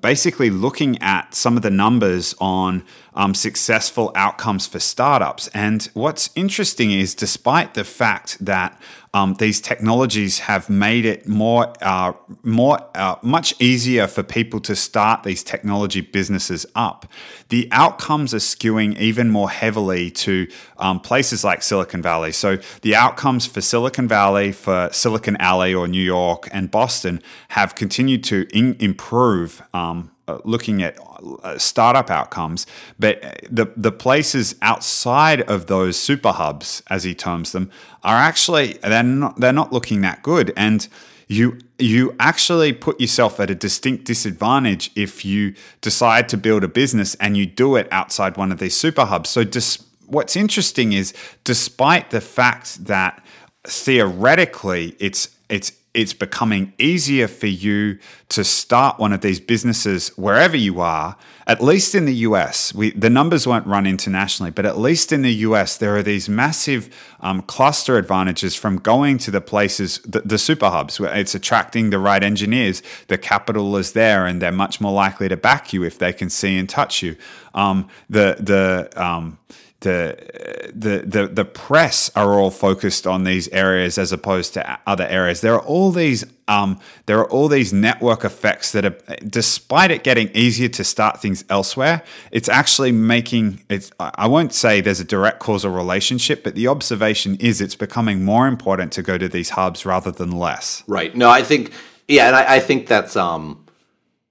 basically 0.00 0.50
looking 0.50 1.00
at 1.00 1.34
some 1.34 1.56
of 1.56 1.62
the 1.62 1.70
numbers 1.70 2.34
on 2.38 2.84
um, 3.14 3.34
successful 3.34 4.12
outcomes 4.14 4.66
for 4.66 4.78
startups. 4.78 5.48
And 5.48 5.84
what's 5.94 6.30
interesting 6.34 6.90
is, 6.90 7.14
despite 7.14 7.74
the 7.74 7.84
fact 7.84 8.44
that 8.44 8.80
um, 9.12 9.34
these 9.34 9.60
technologies 9.60 10.40
have 10.40 10.70
made 10.70 11.04
it 11.04 11.26
more, 11.26 11.72
uh, 11.82 12.12
more, 12.44 12.78
uh, 12.94 13.16
much 13.22 13.60
easier 13.60 14.06
for 14.06 14.22
people 14.22 14.60
to 14.60 14.76
start 14.76 15.24
these 15.24 15.42
technology 15.42 16.00
businesses 16.00 16.64
up, 16.76 17.06
the 17.48 17.68
outcomes 17.72 18.32
are 18.32 18.38
skewing 18.38 18.96
even 18.98 19.28
more 19.28 19.50
heavily 19.50 20.12
to 20.12 20.46
um, 20.78 21.00
places 21.00 21.42
like 21.42 21.62
Silicon 21.62 22.00
Valley. 22.00 22.30
So 22.30 22.58
the 22.82 22.94
outcomes 22.94 23.46
for 23.46 23.60
Silicon 23.60 24.06
Valley, 24.06 24.52
for 24.52 24.88
Silicon 24.92 25.36
Alley 25.38 25.74
or 25.74 25.88
New 25.88 26.02
York 26.02 26.48
and 26.52 26.70
Boston 26.70 27.20
have 27.48 27.74
continued 27.74 28.22
to 28.24 28.46
in- 28.56 28.76
improve. 28.78 29.60
Um, 29.74 30.12
uh, 30.30 30.40
looking 30.44 30.82
at 30.82 30.98
uh, 31.42 31.58
startup 31.58 32.10
outcomes, 32.10 32.66
but 32.98 33.20
the 33.50 33.72
the 33.76 33.92
places 33.92 34.54
outside 34.62 35.40
of 35.42 35.66
those 35.66 35.98
super 35.98 36.32
hubs, 36.32 36.82
as 36.88 37.04
he 37.04 37.14
terms 37.14 37.52
them, 37.52 37.70
are 38.02 38.16
actually 38.16 38.74
they're 38.82 39.02
not 39.02 39.40
they're 39.40 39.52
not 39.52 39.72
looking 39.72 40.00
that 40.02 40.22
good, 40.22 40.52
and 40.56 40.88
you 41.28 41.58
you 41.78 42.14
actually 42.18 42.72
put 42.72 43.00
yourself 43.00 43.38
at 43.40 43.50
a 43.50 43.54
distinct 43.54 44.04
disadvantage 44.04 44.90
if 44.96 45.24
you 45.24 45.54
decide 45.80 46.28
to 46.28 46.36
build 46.36 46.64
a 46.64 46.68
business 46.68 47.14
and 47.16 47.36
you 47.36 47.46
do 47.46 47.76
it 47.76 47.86
outside 47.92 48.36
one 48.36 48.52
of 48.52 48.58
these 48.58 48.76
super 48.76 49.04
hubs. 49.04 49.30
So, 49.30 49.44
dis- 49.44 49.84
what's 50.06 50.36
interesting 50.36 50.92
is, 50.92 51.14
despite 51.44 52.10
the 52.10 52.20
fact 52.20 52.84
that 52.86 53.22
theoretically 53.64 54.96
it's 54.98 55.28
it's 55.48 55.72
it's 55.92 56.12
becoming 56.12 56.72
easier 56.78 57.26
for 57.26 57.48
you 57.48 57.98
to 58.28 58.44
start 58.44 59.00
one 59.00 59.12
of 59.12 59.22
these 59.22 59.40
businesses 59.40 60.08
wherever 60.16 60.56
you 60.56 60.80
are. 60.80 61.16
At 61.48 61.60
least 61.60 61.96
in 61.96 62.04
the 62.04 62.14
US, 62.14 62.72
we, 62.72 62.92
the 62.92 63.10
numbers 63.10 63.44
won't 63.44 63.66
run 63.66 63.88
internationally, 63.88 64.52
but 64.52 64.64
at 64.64 64.78
least 64.78 65.10
in 65.10 65.22
the 65.22 65.32
US, 65.46 65.76
there 65.76 65.96
are 65.96 66.02
these 66.02 66.28
massive 66.28 66.94
um, 67.18 67.42
cluster 67.42 67.98
advantages 67.98 68.54
from 68.54 68.76
going 68.76 69.18
to 69.18 69.32
the 69.32 69.40
places, 69.40 69.98
the, 70.06 70.20
the 70.20 70.38
super 70.38 70.70
hubs, 70.70 71.00
where 71.00 71.12
it's 71.16 71.34
attracting 71.34 71.90
the 71.90 71.98
right 71.98 72.22
engineers. 72.22 72.84
The 73.08 73.18
capital 73.18 73.76
is 73.76 73.92
there, 73.92 74.26
and 74.26 74.40
they're 74.40 74.52
much 74.52 74.80
more 74.80 74.92
likely 74.92 75.28
to 75.28 75.36
back 75.36 75.72
you 75.72 75.82
if 75.82 75.98
they 75.98 76.12
can 76.12 76.30
see 76.30 76.56
and 76.56 76.68
touch 76.68 77.02
you. 77.02 77.16
Um, 77.52 77.88
the 78.08 78.36
the 78.38 78.90
um, 78.94 79.38
the, 79.80 80.70
the 80.74 80.98
the 81.06 81.26
the 81.28 81.44
press 81.44 82.10
are 82.14 82.38
all 82.38 82.50
focused 82.50 83.06
on 83.06 83.24
these 83.24 83.48
areas 83.48 83.96
as 83.96 84.12
opposed 84.12 84.52
to 84.54 84.78
other 84.86 85.06
areas. 85.06 85.40
There 85.40 85.54
are 85.54 85.62
all 85.62 85.90
these 85.90 86.26
um, 86.48 86.78
there 87.06 87.18
are 87.18 87.30
all 87.30 87.48
these 87.48 87.72
network 87.72 88.22
effects 88.24 88.72
that 88.72 88.84
are, 88.84 88.96
despite 89.26 89.90
it 89.90 90.02
getting 90.02 90.28
easier 90.34 90.68
to 90.68 90.84
start 90.84 91.22
things 91.22 91.44
elsewhere, 91.48 92.02
it's 92.30 92.48
actually 92.48 92.92
making 92.92 93.64
it's. 93.70 93.90
I 93.98 94.26
won't 94.26 94.52
say 94.52 94.82
there's 94.82 95.00
a 95.00 95.04
direct 95.04 95.38
causal 95.38 95.70
relationship, 95.70 96.44
but 96.44 96.54
the 96.54 96.68
observation 96.68 97.36
is 97.36 97.62
it's 97.62 97.76
becoming 97.76 98.22
more 98.22 98.48
important 98.48 98.92
to 98.92 99.02
go 99.02 99.16
to 99.16 99.28
these 99.28 99.50
hubs 99.50 99.86
rather 99.86 100.10
than 100.10 100.32
less. 100.32 100.82
Right. 100.86 101.16
No, 101.16 101.30
I 101.30 101.42
think 101.42 101.72
yeah, 102.06 102.26
and 102.26 102.36
I, 102.36 102.56
I 102.56 102.60
think 102.60 102.86
that's 102.86 103.16
um 103.16 103.64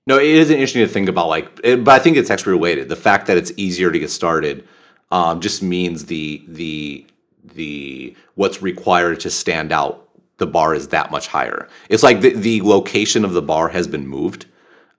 no, 0.05 0.19
it 0.19 0.27
is 0.27 0.51
interesting 0.51 0.81
to 0.85 0.87
think 0.87 1.09
about 1.09 1.29
like 1.29 1.55
but 1.63 1.87
I 1.87 1.97
think 1.97 2.17
it's 2.17 2.29
actually 2.29 2.53
related. 2.53 2.87
The 2.89 2.95
fact 2.95 3.25
that 3.25 3.37
it's 3.37 3.51
easier 3.57 3.91
to 3.91 3.97
get 3.97 4.11
started 4.11 4.67
um 5.11 5.39
just 5.41 5.61
means 5.63 6.05
the 6.05 6.43
the 6.47 7.05
the 7.55 8.15
what's 8.35 8.61
required 8.61 9.19
to 9.19 9.29
stand 9.29 9.71
out 9.71 10.09
the 10.37 10.47
bar 10.47 10.73
is 10.73 10.87
that 10.89 11.11
much 11.11 11.27
higher. 11.27 11.67
It's 11.89 12.03
like 12.03 12.21
the, 12.21 12.33
the 12.33 12.61
location 12.61 13.23
of 13.23 13.33
the 13.33 13.41
bar 13.41 13.69
has 13.69 13.87
been 13.87 14.07
moved. 14.07 14.45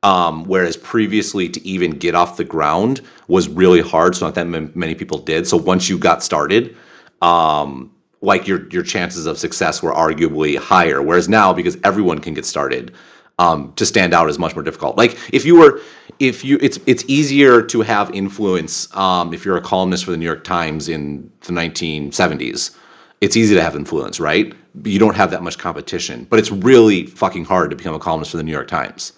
Um, 0.03 0.45
whereas 0.45 0.79
previously 0.79 1.51
to 1.51 1.67
even 1.67 1.91
get 1.91 2.15
off 2.15 2.39
the 2.39 2.45
ground 2.45 3.03
was 3.29 3.49
really 3.51 3.83
hard, 3.83 4.17
so 4.17 4.25
not 4.25 4.35
that 4.37 4.47
ma- 4.47 4.71
many 4.75 4.95
people 4.95 5.19
did. 5.19 5.47
So 5.47 5.59
once 5.59 5.91
you 5.91 5.99
got 5.99 6.23
started, 6.23 6.75
um, 7.21 7.93
like 8.23 8.47
your 8.47 8.67
your 8.69 8.83
chances 8.83 9.27
of 9.27 9.39
success 9.39 9.83
were 9.83 9.93
arguably 9.93 10.57
higher. 10.57 11.03
Whereas 11.03 11.29
now, 11.29 11.53
because 11.53 11.77
everyone 11.85 12.21
can 12.21 12.33
get 12.33 12.47
started, 12.47 12.95
um, 13.41 13.73
to 13.77 13.87
stand 13.87 14.13
out 14.13 14.29
is 14.29 14.39
much 14.39 14.55
more 14.55 14.63
difficult. 14.63 14.99
Like 14.99 15.19
if 15.33 15.47
you 15.47 15.57
were, 15.57 15.81
if 16.19 16.45
you, 16.45 16.59
it's 16.61 16.79
it's 16.87 17.05
easier 17.09 17.63
to 17.63 17.81
have 17.81 18.15
influence 18.15 18.95
um, 18.95 19.33
if 19.33 19.47
you're 19.47 19.57
a 19.57 19.63
columnist 19.63 20.05
for 20.05 20.11
the 20.11 20.19
New 20.19 20.27
York 20.27 20.45
Times 20.45 20.89
in 20.89 21.33
the 21.41 21.53
1970s. 21.53 22.77
It's 23.23 23.37
easy 23.37 23.55
to 23.55 23.63
have 23.63 23.77
influence, 23.77 24.21
right? 24.21 24.55
You 24.85 24.99
don't 24.99 25.17
have 25.17 25.31
that 25.31 25.43
much 25.43 25.59
competition, 25.59 26.27
but 26.29 26.39
it's 26.39 26.51
really 26.51 27.07
fucking 27.07 27.47
hard 27.47 27.71
to 27.71 27.77
become 27.77 27.95
a 27.95 27.99
columnist 27.99 28.31
for 28.31 28.37
the 28.37 28.43
New 28.43 28.53
York 28.53 28.69
Times. 28.69 29.13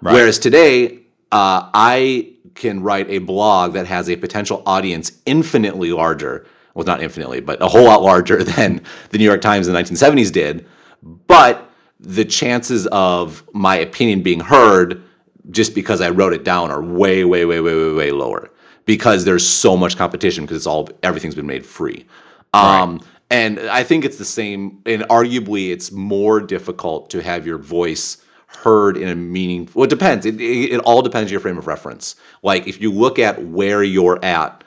Whereas 0.00 0.38
today, 0.38 1.00
uh, 1.32 1.70
I 1.74 2.32
can 2.54 2.82
write 2.82 3.08
a 3.10 3.18
blog 3.18 3.72
that 3.74 3.86
has 3.86 4.08
a 4.08 4.16
potential 4.16 4.62
audience 4.66 5.12
infinitely 5.26 5.92
larger. 5.92 6.46
Well, 6.74 6.84
not 6.84 7.02
infinitely, 7.02 7.40
but 7.40 7.60
a 7.62 7.68
whole 7.68 7.84
lot 7.84 8.02
larger 8.02 8.44
than 8.56 8.82
the 9.10 9.18
New 9.18 9.24
York 9.24 9.40
Times 9.40 9.66
in 9.66 9.74
the 9.74 9.80
1970s 9.80 10.32
did. 10.32 10.66
But 11.02 11.65
the 11.98 12.24
chances 12.24 12.86
of 12.88 13.42
my 13.52 13.76
opinion 13.76 14.22
being 14.22 14.40
heard 14.40 15.02
just 15.50 15.74
because 15.74 16.00
I 16.00 16.10
wrote 16.10 16.32
it 16.32 16.44
down 16.44 16.70
are 16.70 16.82
way, 16.82 17.24
way, 17.24 17.44
way, 17.44 17.60
way, 17.60 17.74
way, 17.74 17.92
way 17.92 18.10
lower 18.10 18.50
because 18.84 19.24
there's 19.24 19.46
so 19.46 19.76
much 19.76 19.96
competition 19.96 20.44
because 20.44 20.58
it's 20.58 20.66
all 20.66 20.88
everything's 21.02 21.34
been 21.34 21.46
made 21.46 21.64
free. 21.66 22.06
Um, 22.52 23.00
And 23.28 23.58
I 23.58 23.82
think 23.82 24.04
it's 24.04 24.18
the 24.18 24.24
same, 24.24 24.82
and 24.86 25.02
arguably 25.02 25.70
it's 25.72 25.90
more 25.90 26.40
difficult 26.40 27.10
to 27.10 27.22
have 27.22 27.44
your 27.44 27.58
voice 27.58 28.18
heard 28.62 28.96
in 28.96 29.08
a 29.08 29.16
meaningful. 29.16 29.80
Well, 29.80 29.86
it 29.86 29.90
depends. 29.90 30.24
It, 30.24 30.40
it, 30.40 30.74
it 30.74 30.80
all 30.80 31.02
depends 31.02 31.28
on 31.28 31.32
your 31.32 31.40
frame 31.40 31.58
of 31.58 31.66
reference. 31.66 32.14
Like 32.42 32.68
if 32.68 32.80
you 32.80 32.92
look 32.92 33.18
at 33.18 33.42
where 33.42 33.82
you're 33.82 34.24
at, 34.24 34.62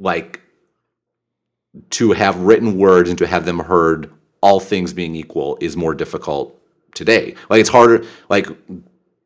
like 0.00 0.40
to 1.90 2.12
have 2.12 2.38
written 2.38 2.78
words 2.78 3.10
and 3.10 3.18
to 3.18 3.26
have 3.26 3.44
them 3.44 3.58
heard, 3.58 4.10
all 4.42 4.60
things 4.60 4.92
being 4.92 5.14
equal, 5.14 5.56
is 5.60 5.76
more 5.76 5.94
difficult 5.94 6.58
today. 6.94 7.34
Like 7.48 7.60
it's 7.60 7.70
harder. 7.70 8.04
Like 8.28 8.46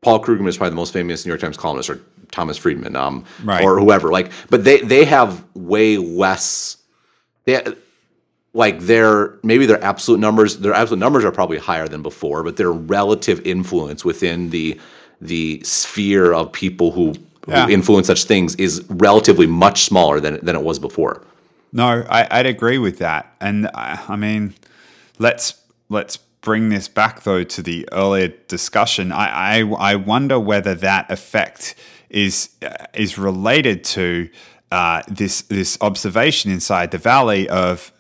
Paul 0.03 0.23
Krugman 0.23 0.47
is 0.49 0.57
probably 0.57 0.71
the 0.71 0.77
most 0.77 0.93
famous 0.93 1.25
New 1.27 1.31
York 1.31 1.41
Times 1.41 1.57
columnist, 1.57 1.91
or 1.91 2.01
Thomas 2.31 2.57
Friedman, 2.57 2.95
um, 2.97 3.25
Right. 3.43 3.65
or 3.65 3.79
whoever. 3.81 4.11
Like, 4.13 4.31
but 4.51 4.63
they 4.65 4.81
they 4.81 5.05
have 5.05 5.45
way 5.55 5.97
less. 5.97 6.77
They 7.45 7.63
like 8.53 8.81
their 8.81 9.35
maybe 9.43 9.67
their 9.67 9.83
absolute 9.83 10.19
numbers. 10.21 10.59
Their 10.59 10.75
absolute 10.75 11.01
numbers 11.01 11.25
are 11.25 11.33
probably 11.33 11.59
higher 11.59 11.89
than 11.89 12.03
before, 12.03 12.43
but 12.43 12.57
their 12.57 12.71
relative 12.73 13.41
influence 13.47 14.05
within 14.05 14.51
the 14.51 14.79
the 15.21 15.63
sphere 15.65 16.33
of 16.35 16.53
people 16.53 16.93
who, 16.93 17.15
Yeah. 17.49 17.65
who 17.67 17.73
influence 17.73 18.07
such 18.09 18.25
things 18.25 18.55
is 18.57 18.85
relatively 18.91 19.47
much 19.47 19.85
smaller 19.85 20.21
than 20.21 20.39
than 20.43 20.55
it 20.57 20.63
was 20.63 20.79
before. 20.79 21.23
No, 21.73 22.05
I, 22.09 22.27
I'd 22.31 22.47
agree 22.47 22.79
with 22.79 22.99
that. 22.99 23.35
And 23.41 23.69
I, 23.75 24.01
I 24.09 24.17
mean, 24.17 24.55
let's 25.19 25.63
let's 25.89 26.19
bring 26.41 26.69
this 26.69 26.89
back 26.89 27.23
though 27.25 27.43
to 27.43 27.63
the 27.63 27.89
earlier 27.93 28.29
discussion. 28.49 29.13
I 29.13 29.61
I, 29.61 29.93
I 29.93 29.95
wonder 29.97 30.39
whether 30.39 30.75
that 30.75 31.11
effect 31.11 31.75
is 32.11 32.51
uh, 32.63 32.87
is 32.95 33.19
related 33.19 33.85
to 33.85 34.29
uh, 34.71 35.03
this 35.09 35.43
this 35.43 35.79
observation 35.81 36.51
inside 36.51 36.91
the 36.91 36.99
valley 36.99 37.49
of. 37.49 37.93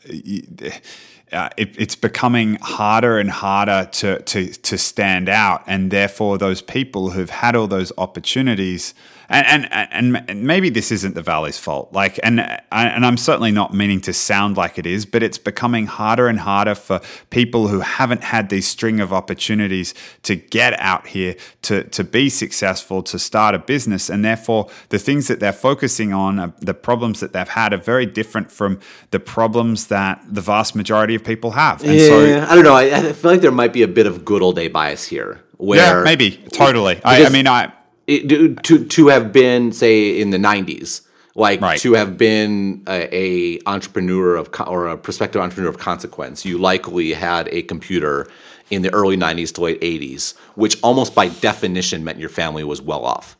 Uh, 1.32 1.48
it, 1.56 1.74
it's 1.76 1.96
becoming 1.96 2.56
harder 2.62 3.18
and 3.18 3.28
harder 3.28 3.88
to, 3.90 4.22
to 4.22 4.46
to 4.46 4.78
stand 4.78 5.28
out, 5.28 5.64
and 5.66 5.90
therefore 5.90 6.38
those 6.38 6.62
people 6.62 7.10
who've 7.10 7.30
had 7.30 7.56
all 7.56 7.66
those 7.66 7.90
opportunities, 7.98 8.94
and 9.28 9.72
and 9.72 10.24
and 10.28 10.42
maybe 10.42 10.70
this 10.70 10.92
isn't 10.92 11.14
the 11.14 11.22
valley's 11.22 11.58
fault. 11.58 11.92
Like, 11.92 12.20
and 12.22 12.40
and 12.72 13.06
I'm 13.06 13.16
certainly 13.16 13.50
not 13.50 13.74
meaning 13.74 14.00
to 14.02 14.12
sound 14.12 14.56
like 14.56 14.78
it 14.78 14.86
is, 14.86 15.06
but 15.06 15.22
it's 15.22 15.38
becoming 15.38 15.86
harder 15.86 16.28
and 16.28 16.40
harder 16.40 16.74
for 16.74 17.00
people 17.30 17.68
who 17.68 17.80
haven't 17.80 18.24
had 18.24 18.48
these 18.48 18.66
string 18.66 19.00
of 19.00 19.12
opportunities 19.12 19.94
to 20.22 20.36
get 20.36 20.78
out 20.80 21.08
here 21.08 21.34
to 21.62 21.84
to 21.84 22.04
be 22.04 22.28
successful, 22.28 23.02
to 23.02 23.18
start 23.18 23.54
a 23.54 23.58
business, 23.58 24.08
and 24.08 24.24
therefore 24.24 24.68
the 24.90 24.98
things 24.98 25.28
that 25.28 25.40
they're 25.40 25.52
focusing 25.52 26.12
on, 26.12 26.38
uh, 26.38 26.52
the 26.60 26.74
problems 26.74 27.20
that 27.20 27.32
they've 27.32 27.48
had, 27.48 27.72
are 27.72 27.78
very 27.78 28.06
different 28.06 28.52
from 28.52 28.78
the 29.10 29.20
problems 29.20 29.88
that 29.88 30.22
the 30.28 30.40
vast 30.40 30.74
majority 30.74 31.14
of 31.14 31.24
people 31.24 31.52
have. 31.52 31.82
And 31.82 31.94
yeah, 31.94 32.46
I 32.48 32.54
don't 32.54 32.64
know. 32.64 32.74
I, 32.74 33.08
I 33.08 33.12
feel 33.12 33.30
like 33.32 33.40
there 33.40 33.50
might 33.50 33.72
be 33.72 33.82
a 33.82 33.88
bit 33.88 34.06
of 34.06 34.24
good 34.24 34.42
old 34.42 34.56
day 34.56 34.68
bias 34.68 35.06
here. 35.06 35.42
Where 35.58 35.78
yeah, 35.78 36.02
maybe 36.04 36.36
totally. 36.52 37.00
I, 37.02 37.24
I 37.24 37.28
mean, 37.30 37.48
I 37.48 37.72
it, 38.06 38.62
to 38.64 38.84
to 38.84 39.08
have 39.08 39.32
been 39.32 39.72
say 39.72 40.20
in 40.20 40.30
the 40.30 40.38
90s 40.38 41.02
like 41.34 41.60
Right. 41.60 41.78
to 41.80 41.92
have 41.92 42.16
been 42.16 42.82
a, 42.88 43.08
a 43.14 43.60
entrepreneur 43.66 44.36
of 44.36 44.48
or 44.66 44.86
a 44.88 44.96
prospective 44.96 45.40
entrepreneur 45.42 45.68
of 45.70 45.78
consequence 45.78 46.44
you 46.44 46.58
likely 46.58 47.12
had 47.12 47.48
a 47.52 47.62
computer 47.62 48.26
in 48.70 48.82
the 48.82 48.92
early 48.92 49.16
90s 49.16 49.52
to 49.54 49.60
late 49.60 49.80
80s 49.80 50.34
which 50.54 50.78
almost 50.82 51.14
by 51.14 51.28
definition 51.28 52.04
meant 52.04 52.18
your 52.18 52.28
family 52.28 52.64
was 52.64 52.80
well 52.80 53.04
off. 53.04 53.36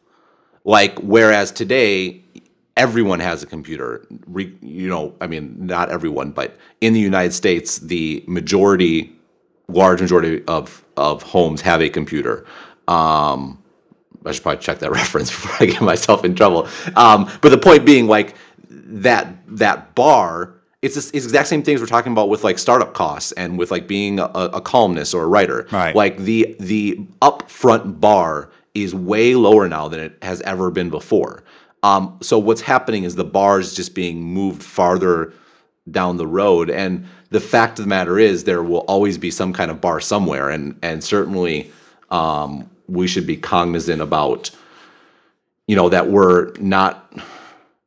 Like 0.65 0.99
whereas 0.99 1.53
today 1.53 2.23
everyone 2.77 3.21
has 3.21 3.43
a 3.43 3.47
computer. 3.47 4.07
Re, 4.27 4.55
you 4.61 4.89
know 4.89 5.15
i 5.21 5.27
mean 5.27 5.55
not 5.59 5.89
everyone 5.91 6.33
but 6.33 6.57
in 6.81 6.93
the 6.93 7.01
united 7.01 7.33
states 7.33 7.79
the 7.79 8.23
majority 8.27 9.13
large 9.69 10.01
majority 10.01 10.45
of 10.47 10.85
of 10.97 11.23
homes 11.23 11.61
have 11.63 11.81
a 11.81 11.89
computer. 11.89 12.45
Um 12.89 13.63
I 14.27 14.33
should 14.33 14.43
probably 14.43 14.63
check 14.63 14.79
that 14.81 14.91
reference 15.03 15.31
before 15.31 15.57
I 15.61 15.67
get 15.67 15.83
myself 15.83 16.25
in 16.25 16.35
trouble. 16.35 16.69
Um, 16.95 17.31
but 17.41 17.51
the 17.51 17.59
point 17.59 17.85
being, 17.85 18.07
like 18.07 18.35
that 18.69 19.35
that 19.49 19.95
bar, 19.95 20.55
it's 20.83 20.95
this, 20.95 21.11
it's 21.11 21.25
the 21.25 21.31
exact 21.31 21.49
same 21.49 21.63
things 21.63 21.81
we're 21.81 21.87
talking 21.87 22.13
about 22.13 22.29
with 22.29 22.45
like 22.45 22.59
startup 22.59 22.95
costs 22.95 23.33
and 23.33 23.59
with 23.59 23.71
like 23.71 23.87
being 23.87 24.19
a, 24.19 24.25
a 24.25 24.61
columnist 24.61 25.15
or 25.15 25.25
a 25.25 25.27
writer. 25.27 25.67
Right. 25.71 25.95
Like 25.95 26.19
the 26.19 26.57
the 26.59 27.01
upfront 27.23 28.01
bar 28.01 28.51
is 28.75 28.95
way 28.95 29.35
lower 29.35 29.69
now 29.69 29.89
than 29.89 30.01
it 30.01 30.19
has 30.23 30.41
ever 30.43 30.71
been 30.71 30.91
before. 30.91 31.43
Um, 31.83 32.19
so 32.21 32.39
what's 32.39 32.63
happening 32.63 33.05
is 33.05 33.15
the 33.15 33.25
bar 33.25 33.61
is 33.61 33.75
just 33.75 33.95
being 33.95 34.23
moved 34.23 34.63
farther 34.63 35.33
down 35.89 36.17
the 36.17 36.27
road, 36.27 36.69
and 36.69 37.07
the 37.31 37.41
fact 37.41 37.79
of 37.79 37.85
the 37.85 37.89
matter 37.89 38.19
is 38.19 38.45
there 38.45 38.63
will 38.63 38.81
always 38.81 39.19
be 39.19 39.31
some 39.31 39.53
kind 39.53 39.71
of 39.71 39.81
bar 39.81 40.01
somewhere, 40.01 40.51
and 40.51 40.79
and 40.83 41.05
certainly 41.05 41.71
um, 42.11 42.69
we 42.89 43.07
should 43.07 43.27
be 43.27 43.37
cognizant 43.37 44.01
about 44.01 44.51
you 45.67 45.77
know 45.77 45.89
that 45.89 46.09
we're 46.09 46.53
not 46.59 47.13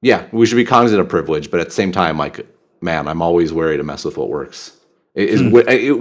yeah 0.02 0.28
we 0.32 0.46
should 0.46 0.56
be 0.56 0.66
cognizant 0.66 1.02
of 1.02 1.08
privilege 1.08 1.50
but 1.52 1.60
at 1.60 1.68
the 1.68 1.74
same 1.74 1.92
time 1.92 2.18
like 2.18 2.46
man 2.82 3.08
i'm 3.08 3.22
always 3.22 3.54
wary 3.54 3.78
to 3.78 3.84
mess 3.84 4.06
with 4.06 4.18
what 4.18 4.30
works 4.30 4.78
It 5.16 5.30
is 5.30 5.42
hmm. 5.42 5.52
when, 5.52 5.66
it, 5.68 5.92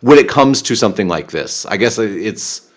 when 0.00 0.18
it 0.18 0.28
comes 0.28 0.62
to 0.62 0.74
something 0.74 1.08
like 1.08 1.30
this 1.30 1.66
i 1.66 1.76
guess 1.76 1.98
it's 1.98 2.68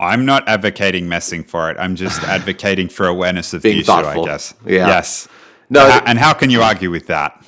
I'm 0.00 0.26
not 0.26 0.48
advocating 0.48 1.08
messing 1.08 1.44
for 1.44 1.70
it. 1.70 1.76
I'm 1.78 1.94
just 1.94 2.22
advocating 2.24 2.88
for 2.88 3.06
awareness 3.06 3.54
of 3.54 3.62
Being 3.62 3.76
the 3.76 3.80
issue, 3.82 3.86
thoughtful. 3.86 4.24
I 4.24 4.26
guess. 4.26 4.54
Yeah. 4.66 4.88
Yes. 4.88 5.28
No, 5.70 5.82
And 5.84 5.92
how- 5.92 6.02
and 6.06 6.18
how 6.18 6.34
can 6.34 6.50
you 6.50 6.62
argue 6.62 6.90
with 6.90 7.06
that? 7.06 7.43